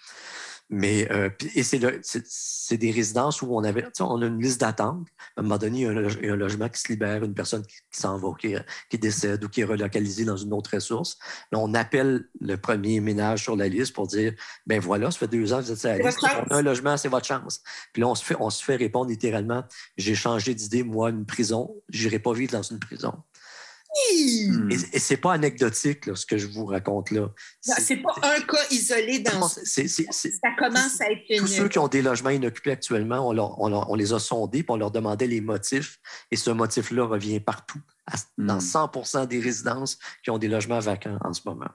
Mais 0.69 1.09
euh, 1.11 1.29
et 1.55 1.63
c'est 1.63 2.77
des 2.77 2.91
résidences 2.91 3.41
où 3.41 3.55
on 3.55 3.63
avait, 3.63 3.85
on 4.01 4.21
a 4.21 4.25
une 4.25 4.41
liste 4.41 4.59
d'attente. 4.59 5.07
À 5.35 5.39
un 5.39 5.43
moment 5.43 5.57
donné, 5.57 5.79
il 5.79 5.83
y, 5.83 5.85
a 5.85 6.33
un, 6.33 6.35
logement 6.35 6.67
qui 6.67 6.81
se 6.81 6.89
libère, 6.89 7.23
une 7.23 7.33
personne 7.33 7.65
qui, 7.65 7.77
s'en 7.91 8.17
va, 8.17 8.29
qui, 8.37 8.97
décède 8.97 9.43
ou 9.45 9.49
qui 9.49 9.61
est 9.61 9.65
relocalisée 9.65 10.25
dans 10.25 10.35
une 10.35 10.53
autre 10.53 10.71
ressource. 10.73 11.17
Là, 11.51 11.59
on 11.59 11.73
appelle 11.73 12.25
le 12.41 12.57
premier 12.57 12.99
ménage 12.99 13.43
sur 13.43 13.55
la 13.55 13.69
liste 13.69 13.93
pour 13.93 14.07
dire 14.07 14.33
ben 14.65 14.81
voilà, 14.81 15.09
ça 15.09 15.19
fait 15.19 15.27
deux 15.27 15.53
ans 15.53 15.59
que 15.59 15.65
vous 15.65 15.71
êtes 15.71 15.79
sur 15.79 15.89
la 15.89 15.99
liste, 15.99 16.19
on 16.23 16.53
a 16.53 16.57
un 16.57 16.61
logement, 16.61 16.97
c'est 16.97 17.07
votre 17.07 17.27
chance. 17.27 17.61
Puis 17.93 18.01
là, 18.01 18.09
on 18.09 18.15
se 18.15 18.25
fait, 18.25 18.35
on 18.39 18.49
se 18.49 18.63
fait 18.63 18.75
répondre 18.75 19.09
littéralement 19.09 19.63
j'ai 19.97 20.15
changé 20.15 20.53
d'idée, 20.53 20.83
moi, 20.83 21.09
une 21.09 21.25
prison, 21.25 21.75
j'irai 21.89 22.19
pas 22.19 22.33
vivre 22.33 22.51
dans 22.51 22.61
une 22.61 22.79
prison. 22.79 23.13
Hmm. 23.95 24.69
Et, 24.71 24.75
et 24.93 24.99
c'est 24.99 25.17
pas 25.17 25.33
anecdotique, 25.33 26.15
ce 26.15 26.25
que 26.25 26.37
je 26.37 26.47
vous 26.47 26.65
raconte 26.65 27.11
là. 27.11 27.29
C'est 27.61 27.97
pas 27.97 28.15
un 28.21 28.41
cas 28.41 28.65
isolé 28.69 29.19
dans. 29.19 29.47
ça 29.47 30.49
commence 30.57 31.01
à 31.01 31.11
être 31.11 31.23
une. 31.29 31.39
Tous 31.39 31.47
ceux 31.47 31.69
qui 31.69 31.79
ont 31.79 31.87
des 31.87 32.01
logements 32.01 32.29
inoccupés 32.29 32.71
actuellement, 32.71 33.29
on, 33.29 33.95
les 33.95 34.13
a 34.13 34.19
sondés, 34.19 34.63
puis 34.63 34.71
on 34.71 34.77
leur 34.77 34.91
demandait 34.91 35.27
les 35.27 35.41
motifs, 35.41 35.99
et 36.31 36.35
ce 36.35 36.51
motif-là 36.51 37.05
revient 37.05 37.39
partout, 37.39 37.79
dans 38.37 38.59
100% 38.59 39.23
hmm. 39.23 39.25
des 39.27 39.39
résidences 39.39 39.97
qui 40.23 40.29
ont 40.29 40.37
des 40.37 40.47
logements 40.47 40.79
vacants 40.79 41.17
en 41.23 41.33
ce 41.33 41.41
moment. 41.45 41.69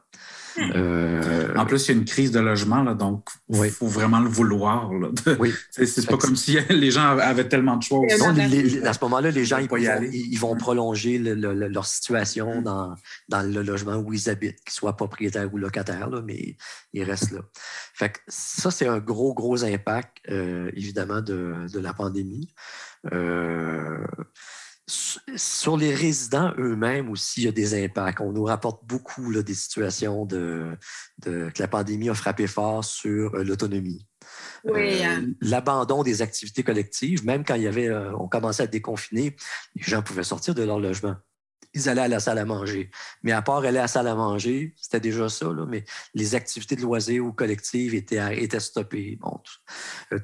Euh, 0.59 1.55
en 1.57 1.65
plus, 1.65 1.89
il 1.89 1.93
y 1.93 1.95
a 1.95 1.99
une 1.99 2.05
crise 2.05 2.31
de 2.31 2.41
logement, 2.41 2.83
là, 2.83 2.95
donc 2.95 3.29
il 3.49 3.71
faut 3.71 3.87
vraiment 3.87 4.21
le 4.21 4.29
vouloir. 4.29 4.91
Oui. 5.39 5.53
C'est 5.71 6.07
pas 6.07 6.17
comme 6.17 6.37
si 6.37 6.59
les 6.71 6.91
gens 6.91 7.17
avaient 7.19 7.49
tellement 7.49 7.77
de 7.77 7.83
choix. 7.83 8.05
à 8.11 8.93
ce 8.93 8.99
moment-là, 9.03 9.31
les 9.31 9.45
gens 9.45 9.59
ils, 9.59 10.39
vont 10.39 10.57
prolonger 10.57 11.19
leur 11.19 11.87
situation 11.87 12.61
mm. 12.61 12.65
dans, 12.65 12.95
dans, 13.29 13.43
le 13.43 13.63
logement 13.63 13.97
où 13.97 14.13
ils 14.13 14.29
habitent, 14.29 14.63
qu'ils 14.65 14.75
soient 14.75 14.97
propriétaires 14.97 15.53
ou 15.53 15.59
locataires, 15.59 16.11
là, 16.11 16.23
mais 16.23 16.57
ils 16.93 17.05
restent 17.05 17.33
là. 17.33 17.41
Fait 17.95 18.21
ça, 18.29 18.71
c'est 18.71 18.87
un 18.87 18.99
gros, 18.99 19.35
gros 19.35 19.65
impact, 19.65 20.19
euh, 20.31 20.71
évidemment, 20.75 21.21
de, 21.21 21.67
de, 21.73 21.81
la 21.81 21.95
pandémie. 21.95 22.53
Euh, 23.13 24.07
sur 25.37 25.77
les 25.77 25.95
résidents 25.95 26.53
eux-mêmes 26.59 27.11
aussi, 27.11 27.43
il 27.43 27.45
y 27.45 27.49
a 27.49 27.53
des 27.53 27.85
impacts. 27.85 28.21
On 28.21 28.33
nous 28.33 28.45
rapporte 28.45 28.85
beaucoup 28.85 29.33
des 29.33 29.55
situations 29.55 30.27
de, 30.27 30.77
que 31.23 31.59
la 31.59 31.69
pandémie 31.69 32.11
a 32.11 32.15
frappé 32.15 32.47
fort 32.47 32.85
sur 32.85 33.35
euh, 33.35 33.45
l'autonomie. 33.45 34.07
Euh, 34.67 35.03
hein. 35.03 35.27
L'abandon 35.41 36.03
des 36.03 36.23
activités 36.23 36.63
collectives, 36.63 37.25
même 37.25 37.45
quand 37.45 37.55
il 37.55 37.63
y 37.63 37.67
avait, 37.67 37.89
euh, 37.89 38.15
on 38.17 38.29
commençait 38.29 38.65
à 38.65 38.67
déconfiner, 38.67 39.37
les 39.75 39.83
gens 39.83 40.03
pouvaient 40.03 40.25
sortir 40.25 40.55
de 40.55 40.63
leur 40.63 40.79
logement. 40.79 41.17
Ils 41.75 41.89
allaient 41.89 42.03
à 42.03 42.09
la 42.09 42.21
salle 42.21 42.39
à 42.39 42.45
manger. 42.45 42.91
Mais 43.23 43.33
à 43.33 43.41
part 43.41 43.59
aller 43.59 43.79
à 43.79 43.83
la 43.83 43.89
salle 43.89 44.07
à 44.07 44.15
manger, 44.15 44.75
c'était 44.77 45.01
déjà 45.01 45.31
ça, 45.31 45.47
mais 45.67 45.85
les 46.13 46.35
activités 46.35 46.77
de 46.77 46.83
loisirs 46.83 47.25
ou 47.25 47.33
collectives 47.33 47.95
étaient, 47.95 48.43
étaient 48.43 48.61
stoppées. 48.61 49.17
Bon, 49.21 49.41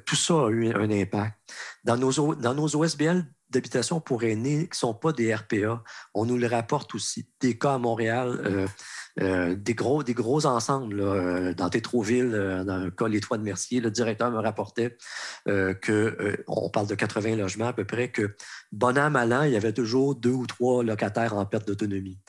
tout, 0.05 0.15
ça 0.15 0.35
a 0.35 0.49
eu 0.49 0.71
un 0.71 0.91
impact. 0.91 1.35
Dans 1.83 1.97
nos, 1.97 2.35
dans 2.35 2.53
nos 2.53 2.75
OSBL 2.75 3.25
d'habitation 3.49 3.99
pour 3.99 4.23
aînés 4.23 4.63
qui 4.63 4.71
ne 4.71 4.75
sont 4.75 4.93
pas 4.93 5.11
des 5.11 5.33
RPA. 5.33 5.83
On 6.13 6.25
nous 6.25 6.37
le 6.37 6.47
rapporte 6.47 6.93
aussi. 6.95 7.27
Des 7.39 7.57
cas 7.57 7.75
à 7.75 7.77
Montréal, 7.77 8.41
euh, 8.45 8.67
euh, 9.21 9.55
des, 9.55 9.73
gros, 9.73 10.03
des 10.03 10.13
gros 10.13 10.45
ensembles. 10.45 10.99
Euh, 10.99 11.53
dans 11.53 11.69
Tétroville, 11.69 12.31
dans 12.65 12.77
le 12.77 12.91
cas 12.91 13.07
Les 13.07 13.19
Toits 13.19 13.37
de 13.37 13.43
Mercier, 13.43 13.81
le 13.81 13.91
directeur 13.91 14.29
me 14.31 14.39
rapportait 14.39 14.97
que, 15.45 16.43
on 16.47 16.69
parle 16.69 16.87
de 16.87 16.95
80 16.95 17.35
logements 17.35 17.67
à 17.67 17.73
peu 17.73 17.85
près, 17.85 18.09
que 18.09 18.35
bon 18.71 18.97
an, 18.97 19.09
mal 19.09 19.33
an, 19.33 19.43
il 19.43 19.51
y 19.51 19.57
avait 19.57 19.73
toujours 19.73 20.15
deux 20.15 20.31
ou 20.31 20.45
trois 20.45 20.83
locataires 20.83 21.35
en 21.35 21.45
perte 21.45 21.67
d'autonomie. 21.67 22.19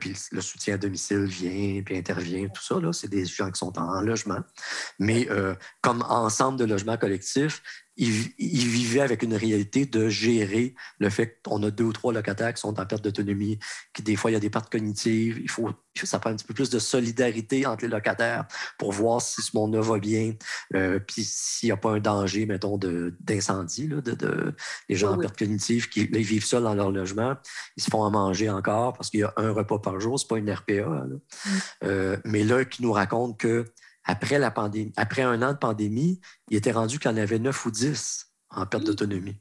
puis 0.00 0.14
le 0.32 0.40
soutien 0.40 0.74
à 0.74 0.78
domicile 0.78 1.24
vient, 1.24 1.82
puis 1.82 1.96
intervient, 1.96 2.48
tout 2.48 2.62
ça. 2.62 2.76
C'est 2.92 3.08
des 3.08 3.24
gens 3.24 3.50
qui 3.50 3.58
sont 3.58 3.78
en 3.78 4.00
logement. 4.02 4.40
Mais 4.98 5.28
comme 5.80 6.02
ensemble 6.08 6.58
de 6.58 6.64
logements 6.64 6.96
collectifs, 6.96 7.62
ils, 7.98 8.68
vivaient 8.68 9.00
avec 9.00 9.22
une 9.22 9.34
réalité 9.34 9.84
de 9.84 10.08
gérer 10.08 10.74
le 11.00 11.10
fait 11.10 11.40
qu'on 11.42 11.62
a 11.64 11.70
deux 11.70 11.84
ou 11.84 11.92
trois 11.92 12.12
locataires 12.12 12.54
qui 12.54 12.60
sont 12.60 12.78
en 12.78 12.86
perte 12.86 13.02
d'autonomie, 13.02 13.58
qui 13.92 14.02
des 14.02 14.14
fois, 14.14 14.30
il 14.30 14.34
y 14.34 14.36
a 14.36 14.40
des 14.40 14.50
pertes 14.50 14.70
cognitives. 14.70 15.40
Il 15.42 15.50
faut, 15.50 15.70
ça 16.00 16.20
prend 16.20 16.30
un 16.30 16.36
petit 16.36 16.46
peu 16.46 16.54
plus 16.54 16.70
de 16.70 16.78
solidarité 16.78 17.66
entre 17.66 17.84
les 17.84 17.90
locataires 17.90 18.46
pour 18.78 18.92
voir 18.92 19.20
si 19.20 19.42
ce 19.42 19.50
monde-là 19.56 19.80
va 19.80 19.98
bien, 19.98 20.34
euh, 20.74 21.00
puis 21.00 21.24
s'il 21.24 21.68
n'y 21.68 21.72
a 21.72 21.76
pas 21.76 21.90
un 21.90 21.98
danger, 21.98 22.46
mettons, 22.46 22.78
d'incendie. 22.78 23.88
De, 23.88 24.00
de, 24.00 24.54
les 24.88 24.94
gens 24.94 25.14
en 25.14 25.18
perte 25.18 25.36
cognitive 25.36 25.88
qui 25.88 26.06
vivent 26.06 26.44
seuls 26.44 26.62
dans 26.62 26.74
leur 26.74 26.92
logement, 26.92 27.34
ils 27.76 27.82
se 27.82 27.90
font 27.90 28.04
à 28.04 28.10
manger 28.10 28.48
encore 28.48 28.92
parce 28.92 29.10
qu'il 29.10 29.20
y 29.20 29.24
a 29.24 29.32
un 29.36 29.50
repas 29.50 29.80
par 29.80 29.98
jour, 29.98 30.20
ce 30.20 30.24
n'est 30.24 30.28
pas 30.28 30.38
une 30.38 30.50
RPA. 30.50 30.88
Mm. 30.88 31.20
Euh, 31.84 32.16
mais 32.24 32.44
là, 32.44 32.64
qui 32.64 32.82
nous 32.82 32.92
raconte 32.92 33.38
que 33.38 33.64
après, 34.08 34.38
la 34.38 34.50
pandémie, 34.50 34.92
après 34.96 35.22
un 35.22 35.42
an 35.42 35.52
de 35.52 35.58
pandémie, 35.58 36.20
il 36.50 36.56
était 36.56 36.72
rendu 36.72 36.98
qu'il 36.98 37.10
en 37.10 37.16
avait 37.16 37.38
9 37.38 37.66
ou 37.66 37.70
10 37.70 38.32
en 38.50 38.64
perte 38.64 38.84
d'autonomie. 38.84 39.40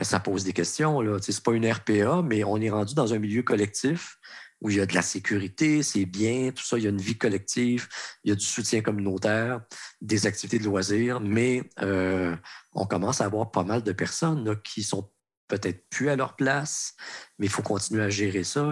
Euh, 0.00 0.04
ça 0.04 0.20
pose 0.20 0.44
des 0.44 0.52
questions. 0.52 1.00
Ce 1.20 1.32
n'est 1.32 1.40
pas 1.44 1.52
une 1.52 1.70
RPA, 1.70 2.22
mais 2.22 2.44
on 2.44 2.58
est 2.58 2.70
rendu 2.70 2.94
dans 2.94 3.12
un 3.12 3.18
milieu 3.18 3.42
collectif 3.42 4.16
où 4.60 4.70
il 4.70 4.76
y 4.76 4.80
a 4.80 4.86
de 4.86 4.94
la 4.94 5.02
sécurité, 5.02 5.82
c'est 5.82 6.04
bien, 6.04 6.50
tout 6.50 6.64
ça, 6.64 6.78
il 6.78 6.84
y 6.84 6.86
a 6.86 6.90
une 6.90 7.00
vie 7.00 7.16
collective, 7.16 7.88
il 8.24 8.30
y 8.30 8.32
a 8.32 8.34
du 8.34 8.44
soutien 8.44 8.80
communautaire, 8.80 9.60
des 10.00 10.26
activités 10.26 10.58
de 10.58 10.64
loisirs, 10.64 11.20
mais 11.20 11.62
euh, 11.80 12.34
on 12.72 12.84
commence 12.86 13.20
à 13.20 13.26
avoir 13.26 13.52
pas 13.52 13.62
mal 13.62 13.84
de 13.84 13.92
personnes 13.92 14.60
qui 14.62 14.82
sont 14.82 15.12
peut-être 15.48 15.88
plus 15.88 16.10
à 16.10 16.16
leur 16.16 16.36
place, 16.36 16.94
mais 17.38 17.46
il 17.46 17.50
faut 17.50 17.62
continuer 17.62 18.02
à 18.02 18.10
gérer 18.10 18.44
ça. 18.44 18.70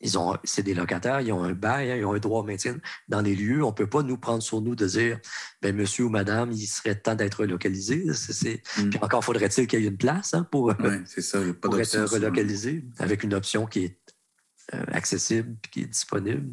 Ils 0.00 0.16
ont, 0.16 0.36
c'est 0.44 0.62
des 0.62 0.74
locataires, 0.74 1.20
ils 1.20 1.32
ont 1.32 1.42
un 1.42 1.52
bail, 1.52 1.90
hein, 1.90 1.96
ils 1.96 2.04
ont 2.04 2.12
un 2.12 2.18
droit 2.18 2.40
au 2.40 2.44
maintien 2.44 2.76
dans 3.08 3.20
les 3.20 3.34
lieux. 3.34 3.64
On 3.64 3.68
ne 3.68 3.74
peut 3.74 3.88
pas 3.88 4.02
nous 4.02 4.16
prendre 4.16 4.42
sur 4.42 4.60
nous 4.60 4.76
de 4.76 4.86
dire, 4.86 5.18
ben, 5.60 5.74
monsieur 5.74 6.04
ou 6.04 6.08
madame, 6.08 6.52
il 6.52 6.66
serait 6.66 6.94
temps 6.94 7.16
d'être 7.16 7.40
relocalisé. 7.40 8.04
C'est, 8.14 8.62
mm. 8.78 8.90
Puis 8.90 8.98
encore 9.02 9.24
faudrait-il 9.24 9.66
qu'il 9.66 9.80
y 9.80 9.84
ait 9.84 9.88
une 9.88 9.96
place 9.96 10.34
hein, 10.34 10.46
pour, 10.50 10.72
ça, 10.72 11.40
être 11.40 12.12
relocalisé 12.12 12.84
avec 12.98 13.24
une 13.24 13.34
option 13.34 13.66
qui 13.66 13.84
est 13.86 13.98
euh, 14.74 14.84
accessible 14.92 15.56
et 15.64 15.68
qui 15.68 15.80
est 15.80 15.86
disponible. 15.86 16.52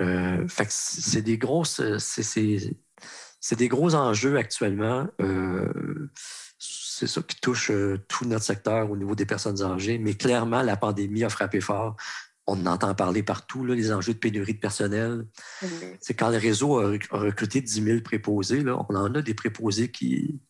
Euh, 0.00 0.46
c'est 0.68 1.22
des 1.22 1.36
grosses, 1.36 1.82
c'est, 1.98 3.56
des 3.56 3.68
gros 3.68 3.94
enjeux 3.94 4.36
actuellement. 4.36 5.06
Euh, 5.20 6.08
c'est 6.58 7.08
ça 7.08 7.20
qui 7.20 7.38
touche 7.40 7.70
tout 8.08 8.24
notre 8.24 8.44
secteur 8.44 8.90
au 8.90 8.96
niveau 8.96 9.14
des 9.14 9.26
personnes 9.26 9.60
âgées, 9.62 9.98
mais 9.98 10.14
clairement, 10.14 10.62
la 10.62 10.76
pandémie 10.76 11.24
a 11.24 11.28
frappé 11.28 11.60
fort 11.60 11.96
on 12.46 12.66
entend 12.66 12.94
parler 12.94 13.22
partout, 13.22 13.64
là, 13.64 13.74
les 13.74 13.92
enjeux 13.92 14.14
de 14.14 14.18
pénurie 14.18 14.54
de 14.54 14.58
personnel. 14.58 15.26
C'est 16.00 16.14
quand 16.14 16.28
le 16.28 16.36
réseau 16.36 16.78
a, 16.78 16.96
recruté 17.10 17.60
10 17.60 17.82
000 17.82 18.00
préposés, 18.00 18.62
là, 18.62 18.84
on 18.88 18.94
en 18.94 19.14
a 19.14 19.22
des 19.22 19.34
préposés 19.34 19.90
qui, 19.90 20.40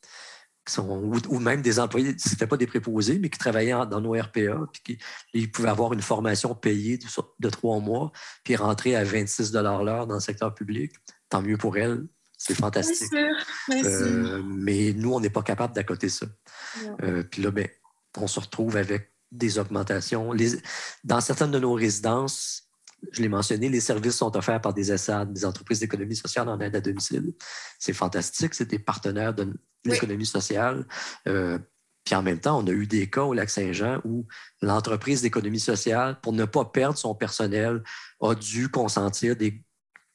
sont, 0.68 1.12
ou, 1.28 1.38
même 1.38 1.62
des 1.62 1.78
employés, 1.78 2.16
ce 2.18 2.30
n'étaient 2.30 2.46
pas 2.46 2.56
des 2.56 2.66
préposés, 2.66 3.18
mais 3.18 3.28
qui 3.28 3.38
travaillaient 3.38 3.86
dans 3.88 4.00
nos 4.00 4.12
RPA, 4.12 4.66
puis 4.72 4.82
qui 4.84 4.98
ils 5.34 5.50
pouvaient 5.50 5.68
avoir 5.68 5.92
une 5.92 6.02
formation 6.02 6.54
payée 6.54 6.98
de, 7.38 7.48
trois 7.50 7.78
mois, 7.80 8.10
puis 8.42 8.56
rentrer 8.56 8.96
à 8.96 9.04
26 9.04 9.52
l'heure 9.52 10.06
dans 10.06 10.14
le 10.14 10.20
secteur 10.20 10.54
public. 10.54 10.92
Tant 11.28 11.42
mieux 11.42 11.56
pour 11.56 11.76
elles. 11.76 12.04
C'est 12.36 12.54
fantastique. 12.54 13.12
Euh, 13.70 14.42
mais 14.44 14.92
nous, 14.92 15.14
on 15.14 15.20
n'est 15.20 15.30
pas 15.30 15.42
capable 15.42 15.74
d'accoter 15.74 16.08
ça. 16.08 16.26
Euh, 17.02 17.22
puis 17.22 17.42
là, 17.42 17.50
ben, 17.50 17.68
on 18.18 18.26
se 18.26 18.40
retrouve 18.40 18.76
avec 18.76 19.13
des 19.34 19.58
augmentations. 19.58 20.32
dans 21.02 21.20
certaines 21.20 21.50
de 21.50 21.58
nos 21.58 21.74
résidences, 21.74 22.64
je 23.12 23.20
l'ai 23.20 23.28
mentionné, 23.28 23.68
les 23.68 23.80
services 23.80 24.16
sont 24.16 24.34
offerts 24.36 24.60
par 24.60 24.72
des 24.72 24.92
ESAD, 24.92 25.32
des 25.32 25.44
entreprises 25.44 25.80
d'économie 25.80 26.16
sociale 26.16 26.48
en 26.48 26.58
aide 26.60 26.76
à 26.76 26.80
domicile. 26.80 27.34
C'est 27.78 27.92
fantastique, 27.92 28.54
c'est 28.54 28.68
des 28.68 28.78
partenaires 28.78 29.34
de 29.34 29.52
l'économie 29.84 30.26
sociale. 30.26 30.86
Euh, 31.28 31.58
puis 32.04 32.14
en 32.14 32.22
même 32.22 32.38
temps, 32.38 32.58
on 32.58 32.66
a 32.66 32.70
eu 32.70 32.86
des 32.86 33.08
cas 33.08 33.22
au 33.22 33.32
Lac-Saint-Jean 33.32 34.00
où 34.04 34.26
l'entreprise 34.60 35.22
d'économie 35.22 35.60
sociale, 35.60 36.20
pour 36.20 36.32
ne 36.32 36.44
pas 36.44 36.64
perdre 36.64 36.98
son 36.98 37.14
personnel, 37.14 37.82
a 38.20 38.34
dû 38.34 38.68
consentir 38.68 39.36
des 39.36 39.62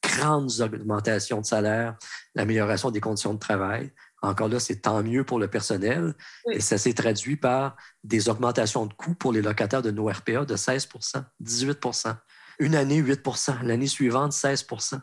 grandes 0.02 0.60
augmentations 0.60 1.40
de 1.40 1.46
salaire, 1.46 1.96
l'amélioration 2.34 2.90
des 2.90 3.00
conditions 3.00 3.34
de 3.34 3.38
travail. 3.38 3.92
Encore 4.22 4.48
là, 4.48 4.60
c'est 4.60 4.82
tant 4.82 5.02
mieux 5.02 5.24
pour 5.24 5.38
le 5.38 5.48
personnel. 5.48 6.14
Et 6.52 6.60
ça 6.60 6.78
s'est 6.78 6.92
traduit 6.92 7.36
par 7.36 7.76
des 8.04 8.28
augmentations 8.28 8.86
de 8.86 8.92
coûts 8.92 9.14
pour 9.14 9.32
les 9.32 9.42
locataires 9.42 9.82
de 9.82 9.90
nos 9.90 10.08
RPA 10.08 10.44
de 10.44 10.56
16% 10.56 11.24
18% 11.42 12.16
Une 12.58 12.74
année, 12.74 13.00
8% 13.00 13.62
L'année 13.62 13.86
suivante, 13.86 14.32
16% 14.32 15.00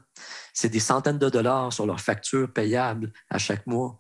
C'est 0.54 0.70
des 0.70 0.80
centaines 0.80 1.18
de 1.18 1.30
dollars 1.30 1.74
sur 1.74 1.86
leurs 1.86 2.02
factures 2.02 2.52
payables 2.52 3.12
à 3.30 3.38
chaque 3.38 3.66
mois 3.66 3.98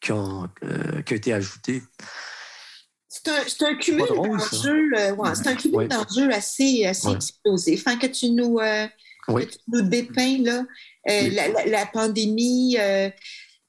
qui 0.00 0.12
ont, 0.12 0.48
euh, 0.64 1.02
été 1.08 1.32
ajoutés. 1.32 1.82
C'est 3.08 3.62
un, 3.62 3.74
cumul 3.76 4.06
d'enjeux 4.08 4.90
euh, 4.96 6.30
assez, 6.30 6.86
assez 6.86 7.10
explosif. 7.10 7.84
que 7.84 8.06
tu 8.06 8.30
nous, 8.30 8.58
euh, 8.58 8.86
dépeins 9.82 10.38
là, 10.42 10.64
la, 11.66 11.86
pandémie, 11.86 12.78
euh, 12.80 13.10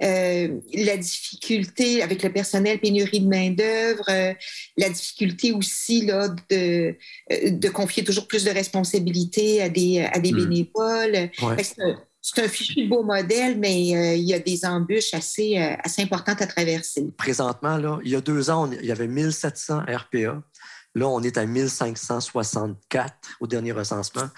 la 0.04 0.98
difficulté 0.98 2.02
avec 2.02 2.24
le 2.24 2.32
personnel, 2.32 2.80
pénurie 2.80 3.22
de 3.22 3.28
main-d'œuvre, 3.28 4.04
euh, 4.10 4.34
la 4.78 4.90
difficulté 4.90 5.52
aussi 5.52 6.06
là, 6.06 6.30
de, 6.50 6.96
euh, 7.32 7.50
de 7.52 7.70
confier 7.70 8.04
toujours 8.04 8.28
plus 8.28 8.44
de 8.44 8.52
responsabilités 8.52 9.62
à 9.62 9.70
des, 9.70 10.02
à 10.02 10.20
des 10.20 10.32
hmm. 10.32 10.38
bénévoles. 10.38 11.30
C'est 12.26 12.42
un 12.42 12.48
fichu 12.48 12.88
beau 12.88 13.04
modèle, 13.04 13.60
mais 13.60 14.18
il 14.18 14.24
y 14.24 14.34
a 14.34 14.40
des 14.40 14.66
embûches 14.66 15.14
assez, 15.14 15.58
assez 15.58 16.02
importantes 16.04 16.42
à 16.42 16.48
traverser. 16.48 17.06
Présentement, 17.18 17.76
là, 17.76 18.00
il 18.06 18.12
y 18.12 18.16
a 18.16 18.22
deux 18.22 18.50
ans, 18.50 18.72
il 18.72 18.86
y 18.86 18.94
avait 18.94 19.10
1700 19.10 19.82
RPA. 19.82 20.42
Là, 20.96 21.08
on 21.08 21.22
est 21.22 21.38
à 21.38 21.46
1564 21.46 23.14
au 23.42 23.48
dernier 23.48 23.74
recensement. 23.74 24.30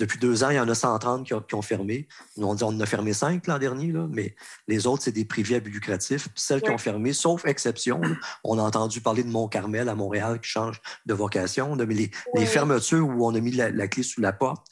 Depuis 0.00 0.18
deux 0.18 0.42
ans, 0.44 0.48
il 0.48 0.56
y 0.56 0.60
en 0.60 0.68
a 0.68 0.74
130 0.74 1.26
qui 1.26 1.54
ont, 1.54 1.62
fermé. 1.62 2.08
On 2.38 2.54
dit 2.54 2.64
on 2.64 2.68
en 2.68 2.80
a 2.80 2.86
fermé 2.86 3.12
cinq 3.12 3.46
l'an 3.46 3.58
dernier, 3.58 3.92
mais 4.08 4.34
les 4.66 4.86
autres, 4.86 5.02
c'est 5.02 5.12
des 5.12 5.26
privés 5.26 5.56
à 5.56 5.60
but 5.60 5.70
lucratif. 5.70 6.28
celles 6.34 6.62
qui 6.62 6.70
ont 6.70 6.78
fermé, 6.78 7.12
sauf 7.12 7.44
exception, 7.44 8.00
on 8.42 8.58
a 8.58 8.62
entendu 8.62 9.02
parler 9.02 9.22
de 9.24 9.28
Mont-Carmel 9.28 9.90
à 9.90 9.94
Montréal 9.94 10.40
qui 10.40 10.48
change 10.48 10.80
de 11.04 11.12
vocation. 11.12 11.76
Mais 11.76 12.10
les, 12.34 12.46
fermetures 12.46 13.06
où 13.06 13.26
on 13.26 13.34
a 13.34 13.40
mis 13.40 13.52
la, 13.52 13.88
clé 13.88 14.02
sous 14.02 14.22
la 14.22 14.32
porte, 14.32 14.66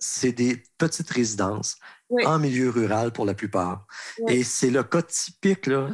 c'est 0.00 0.32
des 0.32 0.62
petites 0.78 1.10
résidences 1.10 1.76
en 2.24 2.38
milieu 2.38 2.70
rural 2.70 3.12
pour 3.12 3.26
la 3.26 3.34
plupart. 3.34 3.86
Et 4.26 4.42
c'est 4.42 4.70
le 4.70 4.82
cas 4.84 5.02
typique 5.02 5.66
là, 5.66 5.90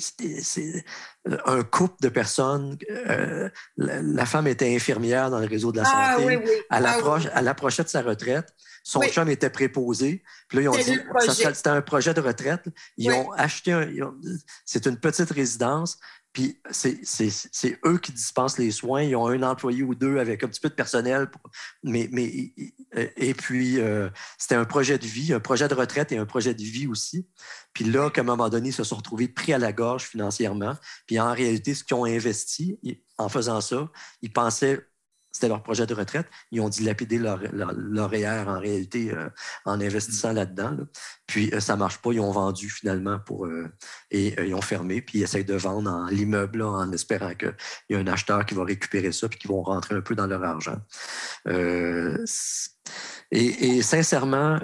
c'est 0.00 0.84
un 1.46 1.62
couple 1.62 1.96
de 2.00 2.08
personnes. 2.08 2.78
Euh, 2.90 3.48
la, 3.76 4.26
femme 4.26 4.46
était 4.46 4.74
infirmière 4.74 5.30
dans 5.30 5.40
le 5.40 5.46
réseau 5.46 5.72
de 5.72 5.78
la 5.78 5.84
ah 5.86 6.16
santé. 6.16 6.36
À 6.70 6.76
ah 6.76 7.42
l'approche 7.42 7.76
de 7.76 7.88
sa 7.88 8.02
retraite, 8.02 8.54
son 8.84 9.02
chum 9.02 9.28
était 9.28 9.50
préposé. 9.50 10.22
Puis 10.48 10.58
là, 10.58 10.62
ils 10.62 10.68
ont 10.68 10.72
dit, 10.72 10.98
c'était 11.34 11.68
un 11.68 11.82
projet 11.82 12.14
de 12.14 12.20
retraite. 12.20 12.64
Ils 12.96 13.10
ont 13.10 13.30
acheté. 13.32 13.76
C'est 14.64 14.86
une 14.86 14.98
petite 14.98 15.30
résidence. 15.30 15.98
Puis 16.32 16.60
c'est 16.70 17.80
eux 17.84 17.98
qui 17.98 18.12
dispensent 18.12 18.58
les 18.58 18.70
soins. 18.70 19.02
Ils 19.02 19.16
ont 19.16 19.26
un 19.26 19.42
employé 19.42 19.82
ou 19.82 19.94
deux 19.94 20.18
avec 20.18 20.44
un 20.44 20.48
petit 20.48 20.60
peu 20.60 20.68
de 20.68 20.74
personnel. 20.74 21.28
mais, 21.82 22.08
mais, 22.12 22.52
et 23.16 23.34
puis, 23.34 23.80
euh, 23.80 24.08
c'était 24.36 24.54
un 24.54 24.64
projet 24.64 24.98
de 24.98 25.06
vie, 25.06 25.32
un 25.32 25.40
projet 25.40 25.68
de 25.68 25.74
retraite 25.74 26.12
et 26.12 26.18
un 26.18 26.26
projet 26.26 26.54
de 26.54 26.62
vie 26.62 26.86
aussi. 26.86 27.26
Puis 27.72 27.84
là, 27.84 28.10
qu'à 28.10 28.20
un 28.20 28.24
moment 28.24 28.48
donné, 28.48 28.68
ils 28.68 28.74
se 28.74 28.84
sont 28.84 28.96
retrouvés 28.96 29.28
pris 29.28 29.52
à 29.52 29.58
la 29.58 29.72
gorge 29.72 30.04
financièrement. 30.04 30.76
Puis 31.06 31.18
en 31.18 31.32
réalité, 31.32 31.74
ce 31.74 31.84
qu'ils 31.84 31.96
ont 31.96 32.04
investi 32.04 32.78
en 33.16 33.28
faisant 33.28 33.60
ça, 33.60 33.90
ils 34.22 34.32
pensaient 34.32 34.86
c'était 35.32 35.48
leur 35.48 35.62
projet 35.62 35.86
de 35.86 35.94
retraite. 35.94 36.26
Ils 36.50 36.60
ont 36.60 36.68
dilapidé 36.68 37.18
leur, 37.18 37.40
leur, 37.52 38.08
en 38.08 38.58
réalité 38.58 39.12
euh, 39.12 39.28
en 39.64 39.80
investissant 39.80 40.32
là-dedans. 40.32 40.76
Puis 41.26 41.50
euh, 41.52 41.60
ça 41.60 41.74
ne 41.74 41.78
marche 41.78 41.98
pas. 41.98 42.12
Ils 42.12 42.20
ont 42.20 42.32
vendu 42.32 42.70
finalement 42.70 43.18
pour 43.18 43.46
euh, 43.46 43.68
et 44.10 44.34
ils 44.42 44.54
ont 44.54 44.62
fermé. 44.62 45.02
Puis 45.02 45.18
ils 45.18 45.22
essayent 45.22 45.44
de 45.44 45.54
vendre 45.54 46.08
l'immeuble 46.10 46.62
en 46.62 46.90
espérant 46.92 47.34
qu'il 47.34 47.54
y 47.90 47.94
a 47.94 47.98
un 47.98 48.06
acheteur 48.06 48.46
qui 48.46 48.54
va 48.54 48.64
récupérer 48.64 49.12
ça 49.12 49.28
puis 49.28 49.38
qui 49.38 49.48
vont 49.48 49.62
rentrer 49.62 49.94
un 49.94 50.00
peu 50.00 50.14
dans 50.14 50.26
leur 50.26 50.42
argent. 50.42 50.78
Et, 53.30 53.82
sincèrement, 53.82 54.58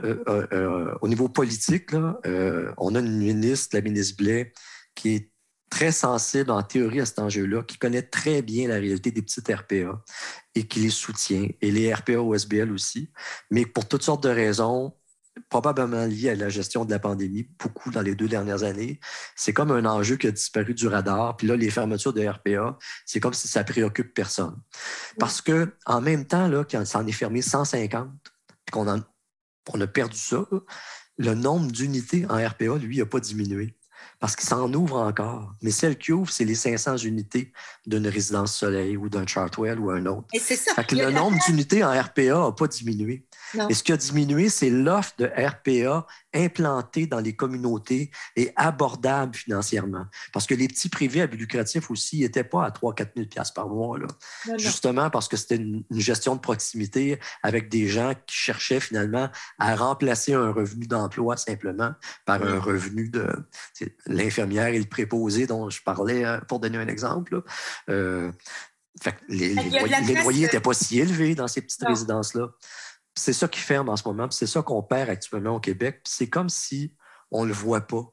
au 1.03 1.09
niveau 1.09 1.29
politique, 1.29 1.91
on 1.95 2.95
a 2.95 2.99
une 2.99 3.19
ministre, 3.19 3.77
la 3.77 3.83
ministre 3.83 4.17
Blais, 4.17 4.53
qui 4.95 5.15
est 5.15 5.34
très 5.75 5.91
sensible 5.91 6.53
en 6.53 6.63
théorie 6.63 7.01
à 7.01 7.07
cet 7.07 7.19
enjeu-là, 7.19 7.65
qui 7.65 7.79
connaît 7.79 8.03
très 8.03 8.43
bien 8.43 8.69
la 8.69 8.77
réalité 8.77 9.11
des 9.11 9.23
petites 9.23 9.49
RPA 9.49 10.01
et 10.55 10.69
qui 10.69 10.79
les 10.79 10.89
soutient, 10.89 11.49
et 11.61 11.73
les 11.73 11.93
RPA 11.93 12.21
au 12.21 12.33
SBL 12.33 12.71
aussi, 12.71 13.11
mais 13.51 13.67
pour 13.67 13.89
toutes 13.89 14.05
sortes 14.05 14.23
de 14.23 14.29
raisons, 14.29 14.95
probablement 15.49 16.07
liées 16.07 16.31
à 16.31 16.37
la 16.37 16.49
gestion 16.49 16.85
de 16.85 16.93
la 16.93 17.01
pandémie, 17.01 17.49
beaucoup 17.59 17.91
dans 17.91 18.03
les 18.03 18.15
deux 18.15 18.29
dernières 18.29 18.63
années. 18.63 19.01
C'est 19.35 19.53
comme 19.53 19.73
un 19.73 19.85
enjeu 19.85 20.15
qui 20.15 20.29
a 20.29 20.31
disparu 20.31 20.75
du 20.75 20.87
radar. 20.87 21.37
Puis 21.37 21.49
là, 21.49 21.57
les 21.57 21.71
fermetures 21.71 22.13
de 22.13 22.25
RPA, 22.25 22.79
c'est 23.05 23.19
comme 23.19 23.35
si 23.35 23.49
ça 23.49 23.65
préoccupe 23.65 24.15
personne. 24.15 24.57
Parce 25.19 25.43
que 25.43 25.75
en 25.87 26.01
même 26.01 26.25
temps, 26.25 26.47
là, 26.47 26.63
quand 26.63 26.85
ça 26.85 27.01
en 27.01 27.07
est 27.09 27.11
fermé 27.11 27.43
150, 27.43 28.13
puis 28.65 28.71
qu'on 28.71 29.03
on 29.73 29.81
a 29.81 29.87
perdu 29.89 30.17
ça, 30.17 30.47
le 31.19 31.35
nombre 31.35 31.73
d'unités 31.73 32.27
en 32.27 32.37
RPA, 32.37 32.79
lui, 32.79 32.99
n'a 32.99 33.07
pas 33.07 33.19
diminué. 33.19 33.77
Parce 34.21 34.37
qu'il 34.37 34.49
s'en 34.49 34.73
ouvre 34.73 35.01
encore. 35.01 35.53
Mais 35.63 35.71
celle 35.71 35.99
qui 35.99 36.13
ouvre, 36.13 36.31
c'est 36.31 36.45
les 36.45 36.55
500 36.55 36.99
unités 36.99 37.53
d'une 37.87 38.07
résidence 38.07 38.57
soleil 38.57 38.97
ou 38.97 39.09
d'un 39.09 39.27
Chartwell 39.27 39.79
ou 39.79 39.91
un 39.91 40.07
autre. 40.07 40.27
Et 40.33 40.39
c'est 40.39 40.57
ça. 40.57 40.75
Fait 40.75 40.85
que 40.87 40.97
le 40.97 41.11
nombre 41.11 41.39
d'unités 41.47 41.85
en 41.85 41.91
RPA 41.91 42.23
n'a 42.23 42.53
pas 42.53 42.67
diminué. 42.67 43.27
Et 43.69 43.75
ce 43.75 43.83
qui 43.83 43.93
a 43.93 43.97
diminué, 43.97 44.49
c'est 44.49 44.71
l'offre 44.71 45.13
de 45.19 45.27
RPA 45.27 46.07
implantée 46.35 47.07
dans 47.07 47.21
les 47.21 47.35
communautés 47.35 48.11
et 48.37 48.53
abordable 48.57 49.35
financièrement. 49.35 50.07
Parce 50.33 50.47
que 50.47 50.55
les 50.55 50.69
petits 50.69 50.89
privés 50.89 51.23
à 51.23 51.27
but 51.27 51.37
lucratif 51.37 51.91
aussi 51.91 52.21
n'étaient 52.21 52.45
pas 52.45 52.65
à 52.65 52.71
3-4 52.71 53.09
000 53.17 53.29
par 53.55 53.69
mois. 53.69 53.99
Là. 53.99 54.07
Justement 54.59 55.11
parce 55.11 55.29
que 55.29 55.37
c'était 55.37 55.57
une, 55.57 55.85
gestion 55.91 56.35
de 56.35 56.41
proximité 56.41 57.19
avec 57.43 57.69
des 57.69 57.87
gens 57.87 58.13
qui 58.27 58.37
cherchaient 58.37 58.81
finalement 58.81 59.31
à 59.59 59.77
remplacer 59.77 60.35
un 60.35 60.51
revenu 60.53 60.87
d'emploi 60.87 61.37
simplement 61.37 61.93
par 62.25 62.43
un 62.43 62.59
revenu 62.59 63.09
de 63.09 63.29
l'infirmière 64.07 64.69
et 64.69 64.79
le 64.79 64.85
préposé 64.85 65.47
dont 65.47 65.71
je 65.71 65.83
parlais 65.83 66.25
euh, 66.25 66.39
pour 66.41 66.61
donner 66.61 66.79
un 66.79 66.89
exemple. 66.89 67.43
Euh, 67.89 68.31
les, 69.29 69.55
loyers 69.55 70.43
n'étaient 70.43 70.61
pas 70.61 70.75
si 70.75 71.01
élevés 71.01 71.35
dans 71.35 71.49
ces 71.49 71.61
petites 71.61 71.85
résidences-là. 71.85 72.49
C'est 73.17 73.33
ça 73.33 73.49
qui 73.49 73.61
ferme 73.61 73.89
en 73.89 73.97
ce 73.97 74.07
moment, 74.07 74.31
c'est 74.31 74.47
ça 74.47 74.63
qu'on 74.63 74.83
perd 74.83 75.09
actuellement 75.09 75.57
au 75.57 75.61
Québec. 75.61 76.01
C'est 76.05 76.29
comme 76.29 76.49
si 76.49 76.95
on 77.31 77.45
ne 77.45 77.49
le 77.49 77.55
voit 77.55 77.83
pas. 77.83 78.13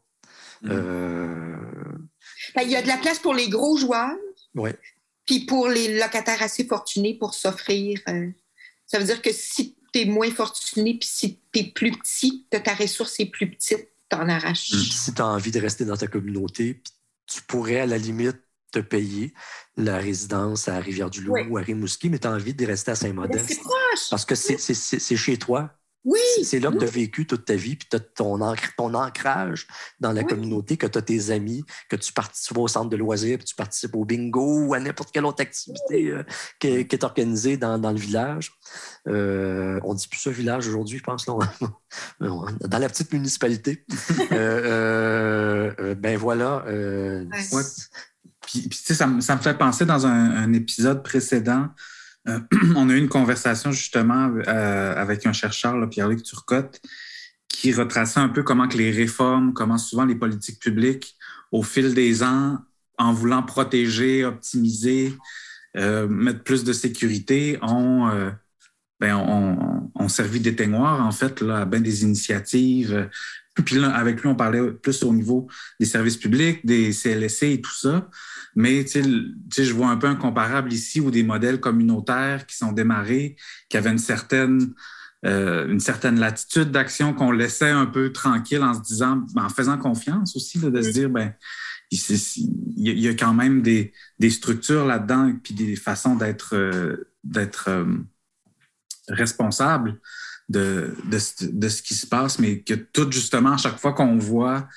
Mm. 0.61 0.69
Euh, 0.71 1.57
ben, 2.55 2.61
il 2.63 2.69
y 2.69 2.75
a 2.75 2.81
de 2.81 2.87
la 2.87 2.97
place 2.97 3.19
pour 3.19 3.33
les 3.33 3.49
gros 3.49 3.77
joueurs. 3.77 4.15
Oui. 4.55 4.71
Puis 5.25 5.45
pour 5.45 5.69
les 5.69 5.99
locataires 5.99 6.41
assez 6.41 6.65
fortunés 6.65 7.17
pour 7.17 7.33
s'offrir. 7.33 7.99
Euh, 8.09 8.29
ça 8.85 8.99
veut 8.99 9.05
dire 9.05 9.21
que 9.21 9.31
si 9.31 9.77
tu 9.93 10.01
es 10.01 10.05
moins 10.05 10.31
fortuné, 10.31 10.97
puis 10.99 11.09
si 11.11 11.39
tu 11.51 11.59
es 11.59 11.63
plus 11.71 11.91
petit, 11.91 12.47
que 12.51 12.57
ta 12.57 12.73
ressource 12.73 13.19
est 13.19 13.27
plus 13.27 13.49
petite, 13.49 13.87
t'en 14.09 14.27
arraches. 14.27 14.71
Mm. 14.71 14.77
Si 14.77 15.13
tu 15.13 15.21
as 15.21 15.27
envie 15.27 15.51
de 15.51 15.59
rester 15.59 15.85
dans 15.85 15.97
ta 15.97 16.07
communauté, 16.07 16.81
tu 17.25 17.41
pourrais 17.43 17.79
à 17.79 17.85
la 17.85 17.97
limite 17.97 18.37
te 18.71 18.79
payer 18.79 19.33
la 19.77 19.97
résidence 19.97 20.67
à 20.67 20.79
Rivière-du-Loup 20.79 21.35
ou 21.49 21.57
à 21.57 21.61
Rimouski, 21.61 22.09
mais 22.09 22.19
tu 22.19 22.27
as 22.27 22.31
envie 22.31 22.53
de 22.53 22.65
rester 22.65 22.91
à 22.91 22.95
Saint-Modeste. 22.95 23.61
Parce 24.09 24.25
que 24.25 24.35
c'est 24.35 25.15
chez 25.15 25.37
toi. 25.37 25.71
Oui. 26.03 26.19
C'est 26.43 26.59
là 26.59 26.71
que 26.71 26.77
tu 26.77 26.83
as 26.83 26.89
vécu 26.89 27.27
toute 27.27 27.45
ta 27.45 27.55
vie, 27.55 27.75
puis 27.75 27.87
tu 27.87 27.95
as 27.95 27.99
ton, 27.99 28.39
ton, 28.75 28.93
ancrage 28.95 29.67
dans 29.99 30.11
la 30.11 30.23
communauté, 30.23 30.75
que 30.75 30.87
tu 30.87 30.97
as 30.97 31.01
tes 31.01 31.29
amis, 31.29 31.63
que 31.89 31.95
tu 31.95 32.11
participes 32.11 32.57
au 32.57 32.67
centre 32.67 32.89
de 32.89 32.97
loisirs, 32.97 33.37
puis 33.37 33.45
tu 33.45 33.55
participes 33.55 33.95
au 33.95 34.03
bingo 34.03 34.65
ou 34.65 34.73
à 34.73 34.79
n'importe 34.79 35.11
quelle 35.11 35.25
autre 35.25 35.43
activité 35.43 36.09
euh, 36.09 36.23
qui, 36.59 36.67
est, 36.69 37.03
organisée 37.03 37.55
dans, 37.57 37.77
le 37.77 37.99
village. 37.99 38.51
Euh, 39.07 39.79
on 39.83 39.93
ne 39.93 39.99
dit 39.99 40.07
plus 40.07 40.19
ça 40.19 40.31
village 40.31 40.67
aujourd'hui, 40.67 40.97
je 40.97 41.03
pense, 41.03 41.27
là, 41.27 41.35
dans 42.19 42.79
la 42.79 42.89
petite 42.89 43.13
municipalité. 43.13 43.85
euh, 44.31 45.93
ben 45.95 46.17
voilà. 46.17 46.65
Puis, 48.41 48.69
ça, 48.71 49.07
me 49.07 49.21
fait 49.21 49.57
penser 49.57 49.85
dans 49.85 50.05
un, 50.05 50.51
épisode 50.53 51.03
précédent, 51.03 51.69
euh, 52.27 52.39
on 52.75 52.89
a 52.89 52.93
eu 52.93 52.97
une 52.97 53.09
conversation 53.09 53.71
justement 53.71 54.31
euh, 54.47 54.95
avec 54.95 55.25
un 55.25 55.33
chercheur, 55.33 55.89
Pierre-Luc 55.89 56.23
Turcotte, 56.23 56.81
qui 57.47 57.73
retraçait 57.73 58.19
un 58.19 58.29
peu 58.29 58.43
comment 58.43 58.67
que 58.67 58.77
les 58.77 58.91
réformes, 58.91 59.53
comment 59.53 59.77
souvent 59.77 60.05
les 60.05 60.15
politiques 60.15 60.59
publiques, 60.59 61.15
au 61.51 61.63
fil 61.63 61.93
des 61.93 62.23
ans, 62.23 62.59
en 62.97 63.13
voulant 63.13 63.43
protéger, 63.43 64.23
optimiser, 64.25 65.13
euh, 65.77 66.07
mettre 66.07 66.43
plus 66.43 66.63
de 66.63 66.73
sécurité, 66.73 67.57
ont, 67.61 68.31
ben, 68.99 69.89
servi 70.07 70.39
d'éteignoir, 70.39 71.05
en 71.05 71.11
fait, 71.11 71.41
à 71.41 71.65
bien 71.65 71.81
des 71.81 72.03
initiatives. 72.03 73.09
Puis 73.53 73.75
là, 73.75 73.93
avec 73.93 74.21
lui, 74.21 74.29
on 74.29 74.35
parlait 74.35 74.71
plus 74.71 75.03
au 75.03 75.13
niveau 75.13 75.47
des 75.79 75.85
services 75.85 76.17
publics, 76.17 76.65
des 76.65 76.93
CLSC 76.93 77.43
et 77.43 77.61
tout 77.61 77.75
ça. 77.75 78.09
Mais 78.55 78.85
je 78.85 79.73
vois 79.73 79.89
un 79.89 79.97
peu 79.97 80.07
un 80.07 80.15
comparable 80.15 80.71
ici 80.71 80.99
où 80.99 81.11
des 81.11 81.23
modèles 81.23 81.59
communautaires 81.59 82.45
qui 82.45 82.55
sont 82.55 82.71
démarrés, 82.71 83.35
qui 83.69 83.77
avaient 83.77 83.91
une 83.91 83.97
certaine, 83.97 84.73
euh, 85.25 85.67
une 85.67 85.79
certaine 85.79 86.19
latitude 86.19 86.71
d'action 86.71 87.13
qu'on 87.13 87.31
laissait 87.31 87.69
un 87.69 87.85
peu 87.85 88.11
tranquille 88.11 88.63
en 88.63 88.73
se 88.73 88.81
disant, 88.81 89.23
ben, 89.33 89.45
en 89.45 89.49
faisant 89.49 89.77
confiance 89.77 90.35
aussi, 90.35 90.59
de 90.59 90.81
se 90.81 90.89
dire, 90.89 91.09
ben, 91.09 91.33
il 91.91 92.99
y, 92.99 93.07
a 93.09 93.13
quand 93.13 93.33
même 93.33 93.61
des, 93.61 93.93
des 94.17 94.29
structures 94.29 94.85
là-dedans 94.85 95.33
puis 95.43 95.53
des 95.53 95.75
façons 95.75 96.15
d'être 96.15 96.55
euh, 96.55 97.11
d'être 97.25 97.65
euh, 97.67 97.85
responsable 99.09 99.99
de, 100.51 100.95
de, 101.05 101.17
de, 101.51 101.69
ce 101.69 101.81
qui 101.81 101.95
se 101.95 102.05
passe, 102.05 102.39
mais 102.39 102.59
que 102.59 102.73
tout 102.73 103.11
justement, 103.11 103.53
à 103.53 103.57
chaque 103.57 103.77
fois 103.77 103.93
qu'on 103.93 104.17
voit 104.17 104.67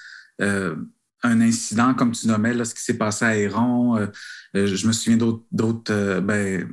un 1.25 1.41
incident, 1.41 1.95
comme 1.95 2.13
tu 2.13 2.29
nommais, 2.29 2.55
là, 2.55 2.65
ce 2.65 2.75
qui 2.75 2.83
s'est 2.83 2.99
passé 2.99 3.25
à 3.25 3.37
Héron. 3.37 3.97
Euh, 3.97 4.07
euh, 4.57 4.67
je 4.67 4.87
me 4.87 4.93
souviens 4.93 5.17
d'autres. 5.17 5.93
Euh, 5.93 6.21
ben, 6.21 6.69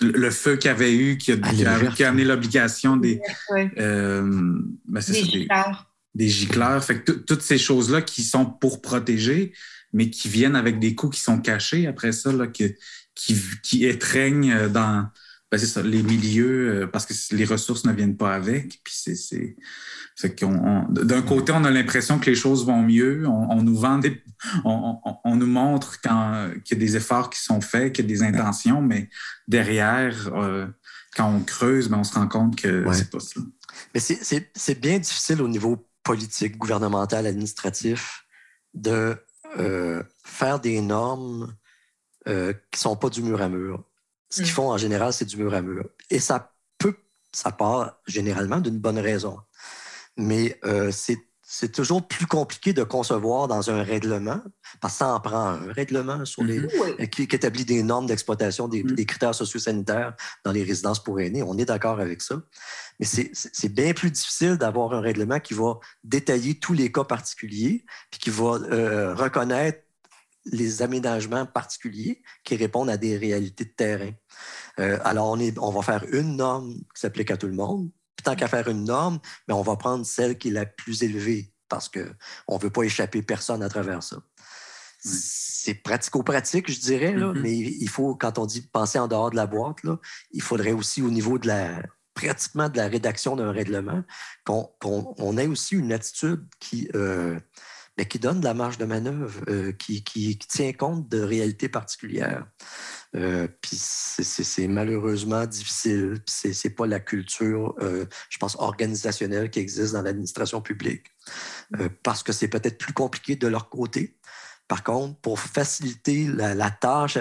le 0.00 0.30
feu 0.30 0.56
qu'il 0.56 0.68
y 0.68 0.74
avait 0.74 0.94
eu, 0.94 1.16
qui 1.16 1.32
a, 1.32 1.36
qui 1.36 1.64
a, 2.04 2.08
amené 2.08 2.24
l'obligation 2.24 2.96
des. 2.96 3.20
Ben, 3.48 4.60
des 4.88 5.24
gicleurs. 5.24 5.90
Des 6.14 6.28
gicleurs. 6.28 6.84
Fait 6.84 7.00
que 7.00 7.12
toutes 7.12 7.42
ces 7.42 7.58
choses-là 7.58 8.02
qui 8.02 8.22
sont 8.22 8.44
pour 8.44 8.82
protéger, 8.82 9.52
mais 9.92 10.10
qui 10.10 10.28
viennent 10.28 10.56
avec 10.56 10.80
des 10.80 10.94
coûts 10.94 11.08
qui 11.08 11.20
sont 11.20 11.38
cachés 11.38 11.86
après 11.86 12.12
ça, 12.12 12.32
là, 12.32 12.48
qui, 12.48 12.74
qui, 13.14 13.40
qui 13.62 13.86
étreignent 13.86 14.68
dans 14.68 15.08
ben, 15.52 15.58
ça, 15.58 15.82
les 15.82 16.02
milieux, 16.02 16.88
parce 16.92 17.06
que 17.06 17.14
les 17.36 17.44
ressources 17.44 17.84
ne 17.84 17.92
viennent 17.92 18.16
pas 18.16 18.34
avec. 18.34 18.80
Puis 18.82 18.94
c'est 18.94 19.56
d'un 20.90 21.22
côté, 21.22 21.52
on 21.52 21.64
a 21.64 21.70
l'impression 21.70 22.18
que 22.18 22.26
les 22.26 22.36
choses 22.36 22.66
vont 22.66 22.82
mieux. 22.82 23.26
On, 23.26 23.62
nous 23.62 23.76
vend 23.76 24.00
on, 24.64 25.36
nous 25.36 25.46
montre 25.46 26.00
qu'il 26.00 26.10
y 26.10 26.74
a 26.74 26.78
des 26.78 26.96
efforts 26.96 27.30
qui 27.30 27.40
sont 27.40 27.60
faits, 27.60 27.94
qu'il 27.94 28.04
y 28.04 28.08
a 28.08 28.08
des 28.08 28.22
intentions, 28.22 28.82
mais 28.82 29.08
derrière, 29.48 30.30
euh, 30.34 30.66
quand 31.16 31.28
on 31.28 31.40
creuse, 31.40 31.88
ben, 31.88 31.98
on 31.98 32.04
se 32.04 32.14
rend 32.14 32.28
compte 32.28 32.56
que 32.56 32.84
c'est 32.92 33.10
pas 33.10 33.20
ça. 33.20 33.40
Mais 33.94 34.00
c'est 34.00 34.80
bien 34.80 34.98
difficile 34.98 35.42
au 35.42 35.48
niveau 35.48 35.88
politique, 36.02 36.58
gouvernemental, 36.58 37.26
administratif, 37.26 38.24
de 38.74 39.16
euh, 39.58 40.02
faire 40.24 40.60
des 40.60 40.80
normes 40.80 41.54
euh, 42.28 42.52
qui 42.52 42.78
ne 42.78 42.80
sont 42.80 42.96
pas 42.96 43.08
du 43.08 43.22
mur 43.22 43.40
à 43.40 43.48
mur. 43.48 43.84
Ce 44.32 44.42
qu'ils 44.42 44.50
mm. 44.50 44.54
font 44.54 44.70
en 44.70 44.78
général, 44.78 45.12
c'est 45.12 45.26
du 45.26 45.36
mur 45.36 45.52
à 45.54 45.60
mur. 45.60 45.84
Et 46.10 46.18
ça 46.18 46.54
peut, 46.78 46.96
ça 47.32 47.52
part 47.52 48.00
généralement 48.06 48.58
d'une 48.58 48.78
bonne 48.78 48.98
raison 48.98 49.38
mais 50.16 50.58
euh, 50.64 50.90
c'est 50.92 51.70
toujours 51.70 52.06
plus 52.06 52.26
compliqué 52.26 52.72
de 52.72 52.82
concevoir 52.82 53.46
dans 53.46 53.70
un 53.70 53.82
règlement, 53.82 54.40
parce 54.80 54.94
que 54.94 54.98
ça 54.98 55.14
en 55.14 55.20
prend 55.20 55.48
un 55.48 55.72
règlement 55.72 56.24
sur 56.24 56.42
les, 56.42 56.60
mm-hmm. 56.60 57.08
qui, 57.10 57.22
établit 57.22 57.64
des 57.64 57.82
normes 57.82 58.06
d'exploitation, 58.06 58.68
des, 58.68 58.82
mm. 58.82 58.92
des, 58.92 59.06
critères 59.06 59.34
sociosanitaires 59.34 60.14
dans 60.44 60.52
les 60.52 60.62
résidences 60.62 61.02
pour 61.02 61.20
aînés. 61.20 61.42
On 61.42 61.58
est 61.58 61.66
d'accord 61.66 62.00
avec 62.00 62.22
ça. 62.22 62.36
Mais 63.00 63.06
c'est 63.06 63.68
bien 63.68 63.92
plus 63.92 64.10
difficile 64.10 64.56
d'avoir 64.56 64.94
un 64.94 65.00
règlement 65.00 65.40
qui 65.40 65.54
va 65.54 65.78
détailler 66.04 66.58
tous 66.58 66.72
les 66.72 66.90
cas 66.90 67.04
particuliers, 67.04 67.84
puis 68.10 68.20
qui 68.20 68.30
va 68.30 68.58
euh, 68.70 69.14
reconnaître 69.14 69.80
les 70.46 70.82
aménagements 70.82 71.46
particuliers 71.46 72.22
qui 72.44 72.56
répondent 72.56 72.90
à 72.90 72.96
des 72.96 73.16
réalités 73.16 73.64
de 73.64 73.70
terrain. 73.70 74.10
Euh, 74.78 74.98
alors, 75.04 75.30
on, 75.30 75.38
est, 75.38 75.56
on 75.58 75.70
va 75.70 75.82
faire 75.82 76.04
une 76.12 76.36
norme 76.36 76.74
qui 76.74 77.00
s'applique 77.00 77.30
à 77.30 77.36
tout 77.36 77.46
le 77.46 77.54
monde, 77.54 77.90
tant 78.24 78.34
qu'à 78.34 78.48
faire 78.48 78.68
une 78.68 78.84
norme, 78.84 79.18
mais 79.46 79.54
on 79.54 79.62
va 79.62 79.76
prendre 79.76 80.04
celle 80.04 80.38
qui 80.38 80.48
est 80.48 80.52
la 80.52 80.66
plus 80.66 81.02
élevée 81.02 81.52
parce 81.68 81.88
qu'on 81.88 82.56
ne 82.56 82.60
veut 82.60 82.70
pas 82.70 82.82
échapper 82.82 83.22
personne 83.22 83.62
à 83.62 83.68
travers 83.68 84.02
ça. 84.02 84.18
C'est 85.00 85.74
pratico-pratique, 85.74 86.70
je 86.70 86.80
dirais, 86.80 87.14
là, 87.14 87.32
mm-hmm. 87.32 87.40
mais 87.40 87.56
il 87.56 87.88
faut, 87.88 88.14
quand 88.14 88.38
on 88.38 88.46
dit 88.46 88.62
penser 88.62 88.98
en 88.98 89.08
dehors 89.08 89.30
de 89.30 89.36
la 89.36 89.46
boîte, 89.46 89.82
là, 89.82 89.98
il 90.32 90.42
faudrait 90.42 90.72
aussi 90.72 91.02
au 91.02 91.10
niveau 91.10 91.38
de 91.38 91.48
la 91.48 91.82
pratiquement 92.14 92.68
de 92.68 92.76
la 92.76 92.88
rédaction 92.88 93.36
d'un 93.36 93.52
règlement, 93.52 94.02
qu'on 94.44 95.38
ait 95.38 95.46
aussi 95.46 95.76
une 95.76 95.92
attitude 95.92 96.44
qui, 96.60 96.88
euh, 96.94 97.38
mais 97.98 98.06
qui 98.06 98.18
donne 98.18 98.40
de 98.40 98.44
la 98.44 98.54
marge 98.54 98.78
de 98.78 98.84
manœuvre, 98.84 99.40
euh, 99.48 99.72
qui, 99.72 100.02
tient 100.38 100.72
compte 100.72 101.08
de 101.08 101.20
réalités 101.20 101.68
particulières. 101.68 102.46
Euh, 103.14 103.46
puis 103.60 103.76
c'est 103.76 104.66
malheureusement 104.66 105.44
difficile. 105.44 106.22
C'est 106.26 106.52
n'est 106.64 106.74
pas 106.74 106.86
la 106.86 107.00
culture, 107.00 107.74
euh, 107.80 108.06
je 108.30 108.38
pense, 108.38 108.56
organisationnelle 108.56 109.50
qui 109.50 109.58
existe 109.58 109.92
dans 109.92 110.02
l'administration 110.02 110.62
publique, 110.62 111.06
parce 112.02 112.22
que 112.22 112.32
c'est 112.32 112.48
peut-être 112.48 112.78
plus 112.78 112.94
compliqué 112.94 113.36
de 113.36 113.46
leur 113.46 113.68
côté. 113.68 114.16
Par 114.68 114.82
contre, 114.82 115.20
pour 115.20 115.38
faciliter 115.38 116.26
la, 116.28 116.70
tâche 116.70 117.18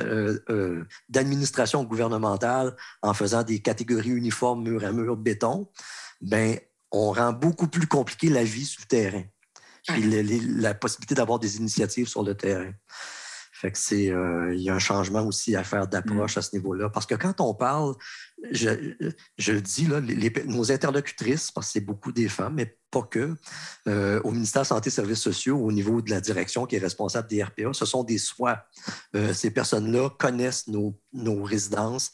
d'administration 1.09 1.83
gouvernementale 1.83 2.77
en 3.01 3.13
faisant 3.13 3.43
des 3.43 3.59
catégories 3.59 4.11
uniformes 4.11 4.63
mur 4.63 4.85
à 4.85 4.93
mur 4.93 5.17
béton, 5.17 5.69
ben, 6.21 6.57
on 6.91 7.11
rend 7.11 7.33
beaucoup 7.33 7.67
plus 7.67 7.87
compliqué 7.87 8.29
la 8.29 8.43
vie 8.43 8.65
sur 8.65 8.85
Puis 9.87 10.03
la 10.03 10.73
possibilité 10.73 11.15
d'avoir 11.15 11.39
des 11.39 11.57
initiatives 11.57 12.07
sur 12.07 12.23
le 12.23 12.35
terrain. 12.35 12.71
Fait 13.53 13.71
que 13.71 13.77
c'est, 13.77 14.05
il 14.05 14.59
y 14.59 14.71
a 14.71 14.73
un 14.73 14.79
changement 14.79 15.21
aussi 15.21 15.55
à 15.55 15.63
faire 15.63 15.87
d'approche 15.87 16.35
mm. 16.35 16.39
à 16.39 16.41
ce 16.41 16.55
niveau-là. 16.55 16.89
Parce 16.89 17.05
que 17.05 17.13
quand 17.13 17.39
on 17.41 17.53
parle, 17.53 17.93
je, 18.49 18.69
le 18.69 19.61
dis, 19.61 19.85
là, 19.85 20.01
nos 20.45 20.71
interlocutrices, 20.71 21.51
parce 21.51 21.67
que 21.67 21.73
c'est 21.73 21.81
beaucoup 21.81 22.11
des 22.11 22.27
femmes, 22.27 22.55
mais 22.55 22.75
pas 22.89 23.03
que, 23.03 23.35
au 24.23 24.31
ministère 24.31 24.65
Santé 24.65 24.87
et 24.87 24.91
Services 24.91 25.21
sociaux, 25.21 25.59
au 25.59 25.71
niveau 25.71 26.01
de 26.01 26.09
la 26.09 26.21
direction 26.21 26.65
qui 26.65 26.77
est 26.77 26.79
responsable 26.79 27.27
des 27.27 27.43
RPA, 27.43 27.71
ce 27.73 27.85
sont 27.85 28.03
des 28.03 28.17
soins. 28.17 28.57
ces 29.33 29.51
personnes-là 29.51 30.09
connaissent 30.17 30.67
nos, 30.67 30.99
nos 31.13 31.43
résidences. 31.43 32.11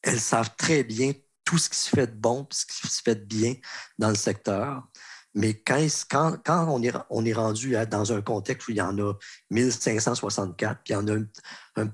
Elles 0.00 0.20
savent 0.20 0.54
très 0.56 0.84
bien 0.84 1.12
tout 1.48 1.58
ce 1.58 1.70
qui 1.70 1.78
se 1.78 1.88
fait 1.88 2.06
de 2.06 2.14
bon, 2.14 2.46
ce 2.50 2.66
qui 2.66 2.88
se 2.88 3.02
fait 3.02 3.14
de 3.14 3.24
bien 3.24 3.54
dans 3.98 4.10
le 4.10 4.14
secteur. 4.14 4.86
Mais 5.34 5.54
quand, 5.54 5.86
quand, 6.08 6.68
on, 6.68 6.82
est, 6.82 6.92
on 7.10 7.24
est 7.24 7.32
rendu 7.32 7.76
dans 7.90 8.12
un 8.12 8.20
contexte 8.22 8.68
où 8.68 8.72
il 8.72 8.78
y 8.78 8.82
en 8.82 8.98
a 8.98 9.12
1564, 9.50 10.80
puis 10.82 10.92
il 10.92 10.96
y 10.96 10.96
en 10.96 11.08
a 11.08 11.18
un, 11.76 11.88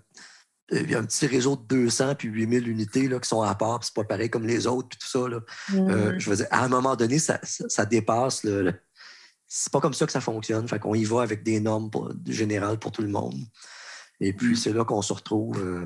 petit 1.05 1.27
réseau 1.27 1.57
de 1.57 1.63
200 1.63 2.15
puis 2.15 2.29
8000 2.29 2.69
unités 2.69 3.09
là, 3.09 3.19
qui 3.19 3.29
sont 3.29 3.43
à 3.43 3.55
part, 3.55 3.81
puis 3.81 3.89
c'est 3.89 3.95
pas 3.95 4.05
pareil 4.05 4.31
comme 4.31 4.47
les 4.47 4.67
autres, 4.67 4.89
puis 4.89 4.99
tout 4.99 5.09
ça. 5.09 5.29
Là. 5.29 5.41
Euh, 5.75 6.15
je 6.19 6.31
veux 6.31 6.37
dire, 6.37 6.47
à 6.51 6.65
un 6.65 6.69
moment 6.69 6.97
donné, 6.97 7.19
ça, 7.19 7.39
dépasse 7.85 8.45
le, 8.45 8.73
c'est 9.47 9.73
pas 9.73 9.81
comme 9.81 9.95
ça 9.95 10.07
que 10.07 10.13
ça 10.13 10.21
fonctionne. 10.21 10.67
Fait 10.67 10.79
qu'on 10.79 10.95
y 10.95 11.05
va 11.05 11.23
avec 11.23 11.43
des 11.43 11.61
normes 11.61 11.91
générales 12.27 12.79
pour 12.79 12.93
tout 12.93 13.03
le 13.03 13.09
monde. 13.09 13.39
Et 14.21 14.33
puis, 14.33 14.53
mm. 14.53 14.57
c'est 14.57 14.73
là 14.73 14.85
qu'on 14.85 15.03
se 15.03 15.13
retrouve. 15.13 15.59
Euh, 15.59 15.85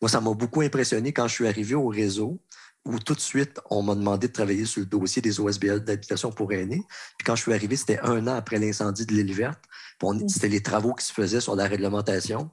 moi, 0.00 0.08
ça 0.08 0.20
m'a 0.20 0.32
beaucoup 0.32 0.62
impressionné 0.62 1.12
quand 1.12 1.28
je 1.28 1.34
suis 1.34 1.46
arrivé 1.46 1.74
au 1.74 1.88
réseau 1.88 2.40
où 2.86 2.98
tout 2.98 3.14
de 3.14 3.20
suite, 3.20 3.60
on 3.70 3.82
m'a 3.82 3.94
demandé 3.94 4.28
de 4.28 4.32
travailler 4.32 4.64
sur 4.64 4.80
le 4.80 4.86
dossier 4.86 5.20
des 5.20 5.38
OSBL 5.38 5.80
d'habitation 5.80 6.32
pour 6.32 6.52
aînés. 6.52 6.82
Puis 7.18 7.24
quand 7.24 7.36
je 7.36 7.42
suis 7.42 7.52
arrivé, 7.52 7.76
c'était 7.76 8.00
un 8.00 8.26
an 8.26 8.34
après 8.34 8.58
l'incendie 8.58 9.06
de 9.06 9.12
l'île 9.12 9.34
verte. 9.34 9.62
Mm. 10.02 10.28
C'était 10.28 10.48
les 10.48 10.62
travaux 10.62 10.94
qui 10.94 11.04
se 11.04 11.12
faisaient 11.12 11.40
sur 11.40 11.56
la 11.56 11.66
réglementation. 11.66 12.50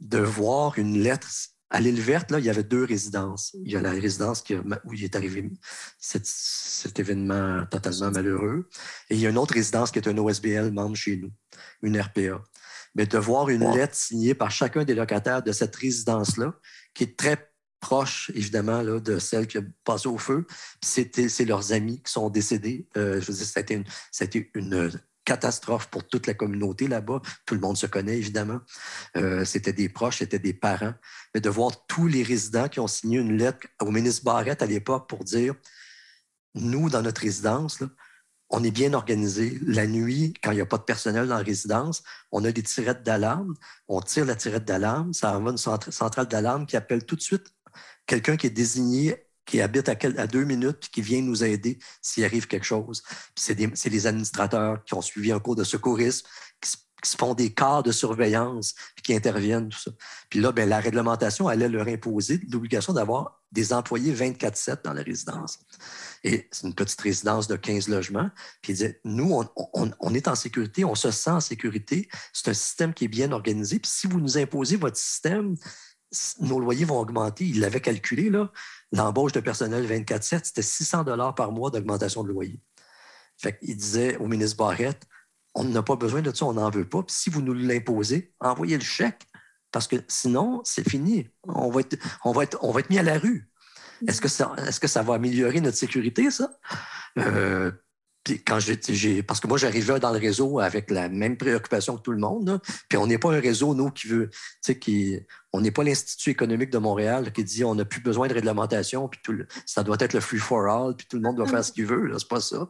De 0.00 0.18
voir 0.18 0.78
une 0.78 0.98
lettre. 0.98 1.28
À 1.70 1.80
l'île 1.80 2.00
verte, 2.00 2.30
là, 2.30 2.38
il 2.38 2.44
y 2.44 2.50
avait 2.50 2.62
deux 2.62 2.84
résidences. 2.84 3.56
Il 3.64 3.72
y 3.72 3.76
a 3.76 3.80
la 3.80 3.90
résidence 3.90 4.42
qui 4.42 4.54
où 4.54 4.92
il 4.92 5.02
est 5.02 5.16
arrivé 5.16 5.50
cet, 5.98 6.98
événement 6.98 7.64
totalement 7.66 8.10
malheureux. 8.10 8.68
Et 9.08 9.14
il 9.14 9.20
y 9.20 9.26
a 9.26 9.30
une 9.30 9.38
autre 9.38 9.54
résidence 9.54 9.90
qui 9.90 9.98
est 9.98 10.08
un 10.08 10.16
OSBL 10.16 10.70
membre 10.72 10.94
chez 10.94 11.16
nous, 11.16 11.32
une 11.82 11.98
RPA. 11.98 12.42
Mais 12.94 13.06
de 13.06 13.18
voir 13.18 13.48
une 13.48 13.68
lettre 13.72 13.96
signée 13.96 14.34
par 14.34 14.52
chacun 14.52 14.84
des 14.84 14.94
locataires 14.94 15.42
de 15.42 15.50
cette 15.50 15.74
résidence-là, 15.74 16.54
qui 16.92 17.04
est 17.04 17.18
très 17.18 17.53
proche, 17.84 18.30
évidemment, 18.34 18.80
là, 18.80 18.98
de 18.98 19.18
celle 19.18 19.46
qui 19.46 19.58
a 19.58 19.62
passé 19.84 20.08
au 20.08 20.16
feu. 20.16 20.46
C'est 20.80 21.44
leurs 21.44 21.72
amis 21.72 22.00
qui 22.02 22.10
sont 22.10 22.30
décédés. 22.30 22.88
Euh, 22.96 23.20
je 23.20 23.26
veux 23.26 23.36
dire, 23.36 23.46
c'était 23.46 23.74
une, 23.74 23.84
une 24.54 24.90
catastrophe 25.26 25.88
pour 25.88 26.02
toute 26.08 26.26
la 26.26 26.32
communauté 26.32 26.88
là-bas. 26.88 27.20
Tout 27.44 27.54
le 27.54 27.60
monde 27.60 27.76
se 27.76 27.84
connaît, 27.84 28.16
évidemment. 28.16 28.60
Euh, 29.18 29.44
c'était 29.44 29.74
des 29.74 29.90
proches, 29.90 30.20
c'était 30.20 30.38
des 30.38 30.54
parents. 30.54 30.94
Mais 31.34 31.42
de 31.42 31.50
voir 31.50 31.86
tous 31.86 32.06
les 32.06 32.22
résidents 32.22 32.68
qui 32.70 32.80
ont 32.80 32.86
signé 32.86 33.18
une 33.18 33.36
lettre 33.36 33.66
au 33.82 33.90
ministre 33.90 34.24
Barrette 34.24 34.62
à 34.62 34.66
l'époque 34.66 35.06
pour 35.06 35.22
dire 35.22 35.54
nous, 36.54 36.88
dans 36.88 37.02
notre 37.02 37.20
résidence, 37.20 37.82
on 38.48 38.64
est 38.64 38.70
bien 38.70 38.94
organisé. 38.94 39.58
La 39.66 39.86
nuit, 39.86 40.32
quand 40.42 40.52
il 40.52 40.56
n'y 40.56 40.60
a 40.62 40.66
pas 40.66 40.78
de 40.78 40.84
personnel 40.84 41.28
dans 41.28 41.36
la 41.36 41.42
résidence, 41.42 42.02
on 42.32 42.44
a 42.46 42.50
des 42.50 42.62
tirettes 42.62 43.02
d'alarme. 43.02 43.54
On 43.88 44.00
tire 44.00 44.24
la 44.24 44.36
tirette 44.36 44.64
d'alarme. 44.64 45.12
Ça 45.12 45.36
envoie 45.36 45.50
une 45.50 45.58
centrale 45.58 46.28
d'alarme 46.28 46.64
qui 46.64 46.78
appelle 46.78 47.04
tout 47.04 47.16
de 47.16 47.20
suite 47.20 47.52
quelqu'un 48.06 48.36
qui 48.36 48.46
est 48.46 48.50
désigné, 48.50 49.26
qui 49.46 49.60
habite 49.60 49.88
à, 49.88 50.26
deux 50.26 50.44
minutes, 50.44 50.88
qui 50.90 51.02
vient 51.02 51.20
nous 51.20 51.44
aider 51.44 51.78
s'il 52.00 52.24
arrive 52.24 52.46
quelque 52.46 52.64
chose. 52.64 53.02
C'est 53.36 53.58
les 53.58 54.06
administrateurs 54.06 54.82
qui 54.84 54.94
ont 54.94 55.02
suivi 55.02 55.32
un 55.32 55.38
cours 55.38 55.56
de 55.56 55.64
secourisme, 55.64 56.26
qui, 56.60 56.70
se 57.10 57.18
font 57.18 57.34
des 57.34 57.52
cas 57.52 57.82
de 57.82 57.92
surveillance, 57.92 58.74
puis 58.94 59.02
qui 59.02 59.14
interviennent, 59.14 59.68
tout 59.68 59.78
ça. 59.78 59.90
Puis 60.30 60.40
là, 60.40 60.52
ben, 60.52 60.66
la 60.66 60.80
réglementation 60.80 61.48
allait 61.48 61.68
leur 61.68 61.86
imposer 61.86 62.40
l'obligation 62.50 62.94
d'avoir 62.94 63.42
des 63.52 63.74
employés 63.74 64.14
24-7 64.14 64.82
dans 64.84 64.94
la 64.94 65.02
résidence. 65.02 65.58
Et 66.24 66.48
c'est 66.50 66.66
une 66.66 66.74
petite 66.74 67.00
résidence 67.00 67.46
de 67.46 67.56
15 67.56 67.88
logements. 67.88 68.30
Puis 68.62 68.72
il 68.72 68.76
disait, 68.76 69.00
nous, 69.04 69.44
on, 69.74 70.14
est 70.14 70.28
en 70.28 70.34
sécurité, 70.34 70.84
on 70.84 70.94
se 70.94 71.10
sent 71.10 71.30
en 71.30 71.40
sécurité. 71.40 72.08
C'est 72.32 72.48
un 72.48 72.54
système 72.54 72.94
qui 72.94 73.04
est 73.04 73.08
bien 73.08 73.30
organisé. 73.32 73.78
Puis 73.78 73.90
si 73.90 74.06
vous 74.06 74.20
nous 74.20 74.38
imposez 74.38 74.76
votre 74.76 74.96
système, 74.96 75.56
nos 76.40 76.60
loyers 76.60 76.84
vont 76.84 76.98
augmenter. 76.98 77.44
Il 77.44 77.60
l'avait 77.60 77.80
calculé, 77.80 78.30
là. 78.30 78.50
L'embauche 78.92 79.32
de 79.32 79.40
personnel 79.40 79.86
24-7, 79.86 80.40
c'était 80.44 80.62
600 80.62 81.04
dollars 81.04 81.34
par 81.34 81.52
mois 81.52 81.70
d'augmentation 81.70 82.22
de 82.22 82.28
loyer. 82.28 82.60
Fait 83.36 83.58
il 83.62 83.76
disait 83.76 84.16
au 84.18 84.26
ministre 84.26 84.56
Barrette, 84.56 85.06
on 85.54 85.64
n'a 85.64 85.82
pas 85.82 85.96
besoin 85.96 86.22
de 86.22 86.34
ça, 86.34 86.46
on 86.46 86.54
n'en 86.54 86.70
veut 86.70 86.88
pas. 86.88 87.02
Puis 87.02 87.14
si 87.16 87.30
vous 87.30 87.42
nous 87.42 87.54
l'imposez, 87.54 88.32
envoyez 88.40 88.76
le 88.76 88.84
chèque, 88.84 89.26
parce 89.70 89.88
que 89.88 89.96
sinon, 90.08 90.60
c'est 90.64 90.88
fini. 90.88 91.28
On 91.42 91.70
va 91.70 91.80
être, 91.80 91.96
on 92.24 92.32
va 92.32 92.44
être, 92.44 92.58
on 92.62 92.70
va 92.70 92.80
être 92.80 92.90
mis 92.90 92.98
à 92.98 93.02
la 93.02 93.18
rue. 93.18 93.48
Est-ce 94.06 94.20
que, 94.20 94.28
ça, 94.28 94.54
est-ce 94.66 94.80
que 94.80 94.88
ça 94.88 95.02
va 95.02 95.14
améliorer 95.14 95.60
notre 95.60 95.76
sécurité, 95.76 96.30
ça? 96.30 96.50
Euh, 97.18 97.70
quand 98.46 98.58
j'ai, 98.58 99.22
parce 99.22 99.40
que 99.40 99.46
moi, 99.46 99.58
j'arrivais 99.58 100.00
dans 100.00 100.10
le 100.10 100.18
réseau 100.18 100.58
avec 100.58 100.90
la 100.90 101.08
même 101.08 101.36
préoccupation 101.36 101.96
que 101.96 102.02
tout 102.02 102.12
le 102.12 102.18
monde. 102.18 102.60
Puis 102.88 102.98
on 102.98 103.06
n'est 103.06 103.18
pas 103.18 103.32
un 103.32 103.40
réseau, 103.40 103.74
nous, 103.74 103.90
qui 103.90 104.08
veut, 104.08 104.30
tu 104.30 104.38
sais, 104.62 104.78
qui, 104.78 105.20
on 105.52 105.60
n'est 105.60 105.70
pas 105.70 105.84
l'Institut 105.84 106.30
économique 106.30 106.70
de 106.70 106.78
Montréal 106.78 107.32
qui 107.32 107.44
dit 107.44 107.62
on 107.64 107.76
n'a 107.76 107.84
plus 107.84 108.00
besoin 108.00 108.26
de 108.26 108.34
réglementation, 108.34 109.08
puis 109.08 109.20
tout 109.22 109.36
ça 109.66 109.84
doit 109.84 109.96
être 110.00 110.12
le 110.12 110.20
free 110.20 110.38
for 110.38 110.66
all, 110.66 110.96
puis 110.96 111.06
tout 111.08 111.16
le 111.16 111.22
monde 111.22 111.36
doit 111.36 111.46
faire 111.46 111.64
ce 111.64 111.70
qu'il 111.70 111.86
veut. 111.86 112.12
C'est 112.18 112.28
pas 112.28 112.40
ça. 112.40 112.68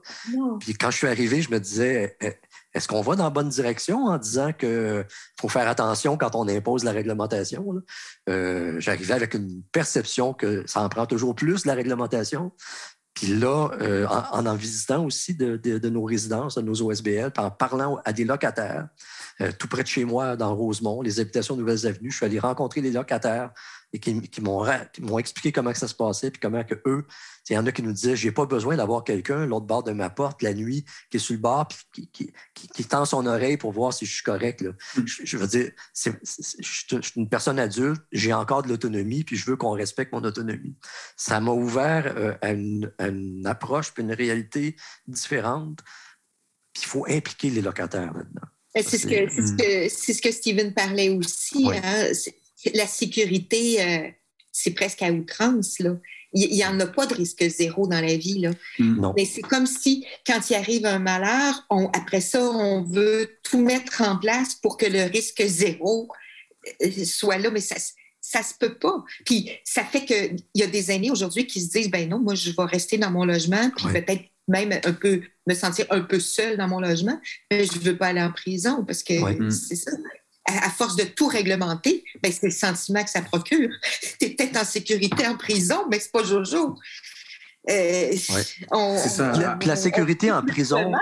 Puis 0.61 0.75
quand 0.75 0.91
je 0.91 0.99
suis 0.99 1.07
arrivé, 1.07 1.41
je 1.41 1.51
me 1.51 1.59
disais, 1.59 2.17
eh, 2.21 2.35
est-ce 2.75 2.87
qu'on 2.87 3.01
va 3.01 3.17
dans 3.17 3.25
la 3.25 3.31
bonne 3.31 3.49
direction 3.49 4.05
en 4.07 4.19
disant 4.19 4.53
qu'il 4.53 5.07
faut 5.41 5.49
faire 5.49 5.69
attention 5.69 6.19
quand 6.19 6.35
on 6.35 6.47
impose 6.47 6.85
la 6.85 6.91
réglementation? 6.91 7.65
Euh, 8.29 8.79
j'arrivais 8.81 9.15
avec 9.15 9.35
une 9.35 9.63
perception 9.73 10.35
que 10.35 10.65
ça 10.67 10.83
en 10.83 10.89
prend 10.91 11.07
toujours 11.07 11.35
plus, 11.35 11.65
la 11.65 11.75
réglementation. 11.75 12.53
Puis 13.15 13.29
là, 13.29 13.71
euh, 13.81 14.07
en, 14.09 14.45
en 14.45 14.55
visitant 14.57 15.05
aussi 15.05 15.35
de, 15.35 15.89
nos 15.89 16.03
résidences, 16.03 16.57
de 16.57 16.62
nos 16.62 16.83
OSBL, 16.83 17.33
en 17.37 17.51
parlant 17.51 18.01
à 18.05 18.12
des 18.12 18.25
locataires, 18.25 18.89
euh, 19.41 19.53
tout 19.57 19.69
près 19.69 19.83
de 19.83 19.89
chez 19.89 20.05
moi, 20.05 20.37
dans 20.37 20.55
Rosemont, 20.55 21.01
les 21.01 21.21
habitations 21.21 21.57
Nouvelles 21.57 21.87
Avenues, 21.87 22.11
je 22.11 22.17
suis 22.17 22.27
allé 22.27 22.41
rencontrer 22.41 22.81
les 22.81 22.91
locataires 22.91 23.53
et 23.95 24.01
qui, 24.01 24.41
m'ont 24.41 25.19
expliqué 25.19 25.53
comment 25.53 25.73
ça 25.73 25.87
se 25.87 25.95
passait, 25.95 26.33
puis 26.33 26.41
comment 26.41 26.65
que 26.65 26.75
eux, 26.85 27.07
il 27.49 27.53
y 27.53 27.59
en 27.59 27.65
a 27.65 27.71
qui 27.71 27.81
nous 27.81 27.93
disaient, 27.93 28.17
j'ai 28.17 28.33
pas 28.33 28.45
besoin 28.45 28.77
d'avoir 28.77 29.05
quelqu'un 29.05 29.47
l'autre 29.47 29.67
bord 29.67 29.85
de 29.85 29.93
ma 29.93 30.11
porte 30.11 30.43
la 30.43 30.53
nuit 30.53 30.85
qui 31.11 31.19
est 31.19 31.21
sur 31.21 31.35
le 31.35 31.41
bord, 31.41 31.69
puis 31.69 32.09
qui, 32.13 32.33
qui, 32.55 32.85
tend 32.85 33.05
son 33.05 33.25
oreille 33.25 33.57
pour 33.57 33.71
voir 33.71 33.93
si 33.93 34.05
je 34.05 34.13
suis 34.13 34.25
correct. 34.25 34.63
Là. 34.63 34.71
Mm. 34.97 35.03
Je, 35.07 35.37
veux 35.37 35.47
dire, 35.47 35.71
je 35.95 36.11
suis 36.61 37.13
une 37.15 37.29
personne 37.29 37.61
adulte, 37.61 38.03
j'ai 38.11 38.33
encore 38.33 38.65
de 38.65 38.69
l'autonomie, 38.69 39.23
puis 39.23 39.37
je 39.37 39.49
veux 39.49 39.57
qu'on 39.57 39.71
respecte 39.71 40.13
mon 40.13 40.25
autonomie. 40.25 40.75
Ça 41.17 41.39
m'a 41.39 41.53
ouvert 41.53 42.13
euh, 42.17 42.35
à, 42.43 42.51
une, 42.51 43.47
approche, 43.47 43.93
puis 43.93 44.03
une 44.03 44.13
réalité 44.13 44.75
différente. 45.07 45.79
Puis 46.73 46.83
il 46.83 46.89
faut 46.89 47.07
impliquer 47.09 47.51
les 47.51 47.63
locataires 47.63 48.13
maintenant. 48.13 48.49
C'est 48.75 48.99
ce, 48.99 49.07
que, 49.07 49.31
ce, 49.31 49.53
que, 49.53 50.15
ce 50.15 50.21
que 50.21 50.33
Steven 50.33 50.75
parlait 50.75 51.11
aussi. 51.11 51.71
Hein 51.73 52.11
la 52.73 52.87
sécurité, 52.87 53.83
euh, 53.83 54.09
c'est 54.53 54.73
presque 54.73 55.03
à 55.03 55.11
outrance. 55.11 55.79
Là. 55.79 55.97
Il 56.33 56.51
n'y 56.51 56.65
en 56.65 56.79
a 56.81 56.87
pas 56.87 57.07
de 57.07 57.15
risque 57.15 57.47
zéro 57.49 57.87
dans 57.87 58.01
la 58.01 58.17
vie. 58.17 58.41
Là. 58.41 58.51
Mm. 58.79 59.12
Mais 59.17 59.25
c'est 59.25 59.43
comme 59.43 59.67
si, 59.67 60.07
quand 60.27 60.51
il 60.51 60.55
arrive 60.55 60.87
un 60.87 60.99
malheur, 60.99 61.67
après 61.93 62.21
ça, 62.21 62.43
on 62.43 62.83
veut 62.83 63.39
tout 63.43 63.61
mettre 63.61 64.03
en 64.03 64.17
place 64.17 64.55
pour 64.55 64.77
que 64.77 64.87
le 64.87 65.05
risque 65.05 65.43
zéro 65.45 66.09
euh, 66.83 67.05
soit 67.05 67.39
là. 67.39 67.51
Mais 67.51 67.61
ça 67.61 67.77
ça 68.27 68.43
se 68.43 68.55
peut 68.59 68.79
pas. 68.79 69.05
Puis 69.27 69.51
ça 69.65 69.85
fait 69.85 70.07
qu'il 70.07 70.37
y 70.55 70.62
a 70.62 70.67
des 70.67 70.91
aînés 70.91 71.11
aujourd'hui 71.11 71.47
qui 71.47 71.61
se 71.61 71.71
disent, 71.71 71.91
ben 71.91 72.09
non, 72.09 72.19
moi, 72.19 72.35
je 72.35 72.51
vais 72.53 72.65
rester 72.65 72.97
dans 72.97 73.11
mon 73.11 73.27
logement, 73.27 73.71
puis 73.77 73.87
peut-être 73.93 74.25
même 74.49 74.73
un 74.73 74.93
peu 74.93 75.21
me 75.47 75.55
sentir 75.55 75.85
un 75.91 76.01
peu 76.01 76.19
seul 76.19 76.57
dans 76.57 76.67
mon 76.67 76.81
logement, 76.81 77.21
mais 77.51 77.67
je 77.67 77.79
ne 77.79 77.85
veux 77.85 77.99
pas 77.99 78.09
aller 78.09 78.23
en 78.23 78.33
prison 78.33 78.83
parce 78.85 79.03
que 79.03 79.15
c'est 79.51 79.77
ça 79.77 79.91
à, 80.47 80.71
force 80.71 80.97
de 80.97 81.05
tout 81.05 81.27
réglementer, 81.27 82.05
ben, 82.23 82.33
c'est 82.33 82.47
le 82.47 82.53
sentiment 82.53 83.03
que 83.03 83.11
ça 83.11 83.23
procure. 83.23 83.71
Tu 84.21 84.27
es 84.27 84.31
peut-être 84.31 84.57
en 84.57 84.65
sécurité 84.65 85.27
en 85.27 85.37
prison, 85.37 85.87
mais 85.91 85.99
c'est 85.99 86.13
pas 86.13 86.23
Jojo. 86.23 86.77
Euh, 87.71 88.17
ça. 88.17 89.57
la, 89.65 89.77
sécurité 89.77 90.31
en 90.31 90.43
prison. 90.43 90.93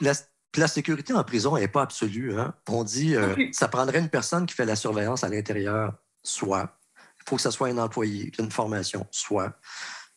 La, 0.00 0.68
sécurité 0.68 1.12
en 1.12 1.24
prison 1.24 1.56
n'est 1.56 1.68
pas 1.68 1.82
absolue. 1.82 2.38
Hein. 2.38 2.54
On 2.68 2.84
dit 2.84 3.16
euh, 3.16 3.34
ça 3.52 3.66
prendrait 3.66 3.98
une 3.98 4.08
personne 4.08 4.46
qui 4.46 4.54
fait 4.54 4.66
la 4.66 4.76
surveillance 4.76 5.24
à 5.24 5.28
l'intérieur, 5.28 5.94
soit. 6.22 6.76
Il 7.18 7.28
faut 7.28 7.36
que 7.36 7.42
ce 7.42 7.50
soit 7.50 7.68
un 7.68 7.78
employé 7.78 8.32
une 8.38 8.50
formation, 8.50 9.06
soit. 9.10 9.52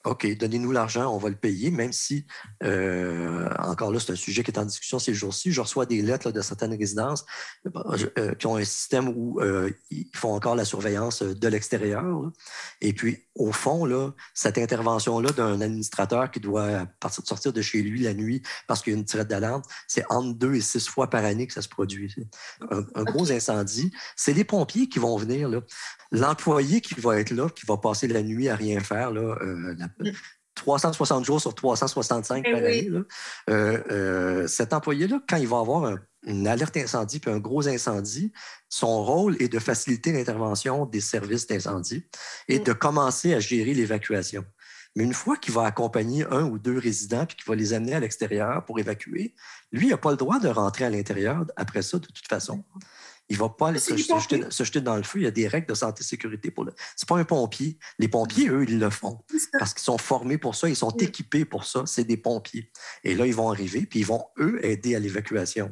OK, 0.06 0.28
donnez-nous 0.38 0.72
l'argent, 0.74 1.14
on 1.14 1.18
va 1.18 1.30
le 1.30 1.36
payer, 1.36 1.72
même 1.72 1.93
si, 1.93 2.26
euh, 2.64 3.47
encore 3.58 3.89
là, 3.89 3.99
c'est 4.01 4.12
un 4.12 4.18
sujet 4.18 4.43
qui 4.43 4.51
est 4.51 4.60
en 4.60 4.66
discussion 4.66 4.99
ces 4.99 5.14
jours-ci. 5.14 5.54
Je 5.54 5.62
reçois 5.62 5.86
des 5.86 6.01
lettres 6.01 6.32
de 6.32 6.41
certaines 6.41 6.78
résidences 6.78 7.26
euh, 8.18 8.36
qui 8.36 8.45
ont 8.47 8.58
un 8.58 8.66
système 8.66 9.08
où 9.08 9.39
euh, 9.39 9.72
ils 9.91 10.10
font 10.14 10.34
encore 10.34 10.56
la 10.56 10.66
surveillance 10.66 11.24
de 11.24 11.47
l'extérieur. 11.47 12.32
Et 12.82 12.91
puis, 12.91 13.20
au 13.36 13.54
fond, 13.54 13.86
là, 13.86 14.12
cette 14.34 14.58
intervention-là 14.58 15.32
d'un 15.32 15.62
administrateur 15.62 16.30
qui 16.32 16.41
doit 16.41 16.86
sortir 17.24 17.54
de 17.54 17.62
chez 17.62 17.82
lui 17.82 18.01
la 18.01 18.14
nuit 18.14 18.43
parce 18.68 18.82
qu'il 18.82 18.91
y 18.91 18.95
a 18.97 18.99
une 18.99 19.06
tirette 19.06 19.30
d'alarme, 19.30 19.62
c'est 19.88 20.04
entre 20.10 20.38
deux 20.38 20.56
et 20.56 20.62
six 20.62 20.86
fois 20.86 21.10
par 21.10 21.24
année 21.24 21.47
que 21.47 21.54
ça 21.54 21.62
se 21.62 21.70
produit. 21.70 22.14
Un, 22.70 23.04
gros 23.04 23.32
incendie, 23.32 23.91
c'est 24.18 24.34
les 24.34 24.43
pompiers 24.43 24.89
qui 24.89 24.99
vont 24.99 25.16
venir. 25.16 25.49
L'employé 26.12 26.82
qui 26.82 26.93
va 26.95 27.20
être 27.20 27.32
là, 27.32 27.49
qui 27.49 27.66
va 27.66 27.78
passer 27.78 28.08
la 28.08 28.22
nuit 28.22 28.49
à 28.49 28.56
rien 28.56 28.82
faire, 28.82 29.12
là, 29.12 29.38
360 30.55 31.21
mm. 31.21 31.25
jours 31.25 31.41
sur 31.41 31.55
365 31.55 32.43
eh 32.45 32.51
par 32.51 32.59
année. 32.59 32.89
Euh, 32.91 33.03
euh, 33.49 34.47
cet 34.47 34.73
employé-là, 34.73 35.21
quand 35.27 35.37
il 35.37 35.47
va 35.47 35.59
avoir 35.59 35.97
une 36.25 36.47
alerte 36.47 36.77
incendie 36.77 37.19
puis 37.19 37.31
un 37.31 37.39
gros 37.39 37.67
incendie, 37.67 38.31
son 38.69 39.03
rôle 39.03 39.35
est 39.41 39.49
de 39.49 39.59
faciliter 39.59 40.11
l'intervention 40.11 40.85
des 40.85 41.01
services 41.01 41.47
d'incendie 41.47 42.05
et 42.47 42.59
mm. 42.59 42.63
de 42.63 42.73
commencer 42.73 43.33
à 43.33 43.39
gérer 43.39 43.73
l'évacuation. 43.73 44.45
Mais 44.95 45.03
une 45.03 45.13
fois 45.13 45.37
qu'il 45.37 45.53
va 45.53 45.65
accompagner 45.65 46.23
un 46.29 46.43
ou 46.43 46.59
deux 46.59 46.77
résidents 46.77 47.25
puis 47.25 47.35
qu'il 47.35 47.45
va 47.47 47.55
les 47.55 47.73
amener 47.73 47.95
à 47.95 47.99
l'extérieur 47.99 48.63
pour 48.65 48.79
évacuer, 48.79 49.33
lui, 49.71 49.87
il 49.87 49.89
n'a 49.89 49.97
pas 49.97 50.11
le 50.11 50.17
droit 50.17 50.39
de 50.39 50.47
rentrer 50.47 50.85
à 50.85 50.89
l'intérieur 50.89 51.45
après 51.55 51.81
ça, 51.81 51.97
de 51.97 52.05
toute 52.05 52.27
façon. 52.27 52.63
Il 53.30 53.38
ne 53.38 53.41
va 53.41 53.49
pas 53.49 53.74
se, 53.80 53.95
jeter, 53.95 54.82
dans 54.82 54.97
le 54.97 55.03
feu. 55.03 55.19
Il 55.19 55.24
y 55.24 55.28
a 55.28 55.32
des 55.32 55.47
règles 55.47 55.67
de 55.67 55.74
santé 55.74 56.01
et 56.01 56.03
sécurité 56.03 56.51
pour 56.51 56.65
le. 56.65 56.74
C'est 56.95 57.07
pas 57.07 57.17
un 57.17 57.24
pompier. 57.24 57.78
Les 57.97 58.07
pompiers, 58.07 58.49
eux, 58.49 58.65
ils 58.67 58.80
le 58.80 58.89
font 58.89 59.19
parce 59.57 59.74
qu'ils 59.74 59.84
sont 59.84 59.97
formés 59.97 60.38
pour 60.38 60.55
ça, 60.55 60.67
ils 60.67 60.76
sont 60.76 60.91
équipés 60.97 61.45
pour 61.45 61.63
ça. 61.65 61.84
C'est 61.86 62.03
des 62.03 62.17
pompiers. 62.17 62.69
Et 63.03 63.15
là, 63.15 63.26
ils 63.26 63.34
vont 63.34 63.49
arriver, 63.49 63.86
puis 63.86 64.01
ils 64.01 64.05
vont, 64.05 64.26
eux, 64.39 64.63
aider 64.65 64.95
à 64.95 64.99
l'évacuation 64.99 65.71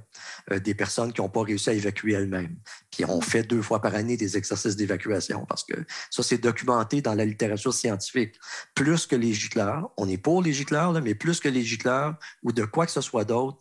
euh, 0.51 0.59
des 0.59 0.73
personnes 0.73 1.11
qui 1.11 1.21
n'ont 1.21 1.29
pas 1.29 1.43
réussi 1.43 1.69
à 1.69 1.73
évacuer 1.73 2.13
elles-mêmes. 2.13 2.55
Puis 2.89 3.05
on 3.05 3.21
fait 3.21 3.43
deux 3.43 3.61
fois 3.61 3.81
par 3.81 3.95
année 3.95 4.17
des 4.17 4.37
exercices 4.37 4.75
d'évacuation 4.75 5.45
parce 5.45 5.63
que 5.63 5.75
ça, 6.09 6.23
c'est 6.23 6.37
documenté 6.37 7.01
dans 7.01 7.15
la 7.15 7.25
littérature 7.25 7.73
scientifique. 7.73 8.35
Plus 8.75 9.05
que 9.05 9.15
les 9.15 9.33
gicleurs, 9.33 9.91
on 9.97 10.07
est 10.07 10.17
pour 10.17 10.41
les 10.41 10.53
gicleurs, 10.53 10.93
mais 11.01 11.15
plus 11.15 11.39
que 11.39 11.49
les 11.49 11.63
gicleurs 11.63 12.15
ou 12.43 12.51
de 12.51 12.63
quoi 12.63 12.85
que 12.85 12.91
ce 12.91 13.01
soit 13.01 13.25
d'autre, 13.25 13.59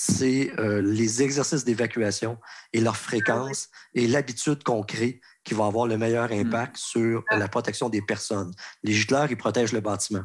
c'est 0.00 0.52
euh, 0.60 0.80
les 0.80 1.24
exercices 1.24 1.64
d'évacuation 1.64 2.38
et 2.72 2.80
leur 2.80 2.96
fréquence 2.96 3.68
et 3.94 4.06
l'habitude 4.06 4.62
qu'on 4.62 4.84
crée 4.84 5.20
qui 5.42 5.54
va 5.54 5.66
avoir 5.66 5.88
le 5.88 5.98
meilleur 5.98 6.28
mm. 6.28 6.34
impact 6.34 6.76
sur 6.76 7.24
ah. 7.30 7.36
la 7.36 7.48
protection 7.48 7.88
des 7.88 8.00
personnes. 8.00 8.52
Les 8.84 8.92
gicleurs, 8.92 9.28
ils 9.28 9.36
protègent 9.36 9.72
le 9.72 9.80
bâtiment. 9.80 10.22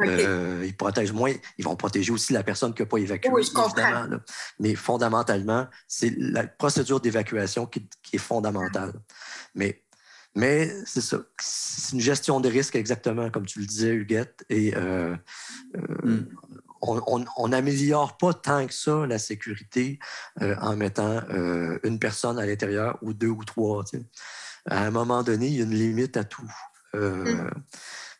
Euh, 0.00 0.64
ils 0.64 0.74
protègent 0.74 1.12
moins, 1.12 1.34
ils 1.58 1.64
vont 1.66 1.76
protéger 1.76 2.12
aussi 2.12 2.32
la 2.32 2.42
personne 2.42 2.72
qui 2.72 2.80
n'a 2.80 2.86
pas 2.86 2.96
évacué, 2.96 3.30
oui, 3.30 3.42
évidemment. 3.42 4.16
Mais 4.58 4.74
fondamentalement, 4.74 5.66
c'est 5.86 6.14
la 6.16 6.46
procédure 6.46 7.00
d'évacuation 7.00 7.66
qui, 7.66 7.86
est 8.14 8.18
fondamentale. 8.18 8.94
Mais, 9.54 9.84
mais 10.34 10.72
c'est 10.86 11.02
ça. 11.02 11.18
C'est 11.38 11.92
une 11.92 12.00
gestion 12.00 12.40
de 12.40 12.48
risque 12.48 12.74
exactement 12.74 13.28
comme 13.28 13.44
tu 13.44 13.60
le 13.60 13.66
disais, 13.66 13.90
Huguette. 13.90 14.46
Et 14.48 14.74
euh, 14.74 15.14
mm 16.04 16.24
on 16.82 17.48
n'améliore 17.48 18.16
pas 18.16 18.32
tant 18.34 18.66
que 18.66 18.74
ça 18.74 19.06
la 19.06 19.18
sécurité 19.18 19.98
euh, 20.40 20.56
en 20.60 20.76
mettant 20.76 21.20
euh, 21.30 21.78
une 21.84 21.98
personne 21.98 22.38
à 22.38 22.46
l'intérieur 22.46 22.98
ou 23.02 23.12
deux 23.12 23.28
ou 23.28 23.44
trois. 23.44 23.84
À 24.66 24.84
un 24.84 24.90
moment 24.90 25.22
donné, 25.22 25.48
il 25.48 25.54
y 25.54 25.60
a 25.60 25.64
une 25.64 25.74
limite 25.74 26.16
à 26.16 26.24
tout. 26.24 26.50
Euh, 26.94 27.24
mm. 27.24 27.50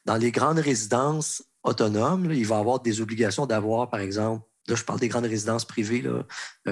Dans 0.06 0.16
les 0.16 0.30
grandes 0.30 0.58
résidences 0.58 1.42
autonomes, 1.62 2.32
il 2.32 2.46
va 2.46 2.56
y 2.56 2.58
avoir 2.58 2.80
des 2.80 3.00
obligations 3.00 3.46
d'avoir, 3.46 3.90
par 3.90 4.00
exemple, 4.00 4.46
là, 4.68 4.74
je 4.74 4.84
parle 4.84 5.00
des 5.00 5.08
grandes 5.08 5.26
résidences 5.26 5.64
privées, 5.64 6.04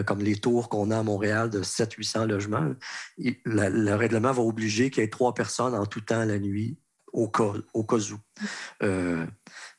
comme 0.06 0.20
les 0.20 0.36
tours 0.36 0.68
qu'on 0.68 0.90
a 0.90 0.98
à 0.98 1.02
Montréal 1.02 1.50
de 1.50 1.62
700-800 1.62 2.26
logements. 2.26 2.72
le 3.18 3.94
règlement 3.94 4.32
va 4.32 4.42
obliger 4.42 4.90
qu'il 4.90 5.02
y 5.02 5.06
ait 5.06 5.10
trois 5.10 5.34
personnes 5.34 5.74
en 5.74 5.84
tout 5.84 6.00
temps 6.00 6.24
la 6.24 6.38
nuit 6.38 6.78
au 7.12 7.28
cas, 7.28 7.52
au 7.74 7.84
cas 7.84 7.96
où. 7.96 8.18
Euh, 8.82 9.26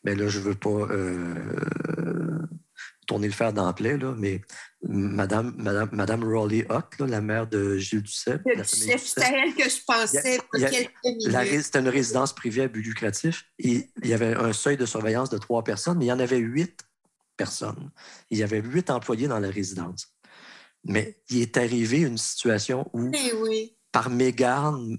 mais 0.04 0.16
là, 0.16 0.28
je 0.28 0.39
ne 0.39 0.43
veux 0.43 0.56
pas 0.56 0.70
euh, 0.70 2.39
tourner 3.08 3.28
le 3.28 3.34
fer 3.34 3.52
d'emplai, 3.52 3.97
là, 3.97 4.14
mais 4.18 4.41
Madame, 4.84 5.54
Madame, 5.58 5.89
Madame 5.91 6.24
Raleigh 6.24 6.66
Hutt, 6.70 7.00
la 7.00 7.22
mère 7.22 7.47
de 7.47 7.78
Gilles 7.78 8.04
Duceppe. 8.04 8.43
C'est 8.64 9.22
à 9.22 9.43
elle 9.43 9.54
que 9.54 9.70
je 9.70 9.84
pensais 9.86 10.39
C'était 11.62 11.80
une 11.80 11.89
résidence 11.89 12.34
privée 12.34 12.64
à 12.64 12.68
but 12.68 12.82
lucratif. 12.82 13.45
Et 13.58 13.89
il 14.04 14.10
y 14.10 14.14
avait 14.14 14.36
un 14.36 14.54
seuil 14.54 14.78
de 14.78 14.86
surveillance 14.86 15.30
de 15.30 15.38
trois 15.38 15.64
personnes, 15.64 15.97
mais 15.97 16.06
il 16.06 16.10
y 16.10 16.14
en 16.14 16.20
avait 16.20 16.38
huit 16.38 16.80
personnes. 17.36 17.89
Il 18.30 18.38
y 18.38 18.43
avait 18.43 18.62
huit 18.62 18.89
employés 18.89 19.28
dans 19.28 19.39
la 19.39 19.50
résidence. 19.50 20.14
Mais 20.86 21.22
il 21.30 21.41
est 21.41 21.58
arrivé 21.58 22.00
une 22.00 22.18
situation 22.18 22.89
où 22.93 23.12
eh 23.14 23.34
oui 23.34 23.76
par 23.92 24.10
mégarde, 24.10 24.98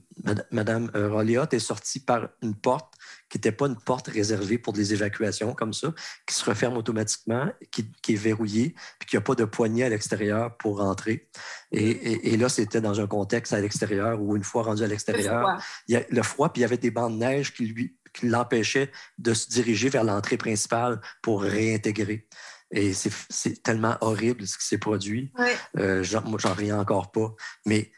Mme 0.50 0.90
euh, 0.94 1.10
Rolliot 1.10 1.46
est 1.52 1.58
sortie 1.60 2.00
par 2.00 2.28
une 2.42 2.54
porte 2.54 2.92
qui 3.28 3.38
n'était 3.38 3.52
pas 3.52 3.66
une 3.66 3.76
porte 3.76 4.08
réservée 4.08 4.58
pour 4.58 4.72
des 4.72 4.92
évacuations 4.92 5.54
comme 5.54 5.72
ça, 5.72 5.94
qui 6.26 6.34
se 6.34 6.44
referme 6.44 6.76
automatiquement, 6.76 7.48
qui, 7.70 7.86
est 8.08 8.16
verrouillée, 8.16 8.74
puis 8.98 9.08
qu'il 9.08 9.16
n'y 9.18 9.22
a 9.22 9.24
pas 9.24 9.36
de 9.36 9.44
poignée 9.44 9.84
à 9.84 9.88
l'extérieur 9.88 10.56
pour 10.56 10.78
rentrer. 10.78 11.28
Et, 11.70 12.36
là, 12.36 12.48
c'était 12.48 12.80
dans 12.80 13.00
un 13.00 13.06
contexte 13.06 13.52
à 13.52 13.60
l'extérieur 13.60 14.20
où, 14.20 14.36
une 14.36 14.42
fois 14.42 14.64
rendu 14.64 14.82
à 14.82 14.88
l'extérieur, 14.88 15.62
il 15.86 15.94
y 15.94 15.96
a 15.96 16.02
le 16.08 16.22
froid, 16.22 16.52
puis 16.52 16.60
il 16.60 16.62
y 16.62 16.64
avait 16.64 16.76
des 16.76 16.90
bancs 16.90 17.12
de 17.12 17.18
neige 17.18 17.54
qui 17.54 17.66
lui 17.66 17.96
qui 18.12 18.26
l'empêchaient 18.26 18.90
de 19.18 19.34
se 19.34 19.48
diriger 19.48 19.88
vers 19.88 20.02
l'entrée 20.02 20.36
principale 20.36 21.00
pour 21.22 21.42
réintégrer. 21.42 22.26
Et 22.72 22.92
c'est 22.92 23.62
tellement 23.62 23.96
horrible 24.00 24.46
ce 24.46 24.56
qui 24.56 24.64
s'est 24.64 24.78
produit. 24.78 25.32
Euh, 25.76 26.04
moi, 26.24 26.38
j'en 26.40 26.54
reviens 26.54 26.78
encore 26.78 27.10
pas. 27.10 27.34
Mais 27.66 27.90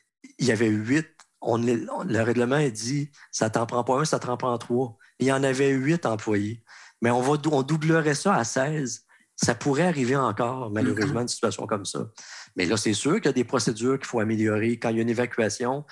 il 0.42 0.48
y 0.48 0.52
avait 0.52 0.68
huit. 0.68 1.06
On, 1.40 1.56
le 1.56 2.20
règlement 2.20 2.56
a 2.56 2.68
dit 2.68 3.10
ça 3.30 3.50
t'en 3.50 3.66
prend 3.66 3.82
pas 3.82 4.00
un, 4.00 4.04
ça 4.04 4.18
t'en 4.18 4.36
prend 4.36 4.56
trois. 4.58 4.96
Il 5.18 5.26
y 5.26 5.32
en 5.32 5.42
avait 5.42 5.70
huit 5.70 6.04
employés. 6.04 6.62
Mais 7.00 7.10
on, 7.10 7.20
va, 7.20 7.40
on 7.50 7.62
doublerait 7.62 8.14
ça 8.14 8.34
à 8.34 8.44
16. 8.44 9.04
Ça 9.36 9.54
pourrait 9.54 9.86
arriver 9.86 10.14
encore, 10.14 10.70
malheureusement, 10.70 11.22
une 11.22 11.28
situation 11.28 11.66
comme 11.66 11.84
ça. 11.84 12.06
Mais 12.54 12.64
là, 12.66 12.76
c'est 12.76 12.92
sûr 12.92 13.14
qu'il 13.14 13.26
y 13.26 13.28
a 13.28 13.32
des 13.32 13.44
procédures 13.44 13.98
qu'il 13.98 14.06
faut 14.06 14.20
améliorer. 14.20 14.78
Quand 14.78 14.90
il 14.90 14.96
y 14.96 14.98
a 14.98 15.02
une 15.02 15.08
évacuation, 15.08 15.84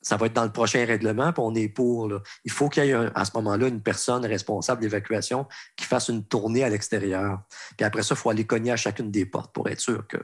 ça 0.00 0.16
va 0.16 0.26
être 0.26 0.34
dans 0.34 0.44
le 0.44 0.52
prochain 0.52 0.84
règlement, 0.84 1.32
puis 1.32 1.42
on 1.44 1.54
est 1.54 1.68
pour. 1.68 2.10
Il 2.44 2.50
faut 2.50 2.68
qu'il 2.68 2.84
y 2.84 2.90
ait 2.90 3.10
à 3.14 3.24
ce 3.24 3.32
moment-là 3.34 3.68
une 3.68 3.82
personne 3.82 4.24
responsable 4.24 4.80
d'évacuation 4.80 5.46
qui 5.76 5.84
fasse 5.84 6.08
une 6.08 6.24
tournée 6.24 6.64
à 6.64 6.68
l'extérieur. 6.68 7.42
Puis 7.76 7.84
après 7.84 8.02
ça, 8.02 8.14
il 8.14 8.18
faut 8.18 8.30
aller 8.30 8.46
cogner 8.46 8.72
à 8.72 8.76
chacune 8.76 9.10
des 9.10 9.26
portes 9.26 9.52
pour 9.52 9.68
être 9.68 9.80
sûr 9.80 10.06
que 10.06 10.18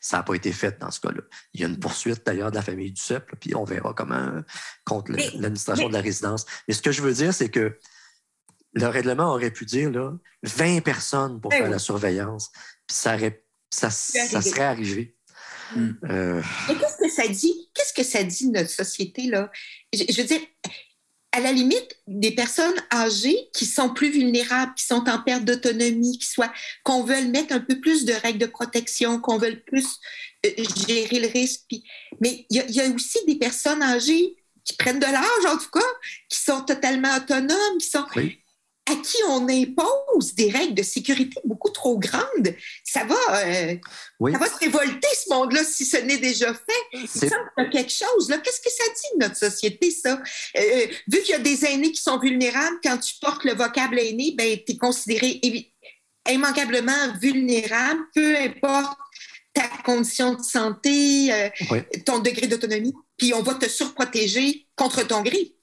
ça 0.00 0.18
n'a 0.18 0.22
pas 0.22 0.34
été 0.34 0.52
fait 0.52 0.78
dans 0.78 0.90
ce 0.90 1.00
cas-là. 1.00 1.22
Il 1.54 1.60
y 1.60 1.64
a 1.64 1.68
une 1.68 1.78
poursuite 1.78 2.24
d'ailleurs 2.24 2.50
de 2.50 2.56
la 2.56 2.62
famille 2.62 2.92
du 2.92 3.00
CEP, 3.00 3.30
puis 3.40 3.54
on 3.54 3.64
verra 3.64 3.94
comment 3.94 4.42
contre 4.84 5.12
l'administration 5.12 5.88
de 5.88 5.94
la 5.94 6.00
résidence. 6.00 6.46
Mais 6.68 6.74
ce 6.74 6.82
que 6.82 6.92
je 6.92 7.02
veux 7.02 7.12
dire, 7.12 7.34
c'est 7.34 7.50
que 7.50 7.78
le 8.72 8.86
règlement 8.86 9.32
aurait 9.32 9.50
pu 9.50 9.64
dire 9.66 9.90
là, 9.90 10.12
20 10.42 10.80
personnes 10.82 11.40
pour 11.40 11.52
eh 11.52 11.58
faire 11.58 11.70
la 11.70 11.78
surveillance, 11.78 12.50
puis 12.86 12.96
ça, 12.96 13.18
ça, 13.70 13.90
serait 13.90 14.62
arrivé. 14.62 15.16
Hmm. 15.74 15.92
Euh, 16.04 16.42
Mais 16.68 16.74
qu'est-ce 16.76 16.98
que 16.98 17.10
ça 17.10 17.28
dit? 17.28 17.70
Qu'est-ce 17.74 17.92
que 17.92 18.02
ça 18.02 18.22
dit 18.22 18.48
de 18.48 18.58
notre 18.58 18.70
société, 18.70 19.26
là? 19.26 19.50
je 19.92 20.20
veux 20.20 20.26
dire, 20.26 20.40
à 21.32 21.40
la 21.40 21.52
limite, 21.52 21.96
des 22.08 22.32
personnes 22.32 22.74
âgées 22.92 23.48
qui 23.54 23.64
sont 23.64 23.90
plus 23.90 24.10
vulnérables, 24.10 24.74
qui 24.74 24.84
sont 24.84 25.08
en 25.08 25.22
perte 25.22 25.44
d'autonomie, 25.44 26.18
qui 26.18 26.26
soient, 26.26 26.52
qu'on 26.82 27.04
veut 27.04 27.22
mettre 27.26 27.54
un 27.54 27.60
peu 27.60 27.80
plus 27.80 28.04
de 28.04 28.12
règles 28.12 28.40
de 28.40 28.46
protection, 28.46 29.20
qu'on 29.20 29.38
veut 29.38 29.60
plus 29.60 29.86
euh, 30.44 30.50
gérer 30.88 31.20
le 31.20 31.28
risque. 31.28 31.62
mais 32.20 32.46
il 32.50 32.64
y, 32.68 32.80
a 32.80 32.88
aussi 32.88 33.18
des 33.26 33.36
personnes 33.36 33.82
âgées 33.82 34.36
qui 34.64 34.74
prennent 34.74 34.98
de 34.98 35.06
l'âge, 35.06 35.46
en 35.46 35.56
tout 35.56 35.70
cas, 35.70 35.86
qui 36.28 36.38
sont 36.38 36.62
totalement 36.62 37.16
autonomes, 37.16 37.78
qui 37.78 37.88
sont 37.88 38.04
à 38.86 38.96
qui 38.96 39.16
on 39.28 39.48
impose 39.48 40.34
des 40.34 40.50
règles 40.50 40.74
de 40.74 40.82
sécurité 40.82 41.40
beaucoup 41.44 41.70
trop 41.70 41.98
grandes, 41.98 42.54
ça 42.84 43.04
va, 43.04 43.44
euh, 43.44 43.76
ça 44.32 44.38
va 44.38 44.46
se 44.46 44.58
révolter, 44.58 45.08
ce 45.14 45.32
monde-là, 45.32 45.62
si 45.64 45.84
ce 45.84 45.98
n'est 45.98 46.18
déjà 46.18 46.52
fait. 46.52 46.98
Il 46.98 47.08
semble 47.08 47.30
qu'il 47.30 47.64
y 47.64 47.66
a 47.66 47.70
quelque 47.70 47.92
chose. 47.92 48.28
Là. 48.28 48.38
Qu'est-ce 48.38 48.60
que 48.60 48.70
ça 48.70 48.84
dit 48.88 49.18
de 49.18 49.24
notre 49.24 49.36
société, 49.36 49.90
ça? 49.90 50.20
Euh, 50.56 50.60
euh, 50.60 50.86
vu 51.08 51.20
qu'il 51.20 51.30
y 51.30 51.34
a 51.34 51.38
des 51.38 51.64
aînés 51.64 51.92
qui 51.92 52.02
sont 52.02 52.18
vulnérables, 52.18 52.78
quand 52.82 52.98
tu 52.98 53.14
portes 53.20 53.44
le 53.44 53.54
vocable 53.54 53.98
aîné, 53.98 54.34
ben, 54.36 54.58
tu 54.66 54.72
es 54.72 54.76
considéré 54.76 55.40
immanquablement 56.28 57.12
vulnérable, 57.20 58.00
peu 58.14 58.36
importe 58.36 58.98
ta 59.52 59.68
condition 59.84 60.34
de 60.34 60.42
santé, 60.42 61.50
ton 62.06 62.20
degré 62.20 62.46
d'autonomie, 62.46 62.94
puis 63.16 63.34
on 63.34 63.42
va 63.42 63.54
te 63.54 63.68
surprotéger 63.68 64.68
contre 64.76 65.06
ton 65.06 65.22
gré. 65.22 65.54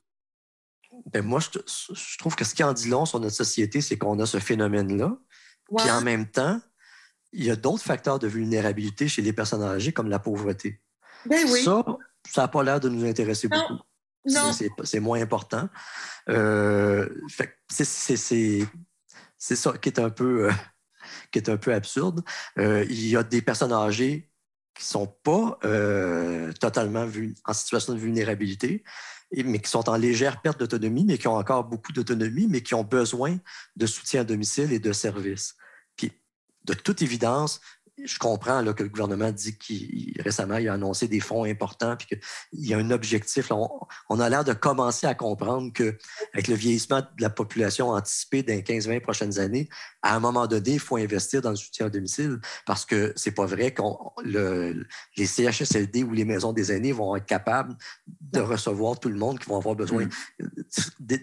Ben 1.13 1.23
moi, 1.23 1.39
je, 1.39 2.17
trouve 2.17 2.35
que 2.35 2.43
ce 2.43 2.53
qui 2.53 2.63
en 2.63 2.73
dit 2.73 2.89
long 2.89 3.05
sur 3.05 3.19
notre 3.19 3.35
société, 3.35 3.81
c'est 3.81 3.97
qu'on 3.97 4.19
a 4.19 4.25
ce 4.25 4.39
phénomène-là. 4.39 5.17
Puis 5.75 5.89
en 5.89 6.01
même 6.01 6.29
temps, 6.29 6.59
il 7.31 7.45
y 7.45 7.51
a 7.51 7.55
d'autres 7.55 7.83
facteurs 7.83 8.19
de 8.19 8.27
vulnérabilité 8.27 9.07
chez 9.07 9.21
les 9.21 9.33
personnes 9.33 9.63
âgées, 9.63 9.93
comme 9.93 10.09
la 10.09 10.19
pauvreté. 10.19 10.81
Ben 11.25 11.45
oui. 11.49 11.63
Ça, 11.63 11.83
ça 12.29 12.41
n'a 12.41 12.47
pas 12.47 12.63
l'air 12.63 12.79
de 12.79 12.89
nous 12.89 13.05
intéresser 13.05 13.47
beaucoup. 13.47 13.79
C'est 14.83 14.99
moins 14.99 15.21
important. 15.21 15.69
Euh, 16.29 17.07
c'est 17.69 18.15
ça 19.55 19.73
qui 19.77 19.89
est 19.89 19.99
un 19.99 20.09
peu, 20.09 20.49
euh, 20.49 20.51
qui 21.31 21.39
est 21.39 21.49
un 21.49 21.57
peu 21.57 21.73
absurde. 21.73 22.23
Euh, 22.57 22.85
il 22.89 23.07
y 23.07 23.15
a 23.15 23.23
des 23.23 23.41
personnes 23.41 23.73
âgées 23.73 24.29
qui 24.75 24.83
ne 24.83 24.87
sont 24.87 25.07
pas 25.07 25.57
totalement 26.59 27.07
en 27.45 27.53
situation 27.53 27.93
de 27.93 27.99
vulnérabilité, 27.99 28.83
mais 29.31 29.59
qui 29.59 29.69
sont 29.69 29.89
en 29.89 29.97
légère 29.97 30.41
perte 30.41 30.59
d'autonomie, 30.59 31.05
mais 31.05 31.17
qui 31.17 31.27
ont 31.27 31.35
encore 31.35 31.65
beaucoup 31.65 31.91
d'autonomie, 31.91 32.47
mais 32.47 32.61
qui 32.61 32.73
ont 32.73 32.83
besoin 32.83 33.37
de 33.75 33.85
soutien 33.85 34.21
à 34.21 34.23
domicile 34.23 34.71
et 34.71 34.79
de 34.79 34.93
services. 34.93 35.55
Puis, 35.95 36.11
de 36.63 36.73
toute 36.73 37.01
évidence, 37.01 37.59
je 38.03 38.19
comprends 38.19 38.61
là, 38.61 38.73
que 38.73 38.83
le 38.83 38.89
gouvernement 38.89 39.31
dit 39.31 39.57
qu'il 39.57 40.13
récemment 40.21 40.57
il 40.57 40.69
a 40.69 40.73
annoncé 40.73 41.07
des 41.07 41.19
fonds 41.19 41.45
importants 41.45 41.95
puis 41.97 42.07
qu'il 42.07 42.65
y 42.67 42.73
a 42.73 42.77
un 42.77 42.91
objectif. 42.91 43.51
on, 43.51 44.19
a 44.19 44.29
l'air 44.29 44.43
de 44.43 44.53
commencer 44.53 45.07
à 45.07 45.15
comprendre 45.15 45.71
qu'avec 45.73 46.47
le 46.47 46.55
vieillissement 46.55 47.01
de 47.01 47.21
la 47.21 47.29
population 47.29 47.89
anticipée 47.89 48.43
dans 48.43 48.53
les 48.53 48.61
15-20 48.61 49.01
prochaines 49.01 49.39
années, 49.39 49.67
à 50.01 50.15
un 50.15 50.19
moment 50.19 50.47
donné, 50.47 50.73
il 50.73 50.79
faut 50.79 50.97
investir 50.97 51.41
dans 51.41 51.49
le 51.49 51.55
soutien 51.55 51.87
à 51.87 51.89
domicile 51.89 52.39
parce 52.65 52.85
que 52.85 53.13
c'est 53.15 53.31
pas 53.31 53.45
vrai 53.45 53.73
que 53.73 53.81
les 54.23 55.25
CHSLD 55.25 56.03
ou 56.03 56.13
les 56.13 56.25
maisons 56.25 56.53
des 56.53 56.71
aînés 56.71 56.91
vont 56.91 57.15
être 57.15 57.25
capables 57.25 57.75
de 58.21 58.39
recevoir 58.39 58.99
tout 58.99 59.09
le 59.09 59.17
monde 59.17 59.39
qui 59.39 59.49
vont 59.49 59.57
avoir 59.57 59.75
besoin. 59.75 60.05
Mm. 60.39 61.15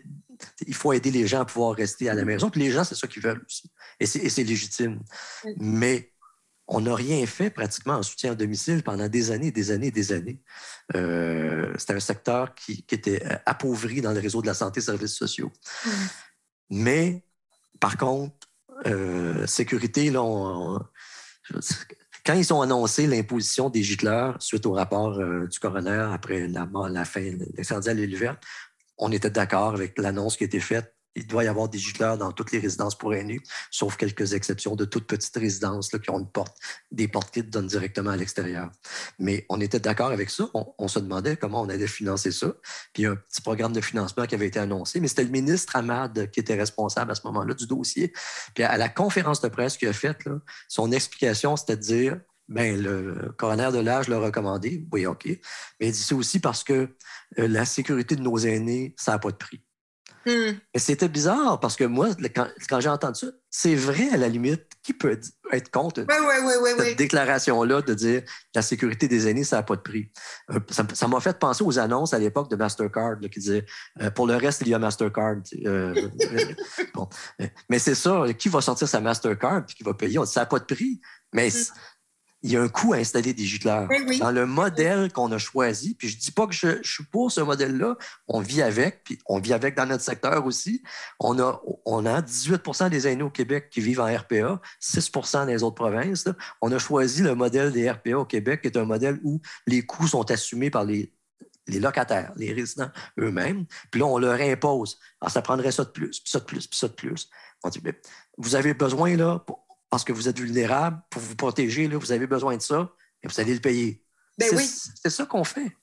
il 0.67 0.75
faut 0.75 0.93
aider 0.93 1.11
les 1.11 1.27
gens 1.27 1.41
à 1.41 1.45
pouvoir 1.45 1.75
rester 1.77 2.09
à 2.09 2.15
la 2.15 2.25
maison. 2.25 2.51
Puis 2.51 2.61
les 2.61 2.71
gens, 2.71 2.85
c'est 2.85 2.95
ça 2.95 3.07
qu'ils 3.07 3.23
veulent 3.23 3.45
aussi. 3.47 3.71
Et 4.01 4.07
c'est 4.07 4.45
légitime. 4.45 5.01
Mais 5.57 6.14
on 6.67 6.81
n'a 6.81 6.95
rien 6.95 7.27
fait 7.27 7.51
pratiquement 7.51 7.95
en 7.95 8.03
soutien 8.03 8.33
à 8.33 8.35
domicile 8.35 8.83
pendant 8.83 9.09
des 9.09 9.31
années, 9.31 9.51
des 9.51 9.71
années, 9.71 9.91
des 9.91 10.13
années. 10.13 10.41
Euh, 10.95 11.73
C'était 11.77 11.95
un 11.95 12.01
secteur 12.01 12.55
qui, 12.55 12.85
était 12.91 13.23
euh, 13.25 13.37
appauvri 13.45 14.01
dans 14.01 14.13
le 14.13 14.21
réseau 14.21 14.41
de 14.41 14.47
la 14.47 14.55
santé 14.55 14.81
et 14.81 14.83
services 14.83 15.15
sociaux. 15.15 15.53
Mm. 15.85 15.91
Mais, 16.71 17.25
par 17.81 17.97
contre, 17.99 18.35
euh, 18.87 19.47
sécurité, 19.47 20.11
là, 20.11 20.23
quand 22.25 22.35
ils 22.35 22.55
ont 22.55 22.63
annoncé 22.63 23.07
l'imposition 23.07 23.69
des 23.69 23.83
gicleurs 23.83 24.41
suite 24.41 24.65
au 24.65 24.73
rapport 24.73 25.19
du 25.19 25.59
coroner 25.59 26.09
après 26.13 26.49
la, 26.49 26.67
la 26.89 27.05
fin 27.05 27.21
de 27.21 27.47
l'incendie 27.57 27.91
à 27.91 27.95
l'île 27.95 28.17
verte, 28.17 28.43
on 28.97 29.13
était 29.13 29.31
d'accord 29.31 29.75
avec 29.75 29.99
l'annonce 29.99 30.39
qui 30.39 30.45
a 30.45 30.47
été 30.47 30.61
faite 30.61 30.94
il 31.15 31.27
doit 31.27 31.45
y 31.45 31.49
avoir 31.49 31.69
des 31.69 31.79
gicleurs 31.79 32.19
dans 32.19 32.33
toutes 32.33 32.53
les 32.53 32.59
résidences 32.59 32.97
pour 32.97 33.15
aînés, 33.15 33.41
sauf 33.71 33.97
quelques 33.97 34.33
exceptions 34.35 34.77
de 34.77 34.85
toutes 34.85 35.07
petites 35.07 35.37
résidences 35.37 35.89
qui 35.89 36.11
ont 36.11 36.19
une 36.19 36.31
porte, 36.31 36.57
des 36.91 37.09
portes 37.09 37.33
qui 37.33 37.43
donnent 37.43 37.67
directement 37.67 38.11
à 38.11 38.17
l'extérieur. 38.17 38.71
Mais 39.19 39.47
on 39.49 39.61
était 39.61 39.81
d'accord 39.81 40.11
avec 40.11 40.31
ça. 40.31 40.49
On, 40.55 40.89
se 40.89 40.99
demandait 40.99 41.37
comment 41.37 41.63
on 41.63 41.69
allait 41.69 41.87
financer 41.87 42.31
ça. 42.31 42.53
Puis 42.93 43.03
il 43.03 43.05
y 43.05 43.07
a 43.07 43.13
un 43.13 43.17
petit 43.17 43.41
programme 43.41 43.73
de 43.73 43.81
financement 43.81 44.27
qui 44.27 44.35
avait 44.35 44.47
été 44.47 44.59
annoncé, 44.59 45.01
mais 45.01 45.09
c'était 45.09 45.25
le 45.25 45.31
ministre 45.31 45.77
Ahmad 45.77 46.31
qui 46.31 46.41
était 46.41 46.55
responsable 46.55 47.11
à 47.11 47.15
ce 47.15 47.23
moment-là 47.25 47.55
du 47.55 47.67
dossier. 47.67 48.13
Puis 48.55 48.65
à 48.65 48.77
la 48.77 48.89
conférence 48.89 49.41
de 49.41 49.49
presse 49.49 49.77
qu'il 49.77 49.89
a 49.89 49.93
faite, 49.93 50.19
son 50.69 50.93
explication, 50.93 51.57
c'était 51.57 51.77
de 51.77 51.83
dire 51.83 52.21
ben, 52.49 52.81
le 52.81 53.33
coroner 53.39 53.71
de 53.73 53.79
l'âge 53.79 54.09
l'a 54.09 54.19
recommandé. 54.19 54.87
Oui, 54.93 55.07
OK. 55.07 55.27
Mais 55.81 55.89
il 55.89 55.93
dit 55.93 55.99
ça 55.99 56.15
aussi 56.15 56.41
parce 56.41 56.63
que 56.63 56.95
euh, 57.39 57.49
la 57.49 57.65
sécurité 57.65 58.17
de 58.17 58.23
nos 58.23 58.37
aînés, 58.37 58.95
ça 58.99 59.13
n'a 59.13 59.19
pas 59.19 59.31
de 59.31 59.37
prix. 59.37 59.64
Et 60.27 60.79
c'était 60.79 61.09
bizarre 61.09 61.61
parce 61.61 61.77
que 61.77 61.85
moi, 61.85 62.09
quand, 62.35 62.81
j'ai 62.81 62.89
entendu 62.89 63.21
ça, 63.21 63.27
c'est 63.51 63.75
vrai 63.75 64.09
à 64.11 64.17
la 64.17 64.29
limite, 64.29 64.63
qui 64.83 64.93
peut 64.93 65.19
être 65.53 65.71
contre 65.71 66.05
cette 66.05 66.99
déclaration-là 66.99 67.83
de 67.83 67.95
dire 67.95 68.23
la 68.55 68.63
sécurité 68.63 69.09
des 69.09 69.29
aînés, 69.29 69.45
ça 69.45 69.57
n'a 69.57 69.63
pas 69.63 69.77
de 69.77 69.81
prix. 69.81 70.11
Euh, 70.51 70.59
ça 70.93 71.09
m'a 71.09 71.21
fait 71.21 71.39
penser 71.39 71.65
aux 71.65 71.79
annonces 71.79 72.13
à 72.13 72.19
l'époque 72.19 72.51
de 72.51 72.57
Mastercard 72.57 73.19
qui 73.21 73.41
disaient 73.41 73.65
euh, 74.03 74.11
pour 74.11 74.27
le 74.27 74.37
reste, 74.37 74.63
il 74.63 74.69
y 74.69 74.75
a 74.75 74.79
Mastercard. 74.79 75.37
Euh, 75.65 75.95
Mais 77.69 77.79
c'est 77.79 77.95
ça, 77.95 78.25
qui 78.37 78.49
va 78.49 78.61
sortir 78.61 78.89
sa 78.89 79.01
Mastercard 79.01 79.65
et 79.69 79.73
qui 79.73 79.85
va 79.85 79.95
payer? 79.95 80.19
ça 80.27 80.41
n'a 80.41 80.47
pas 80.47 80.59
de 80.59 80.65
prix. 80.65 81.01
Mais 81.33 81.49
hmm 81.49 81.94
il 82.45 82.53
y 82.53 82.59
a 82.59 82.63
un 82.63 82.69
coût 82.69 82.93
à 82.93 82.99
installer 82.99 83.33
des 83.33 83.47
gicleurs. 83.47 83.89
Dans 84.21 84.31
le 84.31 84.45
modèle 84.45 85.11
qu'on 85.11 85.33
a 85.33 85.39
choisi, 85.39 85.95
puis 85.95 86.09
je 86.09 86.17
ne 86.17 86.21
dis 86.21 86.31
pas 86.31 86.47
que 86.47 86.53
je, 86.53 86.83
suis 86.83 87.05
pour 87.05 87.33
ce 87.33 87.41
modèle-là, 87.41 87.97
on 88.29 88.41
vit 88.41 88.61
avec, 88.61 89.03
puis 89.03 89.19
on 89.25 89.39
vit 89.39 89.55
avec 89.55 89.75
dans 89.75 89.87
notre 89.87 90.05
secteur 90.05 90.45
aussi. 90.45 90.83
On 91.21 91.39
a, 91.39 91.63
on 91.87 92.05
a 92.05 92.21
18% 92.21 92.91
des 92.91 93.09
aînés 93.09 93.23
au 93.23 93.31
Québec 93.31 93.71
qui 93.71 93.81
vivent 93.81 94.03
en 94.03 94.15
RPA, 94.15 94.61
6 94.79 95.11
dans 95.33 95.45
les 95.47 95.63
autres 95.63 95.77
provinces. 95.77 96.29
On 96.61 96.71
a 96.71 96.79
choisi 96.79 97.23
le 97.23 97.35
modèle 97.35 97.73
des 97.73 97.91
RPA 97.91 98.19
au 98.19 98.27
Québec, 98.27 98.61
qui 98.61 98.69
est 98.69 98.77
un 98.77 98.85
modèle 98.85 99.19
où 99.25 99.41
les 99.67 99.81
coûts 99.87 100.07
sont 100.07 100.31
assumés 100.31 100.69
par 100.69 100.85
les, 100.85 101.15
les 101.67 101.81
locataires, 101.81 102.35
les 102.37 102.53
résidents 102.53 102.91
eux-mêmes. 103.19 103.65
Puis 103.91 104.01
là, 104.01 104.07
on 104.07 104.19
leur 104.19 104.39
impose. 104.39 104.99
Alors, 105.23 105.31
ça 105.31 105.41
prendrait 105.41 105.73
ça 105.73 105.85
de 105.85 105.91
plus, 105.91 106.21
puis 106.21 106.31
ça 106.31 106.41
de 106.41 106.45
plus, 106.45 106.67
puis 106.67 106.79
ça 106.79 106.89
de 106.89 106.93
plus. 106.93 107.31
On 107.63 107.71
dit, 107.71 107.81
vous 108.37 108.55
avez 108.55 108.75
besoin, 108.75 109.17
là, 109.17 109.39
pour, 109.39 109.64
parce 109.95 110.03
que 110.03 110.13
vous 110.13 110.29
êtes 110.29 110.41
vulnérable, 110.41 111.01
pour 111.09 111.23
vous 111.23 111.37
protéger, 111.37 111.87
là, 111.87 111.97
vous 111.97 112.11
avez 112.11 112.27
besoin 112.27 112.57
de 112.57 112.63
ça, 112.63 112.93
et 113.23 113.29
vous 113.29 113.39
allez 113.39 113.55
le 113.55 113.61
payer. 113.61 114.05
Ben 114.37 114.49
oui. 114.53 114.69
C'est 115.01 115.09
ça 115.09 115.25
qu'on 115.25 115.45
fait. 115.45 115.77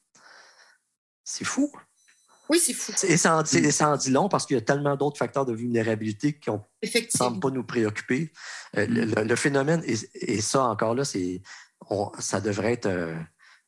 C'est 1.24 1.46
fou. 1.46 1.72
Oui, 2.50 2.60
c'est 2.60 2.74
fou. 2.74 2.92
Et 3.08 3.16
ça, 3.16 3.38
en, 3.38 3.96
dit 3.96 4.10
long 4.10 4.28
parce 4.28 4.46
qu'il 4.46 4.56
y 4.56 4.58
a 4.58 4.62
tellement 4.62 4.98
d'autres 4.98 5.18
facteurs 5.18 5.46
de 5.46 5.54
vulnérabilité 5.54 6.38
qui 6.38 6.50
ne 6.50 6.58
semblent 7.08 7.40
pas 7.40 7.52
nous 7.52 7.64
préoccuper. 7.64 8.34
Euh, 8.76 8.86
le, 8.90 9.36
phénomène, 9.38 9.82
et, 9.86 10.42
ça 10.42 10.66
encore 10.66 10.94
là, 10.94 11.06
c'est, 11.06 11.42
ça 12.20 12.42
devrait 12.42 12.74
être 12.74 12.88
euh, 12.88 13.16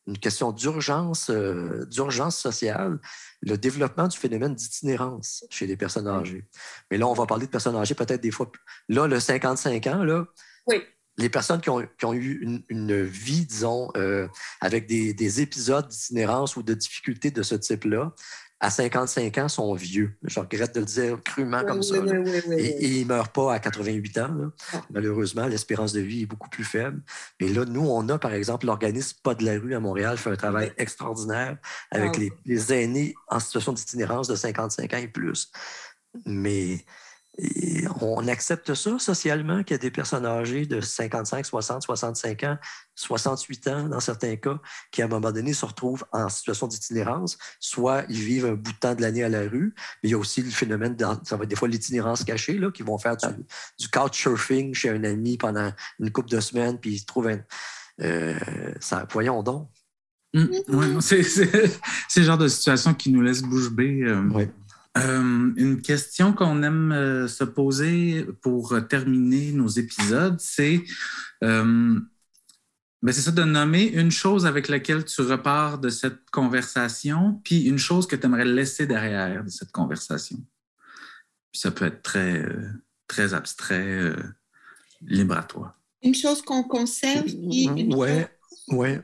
une 0.06 0.18
question 0.18 0.52
d'urgence, 0.52 1.30
euh, 1.30 1.86
d'urgence 1.86 2.36
sociale, 2.36 2.98
le 3.42 3.56
développement 3.56 4.08
du 4.08 4.18
phénomène 4.18 4.54
d'itinérance 4.54 5.44
chez 5.50 5.66
les 5.66 5.76
personnes 5.76 6.08
âgées. 6.08 6.44
Mais 6.90 6.98
là, 6.98 7.06
on 7.06 7.14
va 7.14 7.26
parler 7.26 7.46
de 7.46 7.50
personnes 7.50 7.76
âgées 7.76 7.94
peut-être 7.94 8.20
des 8.20 8.30
fois. 8.30 8.50
Là, 8.88 9.06
le 9.06 9.18
55 9.18 9.86
ans, 9.86 10.04
là, 10.04 10.26
les 11.16 11.28
personnes 11.28 11.60
qui 11.60 11.70
ont, 11.70 11.80
eu 12.12 12.62
une, 12.68 13.02
vie, 13.02 13.46
disons, 13.46 13.90
euh, 13.96 14.26
avec 14.60 14.86
des, 14.86 15.14
des 15.14 15.40
épisodes 15.40 15.86
d'itinérance 15.86 16.56
ou 16.56 16.62
de 16.62 16.74
difficultés 16.74 17.30
de 17.30 17.42
ce 17.42 17.54
type-là, 17.54 18.12
à 18.64 18.70
55 18.70 19.36
ans 19.38 19.48
sont 19.48 19.74
vieux. 19.74 20.16
Je 20.22 20.40
regrette 20.40 20.74
de 20.74 20.80
le 20.80 20.86
dire 20.86 21.22
crûment 21.22 21.62
comme 21.64 21.82
ça. 21.82 21.96
et, 21.96 22.86
ils 22.86 23.02
ne 23.02 23.08
meurent 23.08 23.28
pas 23.28 23.52
à 23.52 23.58
88 23.58 24.18
ans. 24.18 24.30
Malheureusement, 24.90 25.46
l'espérance 25.46 25.92
de 25.92 26.00
vie 26.00 26.22
est 26.22 26.26
beaucoup 26.26 26.48
plus 26.48 26.64
faible. 26.64 27.02
Mais 27.38 27.48
là, 27.48 27.66
nous, 27.66 27.86
on 27.86 28.08
a, 28.08 28.18
par 28.18 28.32
exemple, 28.32 28.64
l'organisme 28.64 29.18
Pas 29.22 29.34
de 29.34 29.44
la 29.44 29.52
rue 29.52 29.74
à 29.74 29.80
Montréal 29.80 30.16
fait 30.16 30.30
un 30.30 30.36
travail 30.36 30.72
extraordinaire 30.78 31.58
avec 31.90 32.16
les, 32.16 32.32
les, 32.46 32.72
aînés 32.72 33.14
en 33.28 33.38
situation 33.38 33.74
d'itinérance 33.74 34.28
de 34.28 34.34
55 34.34 34.94
ans 34.94 34.96
et 34.96 35.08
plus. 35.08 35.52
Mais 36.24 36.86
on 38.00 38.28
accepte 38.28 38.74
ça 38.74 38.98
socialement 38.98 39.62
qu'il 39.62 39.74
y 39.74 39.78
a 39.78 39.78
des 39.78 39.90
personnes 39.90 40.24
âgées 40.24 40.66
de 40.66 40.80
55, 40.80 41.44
60, 41.44 41.82
65 41.82 42.44
ans, 42.44 42.58
68 42.94 43.68
ans 43.68 43.88
dans 43.88 44.00
certains 44.00 44.36
cas, 44.36 44.60
qui 44.92 45.02
à 45.02 45.06
un 45.06 45.08
moment 45.08 45.32
donné 45.32 45.52
se 45.52 45.64
retrouvent 45.64 46.04
en 46.12 46.28
situation 46.28 46.66
d'itinérance. 46.66 47.38
Soit 47.60 48.04
ils 48.08 48.20
vivent 48.20 48.46
un 48.46 48.54
bout 48.54 48.72
de 48.72 48.78
temps 48.78 48.94
de 48.94 49.02
l'année 49.02 49.24
à 49.24 49.28
la 49.28 49.40
rue, 49.40 49.74
mais 50.02 50.08
il 50.08 50.12
y 50.12 50.14
a 50.14 50.18
aussi 50.18 50.42
le 50.42 50.50
phénomène, 50.50 50.96
ça 51.24 51.36
va 51.36 51.44
être 51.44 51.50
des 51.50 51.56
fois 51.56 51.68
l'itinérance 51.68 52.24
cachée, 52.24 52.58
là, 52.58 52.70
qui 52.70 52.82
vont 52.82 52.98
faire 52.98 53.16
du, 53.16 53.26
du 53.78 53.88
couchsurfing 53.88 54.74
chez 54.74 54.90
un 54.90 55.02
ami 55.04 55.36
pendant 55.36 55.72
une 55.98 56.10
couple 56.10 56.30
de 56.30 56.40
semaines, 56.40 56.78
puis 56.78 56.92
ils 56.92 56.98
se 57.00 57.06
trouvent 57.06 57.28
un, 57.28 57.40
euh, 58.00 58.38
ça, 58.80 59.06
voyons 59.10 59.42
donc. 59.42 59.68
Mmh. 60.34 61.00
c'est 61.00 61.20
le 62.16 62.22
genre 62.22 62.38
de 62.38 62.48
situation 62.48 62.92
qui 62.94 63.10
nous 63.10 63.22
laisse 63.22 63.42
bouche 63.42 63.70
bée. 63.70 64.02
Euh, 64.02 64.46
euh, 64.96 65.52
une 65.56 65.82
question 65.82 66.32
qu'on 66.32 66.62
aime 66.62 66.92
euh, 66.92 67.26
se 67.26 67.42
poser 67.42 68.24
pour 68.42 68.76
terminer 68.88 69.52
nos 69.52 69.66
épisodes, 69.66 70.36
c'est 70.38 70.84
euh, 71.42 71.98
ben, 73.02 73.12
c'est 73.12 73.20
ça 73.20 73.32
de 73.32 73.42
nommer 73.42 73.84
une 73.84 74.12
chose 74.12 74.46
avec 74.46 74.68
laquelle 74.68 75.04
tu 75.04 75.20
repars 75.22 75.78
de 75.78 75.88
cette 75.88 76.30
conversation, 76.30 77.40
puis 77.44 77.64
une 77.64 77.78
chose 77.78 78.06
que 78.06 78.16
tu 78.16 78.24
aimerais 78.24 78.44
laisser 78.44 78.86
derrière 78.86 79.44
de 79.44 79.50
cette 79.50 79.72
conversation. 79.72 80.38
Puis 81.52 81.60
ça 81.60 81.70
peut 81.70 81.86
être 81.86 82.02
très, 82.02 82.46
très 83.06 83.34
abstrait, 83.34 84.14
libre 85.02 85.36
à 85.36 85.42
toi. 85.42 85.76
Une 86.02 86.14
chose 86.14 86.40
qu'on 86.40 86.62
conserve. 86.62 87.26
Oui, 87.42 87.68
ouais, 87.94 88.28
ouais. 88.68 89.02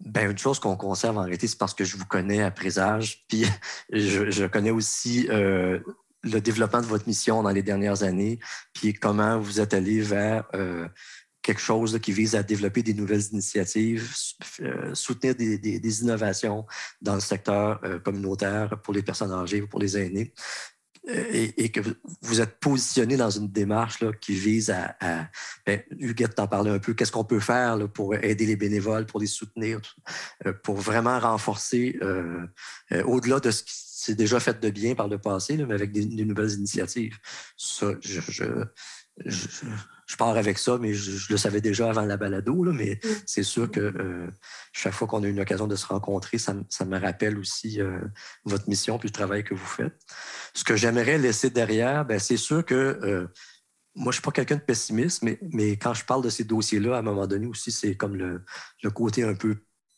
Ben, 0.00 0.30
une 0.30 0.38
chose 0.38 0.58
qu'on 0.58 0.76
conserve 0.76 1.16
en 1.16 1.22
réalité, 1.22 1.46
c'est 1.46 1.58
parce 1.58 1.74
que 1.74 1.84
je 1.84 1.96
vous 1.96 2.04
connais 2.04 2.42
à 2.42 2.50
présage, 2.50 3.24
puis 3.28 3.46
je, 3.92 4.46
connais 4.46 4.70
aussi 4.70 5.26
euh, 5.30 5.80
le 6.22 6.40
développement 6.40 6.80
de 6.80 6.86
votre 6.86 7.08
mission 7.08 7.42
dans 7.42 7.50
les 7.50 7.62
dernières 7.62 8.02
années, 8.02 8.38
puis 8.74 8.92
comment 8.92 9.38
vous 9.38 9.58
êtes 9.60 9.72
allé 9.72 10.00
vers 10.00 10.44
euh, 10.54 10.86
quelque 11.40 11.62
chose 11.62 11.98
qui 12.00 12.12
vise 12.12 12.34
à 12.34 12.42
développer 12.42 12.82
des 12.82 12.92
nouvelles 12.92 13.22
initiatives, 13.32 14.14
euh, 14.60 14.94
soutenir 14.94 15.34
des, 15.34 16.02
innovations 16.02 16.66
dans 17.00 17.14
le 17.14 17.20
secteur 17.20 17.80
communautaire 18.04 18.80
pour 18.82 18.92
les 18.92 19.02
personnes 19.02 19.32
âgées 19.32 19.62
ou 19.62 19.68
pour 19.68 19.80
les 19.80 19.96
aînés. 19.96 20.34
Et, 21.06 21.70
que 21.70 21.80
vous 22.22 22.40
êtes 22.40 22.58
positionné 22.58 23.16
dans 23.16 23.30
une 23.30 23.48
démarche 23.48 24.00
là, 24.00 24.12
qui 24.12 24.34
vise 24.34 24.70
à. 24.70 25.28
ben, 25.64 25.82
Huguette 25.98 26.34
t'en 26.34 26.48
parlait 26.48 26.70
un 26.70 26.78
peu. 26.78 26.94
Qu'est-ce 26.94 27.12
qu'on 27.12 27.24
peut 27.24 27.40
faire 27.40 27.76
là, 27.76 27.88
pour 27.88 28.14
aider 28.14 28.46
les 28.46 28.56
bénévoles, 28.56 29.06
pour 29.06 29.20
les 29.20 29.26
soutenir, 29.26 29.80
pour 30.62 30.76
vraiment 30.76 31.18
renforcer, 31.18 31.98
au-delà 33.04 33.40
de 33.40 33.50
ce 33.50 33.62
qui 33.62 33.74
s'est 33.74 34.14
déjà 34.14 34.40
fait 34.40 34.60
de 34.60 34.70
bien 34.70 34.94
par 34.94 35.08
le 35.08 35.18
passé, 35.18 35.56
mais 35.56 35.74
avec 35.74 35.92
des, 35.92 36.24
nouvelles 36.24 36.52
initiatives. 36.52 37.18
Ça, 37.56 37.92
je, 38.00 38.20
je, 38.28 38.44
pars 40.14 40.36
avec 40.36 40.58
ça, 40.58 40.78
mais 40.78 40.94
je, 40.94 41.26
le 41.30 41.36
savais 41.36 41.60
déjà 41.60 41.90
avant 41.90 42.02
la 42.02 42.16
balado, 42.16 42.62
là, 42.62 42.72
mais 42.72 43.00
mm. 43.02 43.08
c'est 43.26 43.42
sûr 43.42 43.68
que 43.70 43.80
euh, 43.80 44.28
chaque 44.72 44.92
fois 44.92 45.08
qu'on 45.08 45.24
a 45.24 45.26
une 45.26 45.40
occasion 45.40 45.66
de 45.66 45.74
se 45.74 45.86
rencontrer, 45.86 46.38
ça, 46.38 46.54
me 46.54 46.98
rappelle 46.98 47.38
aussi 47.38 47.80
euh, 47.80 47.98
votre 48.44 48.68
mission 48.68 48.98
puis 48.98 49.08
le 49.08 49.12
travail 49.12 49.42
que 49.42 49.54
vous 49.54 49.66
faites. 49.66 49.98
Ce 50.54 50.62
que 50.62 50.76
j'aimerais 50.76 51.18
laisser 51.18 51.50
derrière, 51.50 52.04
ben, 52.04 52.20
c'est 52.20 52.36
sûr 52.36 52.64
que 52.64 52.74
euh, 52.74 53.26
moi, 53.96 54.04
je 54.04 54.08
ne 54.08 54.12
suis 54.12 54.22
pas 54.22 54.30
quelqu'un 54.30 54.56
de 54.56 54.60
pessimiste, 54.60 55.22
mais, 55.22 55.38
mais, 55.40 55.72
quand 55.72 55.94
je 55.94 56.04
parle 56.04 56.22
de 56.22 56.30
ces 56.30 56.44
dossiers-là, 56.44 56.96
à 56.96 56.98
un 56.98 57.02
moment 57.02 57.26
donné 57.26 57.46
aussi, 57.46 57.72
c'est 57.72 57.96
comme 57.96 58.14
le, 58.14 58.44
le, 58.82 58.90
côté 58.90 59.24
un 59.24 59.34
peu 59.34 59.56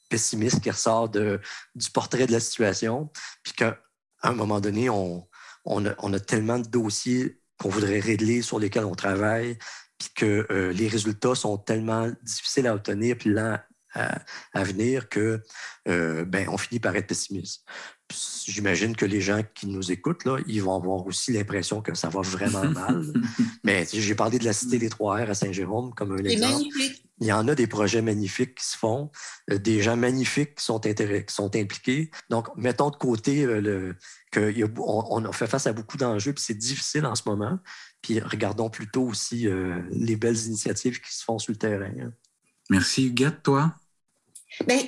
pessimiste 0.09 0.61
qui 0.63 0.71
ressort 0.71 1.09
de, 1.09 1.41
du 1.75 1.91
portrait 1.91 2.27
de 2.27 2.33
la 2.33 2.41
situation, 2.41 3.11
puis 3.43 3.53
qu'à 3.55 3.79
un 4.23 4.33
moment 4.33 4.61
donné, 4.61 4.89
on, 4.89 5.29
on, 5.65 5.85
a, 5.85 5.95
on 5.99 6.13
a 6.13 6.21
tellement 6.21 6.61
de 6.61 6.69
dossiers 6.69 7.41
qu'on 7.59 7.69
voudrait 7.69 7.99
régler, 7.99 8.41
sur 8.41 8.59
lesquels 8.59 8.85
on 8.85 8.95
travaille, 8.95 9.59
puis 9.99 10.09
que 10.15 10.47
euh, 10.51 10.73
les 10.73 10.89
résultats 10.89 11.35
sont 11.35 11.59
tellement 11.59 12.11
difficiles 12.23 12.67
à 12.67 12.75
obtenir, 12.75 13.17
puis 13.17 13.31
lents 13.31 13.59
à, 13.95 14.63
venir, 14.63 15.09
que 15.09 15.43
euh, 15.89 16.25
ben, 16.25 16.49
on 16.49 16.57
finit 16.57 16.79
par 16.79 16.95
être 16.95 17.09
pessimiste. 17.09 17.65
J'imagine 18.47 18.95
que 18.95 19.05
les 19.05 19.21
gens 19.21 19.43
qui 19.55 19.67
nous 19.67 19.91
écoutent, 19.91 20.25
là, 20.25 20.39
ils 20.47 20.63
vont 20.63 20.77
avoir 20.77 21.07
aussi 21.07 21.33
l'impression 21.33 21.83
que 21.83 21.95
ça 21.95 22.09
va 22.09 22.21
vraiment 22.21 22.65
mal. 22.71 23.13
Mais 23.65 23.87
j'ai 23.93 24.15
parlé 24.15 24.39
de 24.39 24.45
la 24.45 24.53
Cité 24.53 24.79
des 24.79 24.89
Trois 24.89 25.25
R 25.25 25.31
à 25.31 25.35
Saint-Jérôme 25.35 25.93
comme 25.95 26.13
un 26.13 26.25
exemple. 26.25 26.65
Il 27.21 27.27
y 27.27 27.33
en 27.33 27.49
a 27.49 27.55
des 27.55 27.67
projets 27.67 28.03
magnifiques 28.03 28.55
qui 28.55 28.65
se 28.65 28.77
font, 28.77 29.11
euh, 29.51 29.59
des 29.59 29.83
gens 29.83 29.97
magnifiques 29.97 30.57
qui 30.57 30.65
sont, 30.65 30.81
sont 31.29 31.57
impliqués. 31.57 32.11
Donc, 32.31 32.49
mettons 32.57 32.91
de 32.91 32.97
côté 32.97 33.43
euh, 33.43 33.61
le, 33.61 33.97
qu'on 34.33 35.05
on 35.11 35.25
a 35.25 35.33
fait 35.33 35.49
face 35.49 35.67
à 35.67 35.73
beaucoup 35.73 35.97
d'enjeux, 35.97 36.33
puis 36.33 36.45
c'est 36.47 36.59
difficile 36.59 37.07
en 37.07 37.15
ce 37.15 37.23
moment. 37.27 37.59
Puis 38.03 38.21
regardons 38.21 38.71
plutôt 38.71 39.03
aussi 39.03 39.49
euh, 39.49 39.83
les 39.91 40.17
belles 40.17 40.39
initiatives 40.47 41.01
qui 41.01 41.15
se 41.15 41.25
font 41.25 41.39
sur 41.39 41.53
le 41.53 41.59
terrain. 41.59 41.93
Hein. 42.01 42.13
Merci. 42.71 43.07
Huguette, 43.07 43.43
toi? 43.43 43.75
Bien, 44.67 44.79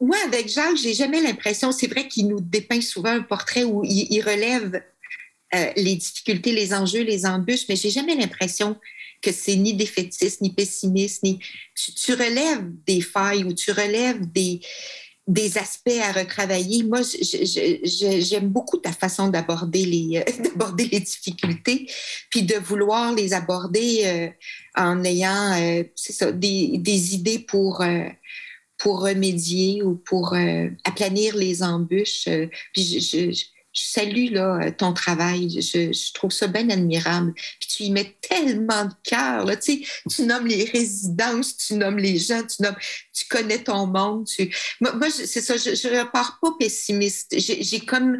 moi, 0.00 0.16
avec 0.26 0.48
Jacques, 0.48 0.76
j'ai 0.76 0.94
jamais 0.94 1.20
l'impression, 1.20 1.72
c'est 1.72 1.86
vrai 1.86 2.06
qu'il 2.06 2.28
nous 2.28 2.40
dépeint 2.40 2.80
souvent 2.80 3.10
un 3.10 3.22
portrait 3.22 3.64
où 3.64 3.82
il, 3.84 4.20
relève 4.22 4.80
les 5.52 5.96
difficultés, 5.96 6.52
les 6.52 6.72
enjeux, 6.72 7.02
les 7.02 7.26
embûches, 7.26 7.68
mais 7.68 7.76
j'ai 7.76 7.90
jamais 7.90 8.14
l'impression 8.14 8.78
que 9.20 9.32
c'est 9.32 9.56
ni 9.56 9.74
défaitiste, 9.74 10.40
ni 10.40 10.52
pessimiste, 10.52 11.22
ni 11.22 11.38
tu, 11.74 12.12
relèves 12.12 12.70
des 12.86 13.00
failles 13.00 13.44
ou 13.44 13.52
tu 13.52 13.72
relèves 13.72 14.30
des, 14.32 14.60
des 15.26 15.58
aspects 15.58 16.00
à 16.02 16.12
retravailler. 16.12 16.84
Moi, 16.84 17.00
j'aime 17.02 18.48
beaucoup 18.48 18.78
ta 18.78 18.92
façon 18.92 19.28
d'aborder 19.28 19.84
les, 19.84 20.24
d'aborder 20.44 20.88
les 20.90 21.00
difficultés, 21.00 21.86
puis 22.30 22.42
de 22.42 22.54
vouloir 22.54 23.12
les 23.14 23.32
aborder 23.34 24.02
euh, 24.04 24.28
en 24.76 25.04
ayant, 25.04 25.60
euh, 25.60 25.82
ça, 25.94 26.32
des, 26.32 26.78
des, 26.78 27.14
idées 27.14 27.40
pour, 27.40 27.82
euh, 27.82 28.08
pour 28.78 29.02
remédier 29.02 29.82
ou 29.82 29.96
pour 29.96 30.34
aplanir 30.84 31.36
les 31.36 31.62
embûches. 31.62 32.28
puis 32.72 33.00
je 33.00 33.57
salue 33.86 34.32
là, 34.32 34.70
ton 34.72 34.92
travail. 34.92 35.50
Je, 35.50 36.12
trouve 36.12 36.30
ça 36.30 36.46
bien 36.46 36.68
admirable. 36.70 37.32
Puis 37.34 37.68
tu 37.68 37.82
y 37.84 37.90
mets 37.90 38.16
tellement 38.20 38.86
de 38.86 38.94
cœur. 39.04 39.46
Tu, 39.60 40.22
nommes 40.22 40.46
les 40.46 40.64
résidences, 40.64 41.56
tu 41.56 41.74
nommes 41.74 41.98
les 41.98 42.18
gens, 42.18 42.42
tu, 42.42 42.62
nommes, 42.62 42.76
tu 43.12 43.26
connais 43.26 43.62
ton 43.62 43.86
monde. 43.86 44.26
Moi, 44.80 45.10
c'est 45.10 45.40
ça, 45.40 45.56
je 45.56 45.88
ne 45.88 46.00
repars 46.00 46.38
pas 46.40 46.54
pessimiste. 46.58 47.34
J'ai 47.38 47.80
comme, 47.80 48.18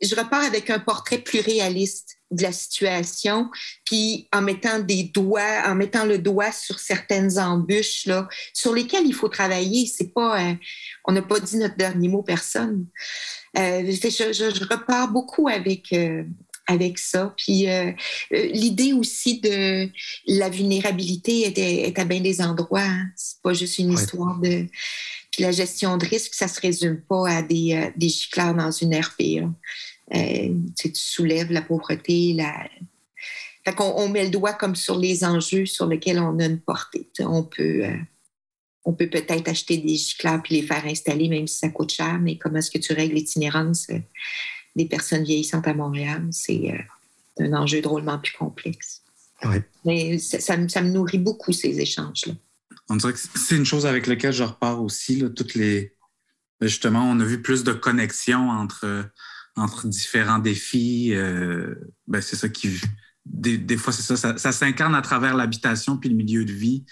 je 0.00 0.14
repars 0.14 0.44
avec 0.44 0.70
un 0.70 0.78
portrait 0.78 1.18
plus 1.18 1.40
réaliste 1.40 2.16
de 2.30 2.42
la 2.42 2.52
situation, 2.52 3.50
puis 3.84 4.28
en 4.32 4.40
mettant 4.40 4.78
des 4.78 5.04
doigts, 5.04 5.62
en 5.66 5.74
mettant 5.74 6.04
le 6.04 6.18
doigt 6.18 6.52
sur 6.52 6.78
certaines 6.78 7.38
embûches 7.38 8.06
là, 8.06 8.28
sur 8.52 8.72
lesquelles 8.72 9.06
il 9.06 9.14
faut 9.14 9.28
travailler. 9.28 9.86
C'est 9.86 10.12
pas, 10.14 10.40
euh, 10.40 10.54
on 11.06 11.12
n'a 11.12 11.22
pas 11.22 11.40
dit 11.40 11.56
notre 11.56 11.76
dernier 11.76 12.08
mot 12.08 12.22
personne. 12.22 12.86
Euh, 13.58 13.82
je, 13.90 14.64
repars 14.64 15.10
beaucoup 15.10 15.48
avec, 15.48 15.92
euh, 15.92 16.24
avec 16.66 16.98
ça. 16.98 17.34
Puis 17.36 17.68
euh, 17.68 17.92
l'idée 18.30 18.92
aussi 18.92 19.40
de 19.40 19.88
la 20.26 20.48
vulnérabilité 20.48 21.52
est, 21.58 21.98
à 21.98 22.04
bien 22.04 22.20
des 22.20 22.40
endroits. 22.40 22.80
Hein. 22.80 23.10
C'est 23.16 23.40
pas 23.42 23.52
juste 23.52 23.78
une 23.78 23.92
histoire 23.92 24.38
de. 24.38 24.66
Puis 25.32 25.42
la 25.42 25.52
gestion 25.52 25.96
de 25.96 26.06
risque, 26.06 26.34
ça 26.34 26.48
se 26.48 26.60
résume 26.60 27.00
pas 27.02 27.28
à 27.28 27.42
des, 27.42 27.90
des 27.96 28.08
gicleurs 28.08 28.54
dans 28.54 28.70
une 28.70 28.94
RP. 28.94 29.42
tu 30.12 30.90
soulèves 30.94 31.52
la 31.52 31.62
pauvreté, 31.62 32.34
la. 32.34 32.68
Fait 33.64 33.74
qu'on 33.74 33.92
on 33.96 34.08
met 34.08 34.24
le 34.24 34.30
doigt 34.30 34.54
comme 34.54 34.74
sur 34.74 34.98
les 34.98 35.22
enjeux 35.22 35.66
sur 35.66 35.86
lesquels 35.86 36.18
on 36.18 36.38
a 36.38 36.46
une 36.46 36.60
portée. 36.60 37.08
On 37.20 37.42
peut 37.42 37.84
on 38.84 38.92
peut 38.92 39.08
peut-être 39.08 39.48
acheter 39.48 39.78
des 39.78 39.96
gicleurs 39.96 40.42
puis 40.42 40.56
les 40.56 40.66
faire 40.66 40.84
installer, 40.86 41.28
même 41.28 41.46
si 41.46 41.58
ça 41.58 41.68
coûte 41.68 41.92
cher, 41.92 42.18
mais 42.20 42.38
comment 42.38 42.58
est-ce 42.58 42.70
que 42.70 42.78
tu 42.78 42.92
règles 42.92 43.14
l'itinérance 43.14 43.88
euh, 43.90 43.98
des 44.74 44.86
personnes 44.86 45.24
vieillissantes 45.24 45.68
à 45.68 45.74
Montréal? 45.74 46.26
C'est 46.30 46.72
euh, 46.72 47.44
un 47.44 47.52
enjeu 47.52 47.80
drôlement 47.80 48.18
plus 48.18 48.32
complexe. 48.32 49.02
Mais 49.84 50.18
ça, 50.18 50.56
me 50.56 50.90
nourrit 50.90 51.18
beaucoup, 51.18 51.52
ces 51.52 51.80
échanges-là. 51.80 52.34
On 52.90 52.96
dirait 52.96 53.12
que 53.14 53.18
c'est 53.18 53.56
une 53.56 53.64
chose 53.64 53.86
avec 53.86 54.06
laquelle 54.06 54.32
je 54.32 54.42
repars 54.42 54.82
aussi, 54.82 55.16
là, 55.16 55.30
toutes 55.30 55.54
les... 55.54 55.94
Ben, 56.60 56.68
justement, 56.68 57.08
on 57.08 57.18
a 57.20 57.24
vu 57.24 57.40
plus 57.40 57.64
de 57.64 57.72
connexions 57.72 58.50
entre, 58.50 59.10
entre 59.56 59.86
différents 59.86 60.38
défis. 60.38 61.14
Euh, 61.14 61.74
ben, 62.06 62.20
c'est 62.20 62.36
ça 62.36 62.50
qui 62.50 62.78
des, 63.32 63.76
fois, 63.76 63.92
c'est 63.92 64.16
ça, 64.16 64.38
ça, 64.38 64.52
s'incarne 64.52 64.94
à 64.94 65.02
travers 65.02 65.36
l'habitation 65.36 65.96
puis 65.96 66.08
le 66.08 66.16
milieu 66.16 66.44
de 66.44 66.52
vie, 66.52 66.84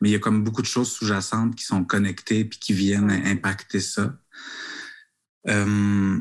mais 0.00 0.10
il 0.10 0.12
y 0.12 0.14
a 0.14 0.18
comme 0.18 0.44
beaucoup 0.44 0.62
de 0.62 0.66
choses 0.66 0.90
sous-jacentes 0.90 1.54
qui 1.54 1.64
sont 1.64 1.84
connectées 1.84 2.44
puis 2.44 2.58
qui 2.58 2.72
viennent 2.72 3.10
impacter 3.10 3.80
ça. 3.80 4.14
Euh, 5.48 6.20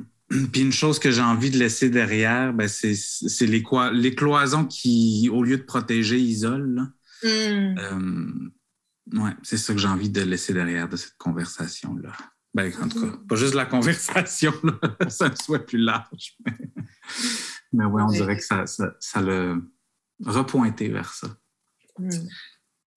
puis 0.52 0.62
une 0.62 0.72
chose 0.72 1.00
que 1.00 1.12
j'ai 1.12 1.22
envie 1.22 1.52
de 1.52 1.58
laisser 1.58 1.90
derrière, 1.90 2.54
ben 2.54 2.68
c'est, 2.68 2.96
les, 3.42 3.64
les, 3.94 4.16
cloisons 4.16 4.66
qui, 4.66 5.30
au 5.32 5.44
lieu 5.44 5.58
de 5.58 5.64
protéger, 5.64 6.20
isolent. 6.20 6.92
Mm. 7.24 7.28
Euh, 7.28 8.50
ouais, 9.14 9.36
c'est 9.44 9.58
ça 9.58 9.74
que 9.74 9.80
j'ai 9.80 9.88
envie 9.88 10.10
de 10.10 10.22
laisser 10.22 10.54
derrière 10.54 10.90
de 10.90 10.96
cette 10.96 11.18
conversation-là. 11.18 12.12
Ben, 12.54 12.72
en 12.82 12.88
tout 12.88 13.02
cas, 13.02 13.08
mm. 13.08 13.28
pas 13.28 13.36
juste 13.36 13.54
la 13.54 13.66
conversation, 13.66 14.54
là, 14.64 15.10
ça 15.10 15.36
soit 15.36 15.66
plus 15.66 15.80
large. 15.80 16.38
Mais 16.46 16.54
oui, 17.84 18.02
on 18.02 18.12
dirait 18.12 18.38
que 18.38 18.44
ça, 18.44 18.66
ça, 18.66 19.22
l'a 19.22 19.56
repointé 20.26 20.88
vers 20.88 21.14
ça. 21.14 21.28
Hmm. 21.98 22.10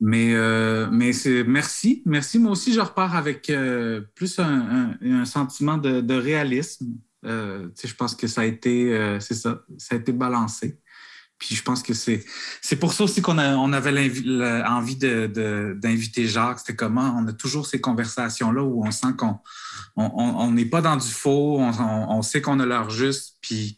Mais, 0.00 0.34
euh, 0.34 0.88
mais 0.92 1.12
c'est 1.12 1.44
merci. 1.44 2.02
Merci. 2.06 2.38
Moi 2.38 2.52
aussi, 2.52 2.72
je 2.72 2.80
repars 2.80 3.16
avec 3.16 3.50
euh, 3.50 4.02
plus 4.14 4.38
un, 4.38 4.96
un, 5.02 5.24
sentiment 5.24 5.76
de, 5.76 6.00
de 6.00 6.14
réalisme. 6.14 6.94
Euh, 7.24 7.68
je 7.82 7.94
pense 7.94 8.14
que 8.14 8.28
ça 8.28 8.42
a 8.42 8.44
été, 8.44 9.18
c'est 9.20 9.34
ça, 9.34 9.62
ça 9.76 9.96
a 9.96 9.98
été 9.98 10.12
balancé. 10.12 10.80
Puis 11.36 11.54
je 11.54 11.62
pense 11.62 11.84
que 11.84 11.94
c'est, 11.94 12.24
c'est 12.60 12.76
pour 12.76 12.92
ça 12.92 13.04
aussi 13.04 13.22
qu'on 13.22 13.38
a, 13.38 13.56
on 13.56 13.72
avait 13.72 13.90
envie 14.66 14.96
de, 14.96 15.76
d'inviter 15.80 16.26
Jacques. 16.26 16.60
C'était 16.60 16.76
comment? 16.76 17.14
On 17.16 17.26
a 17.28 17.32
toujours 17.32 17.66
ces 17.66 17.80
conversations-là 17.80 18.62
où 18.62 18.84
on 18.84 18.90
sent 18.90 19.14
qu'on 19.16 19.38
on 19.96 20.50
n'est 20.52 20.64
pas 20.64 20.80
dans 20.80 20.96
du 20.96 21.08
faux, 21.08 21.58
on, 21.58 21.72
on 21.80 22.22
sait 22.22 22.40
qu'on 22.40 22.60
a 22.60 22.66
l'heure 22.66 22.90
juste, 22.90 23.38
puis 23.40 23.77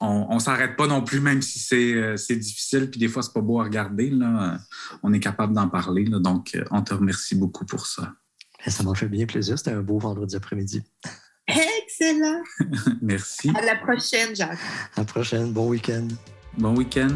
on, 0.00 0.34
ne 0.34 0.38
s'arrête 0.38 0.76
pas 0.76 0.86
non 0.86 1.02
plus, 1.02 1.20
même 1.20 1.42
si 1.42 1.94
euh, 1.94 2.16
c'est 2.16 2.36
difficile, 2.36 2.90
puis 2.90 3.00
des 3.00 3.08
fois, 3.08 3.22
c'est 3.22 3.32
pas 3.32 3.40
beau 3.40 3.60
à 3.60 3.64
regarder. 3.64 4.10
Là. 4.10 4.58
On 5.02 5.12
est 5.12 5.20
capable 5.20 5.54
d'en 5.54 5.68
parler. 5.68 6.04
Là, 6.04 6.20
donc, 6.20 6.54
euh, 6.54 6.64
on 6.70 6.82
te 6.82 6.94
remercie 6.94 7.34
beaucoup 7.34 7.64
pour 7.64 7.86
ça. 7.86 8.12
Ça 8.66 8.82
m'a 8.84 8.94
fait 8.94 9.08
bien 9.08 9.26
plaisir. 9.26 9.58
C'était 9.58 9.72
un 9.72 9.82
beau 9.82 9.98
vendredi 9.98 10.36
après-midi. 10.36 10.82
Excellent. 11.48 12.42
Merci. 13.02 13.50
À 13.56 13.64
la 13.64 13.76
prochaine, 13.76 14.36
Jacques. 14.36 14.58
À 14.94 15.00
la 15.00 15.04
prochaine. 15.04 15.52
Bon 15.52 15.68
week-end. 15.68 16.06
Bon 16.58 16.76
week-end. 16.76 17.08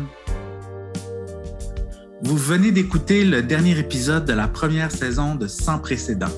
Vous 2.23 2.37
venez 2.37 2.71
d'écouter 2.71 3.25
le 3.25 3.43
dernier 3.43 3.79
épisode 3.79 4.25
de 4.25 4.33
la 4.33 4.49
première 4.49 4.91
saison 4.91 5.35
de 5.35 5.47
Sans 5.47 5.79
précédent. 5.79 6.31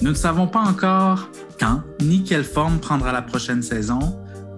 Nous 0.00 0.10
ne 0.10 0.16
savons 0.16 0.48
pas 0.48 0.60
encore 0.60 1.30
quand 1.60 1.82
ni 2.00 2.24
quelle 2.24 2.44
forme 2.44 2.78
prendra 2.78 3.12
la 3.12 3.22
prochaine 3.22 3.62
saison, 3.62 3.98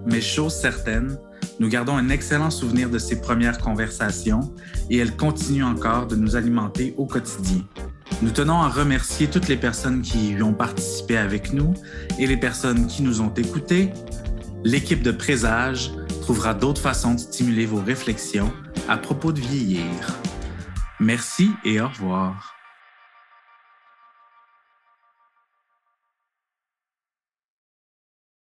mais 0.05 0.21
chose 0.21 0.53
certaine, 0.53 1.17
nous 1.59 1.69
gardons 1.69 1.95
un 1.95 2.09
excellent 2.09 2.49
souvenir 2.49 2.89
de 2.89 2.97
ces 2.97 3.21
premières 3.21 3.59
conversations 3.59 4.53
et 4.89 4.97
elles 4.97 5.15
continuent 5.15 5.65
encore 5.65 6.07
de 6.07 6.15
nous 6.15 6.35
alimenter 6.35 6.93
au 6.97 7.05
quotidien. 7.05 7.61
Nous 8.21 8.31
tenons 8.31 8.61
à 8.61 8.69
remercier 8.69 9.27
toutes 9.27 9.47
les 9.47 9.57
personnes 9.57 10.01
qui 10.01 10.31
y 10.31 10.43
ont 10.43 10.53
participé 10.53 11.17
avec 11.17 11.53
nous 11.53 11.73
et 12.19 12.27
les 12.27 12.37
personnes 12.37 12.87
qui 12.87 13.01
nous 13.01 13.21
ont 13.21 13.33
écoutés. 13.33 13.91
L'équipe 14.63 15.01
de 15.01 15.11
Présage 15.11 15.91
trouvera 16.21 16.53
d'autres 16.53 16.81
façons 16.81 17.15
de 17.15 17.19
stimuler 17.19 17.65
vos 17.65 17.81
réflexions 17.81 18.51
à 18.87 18.97
propos 18.97 19.31
de 19.31 19.39
vieillir. 19.39 19.85
Merci 20.99 21.51
et 21.65 21.81
au 21.81 21.87
revoir. 21.87 22.60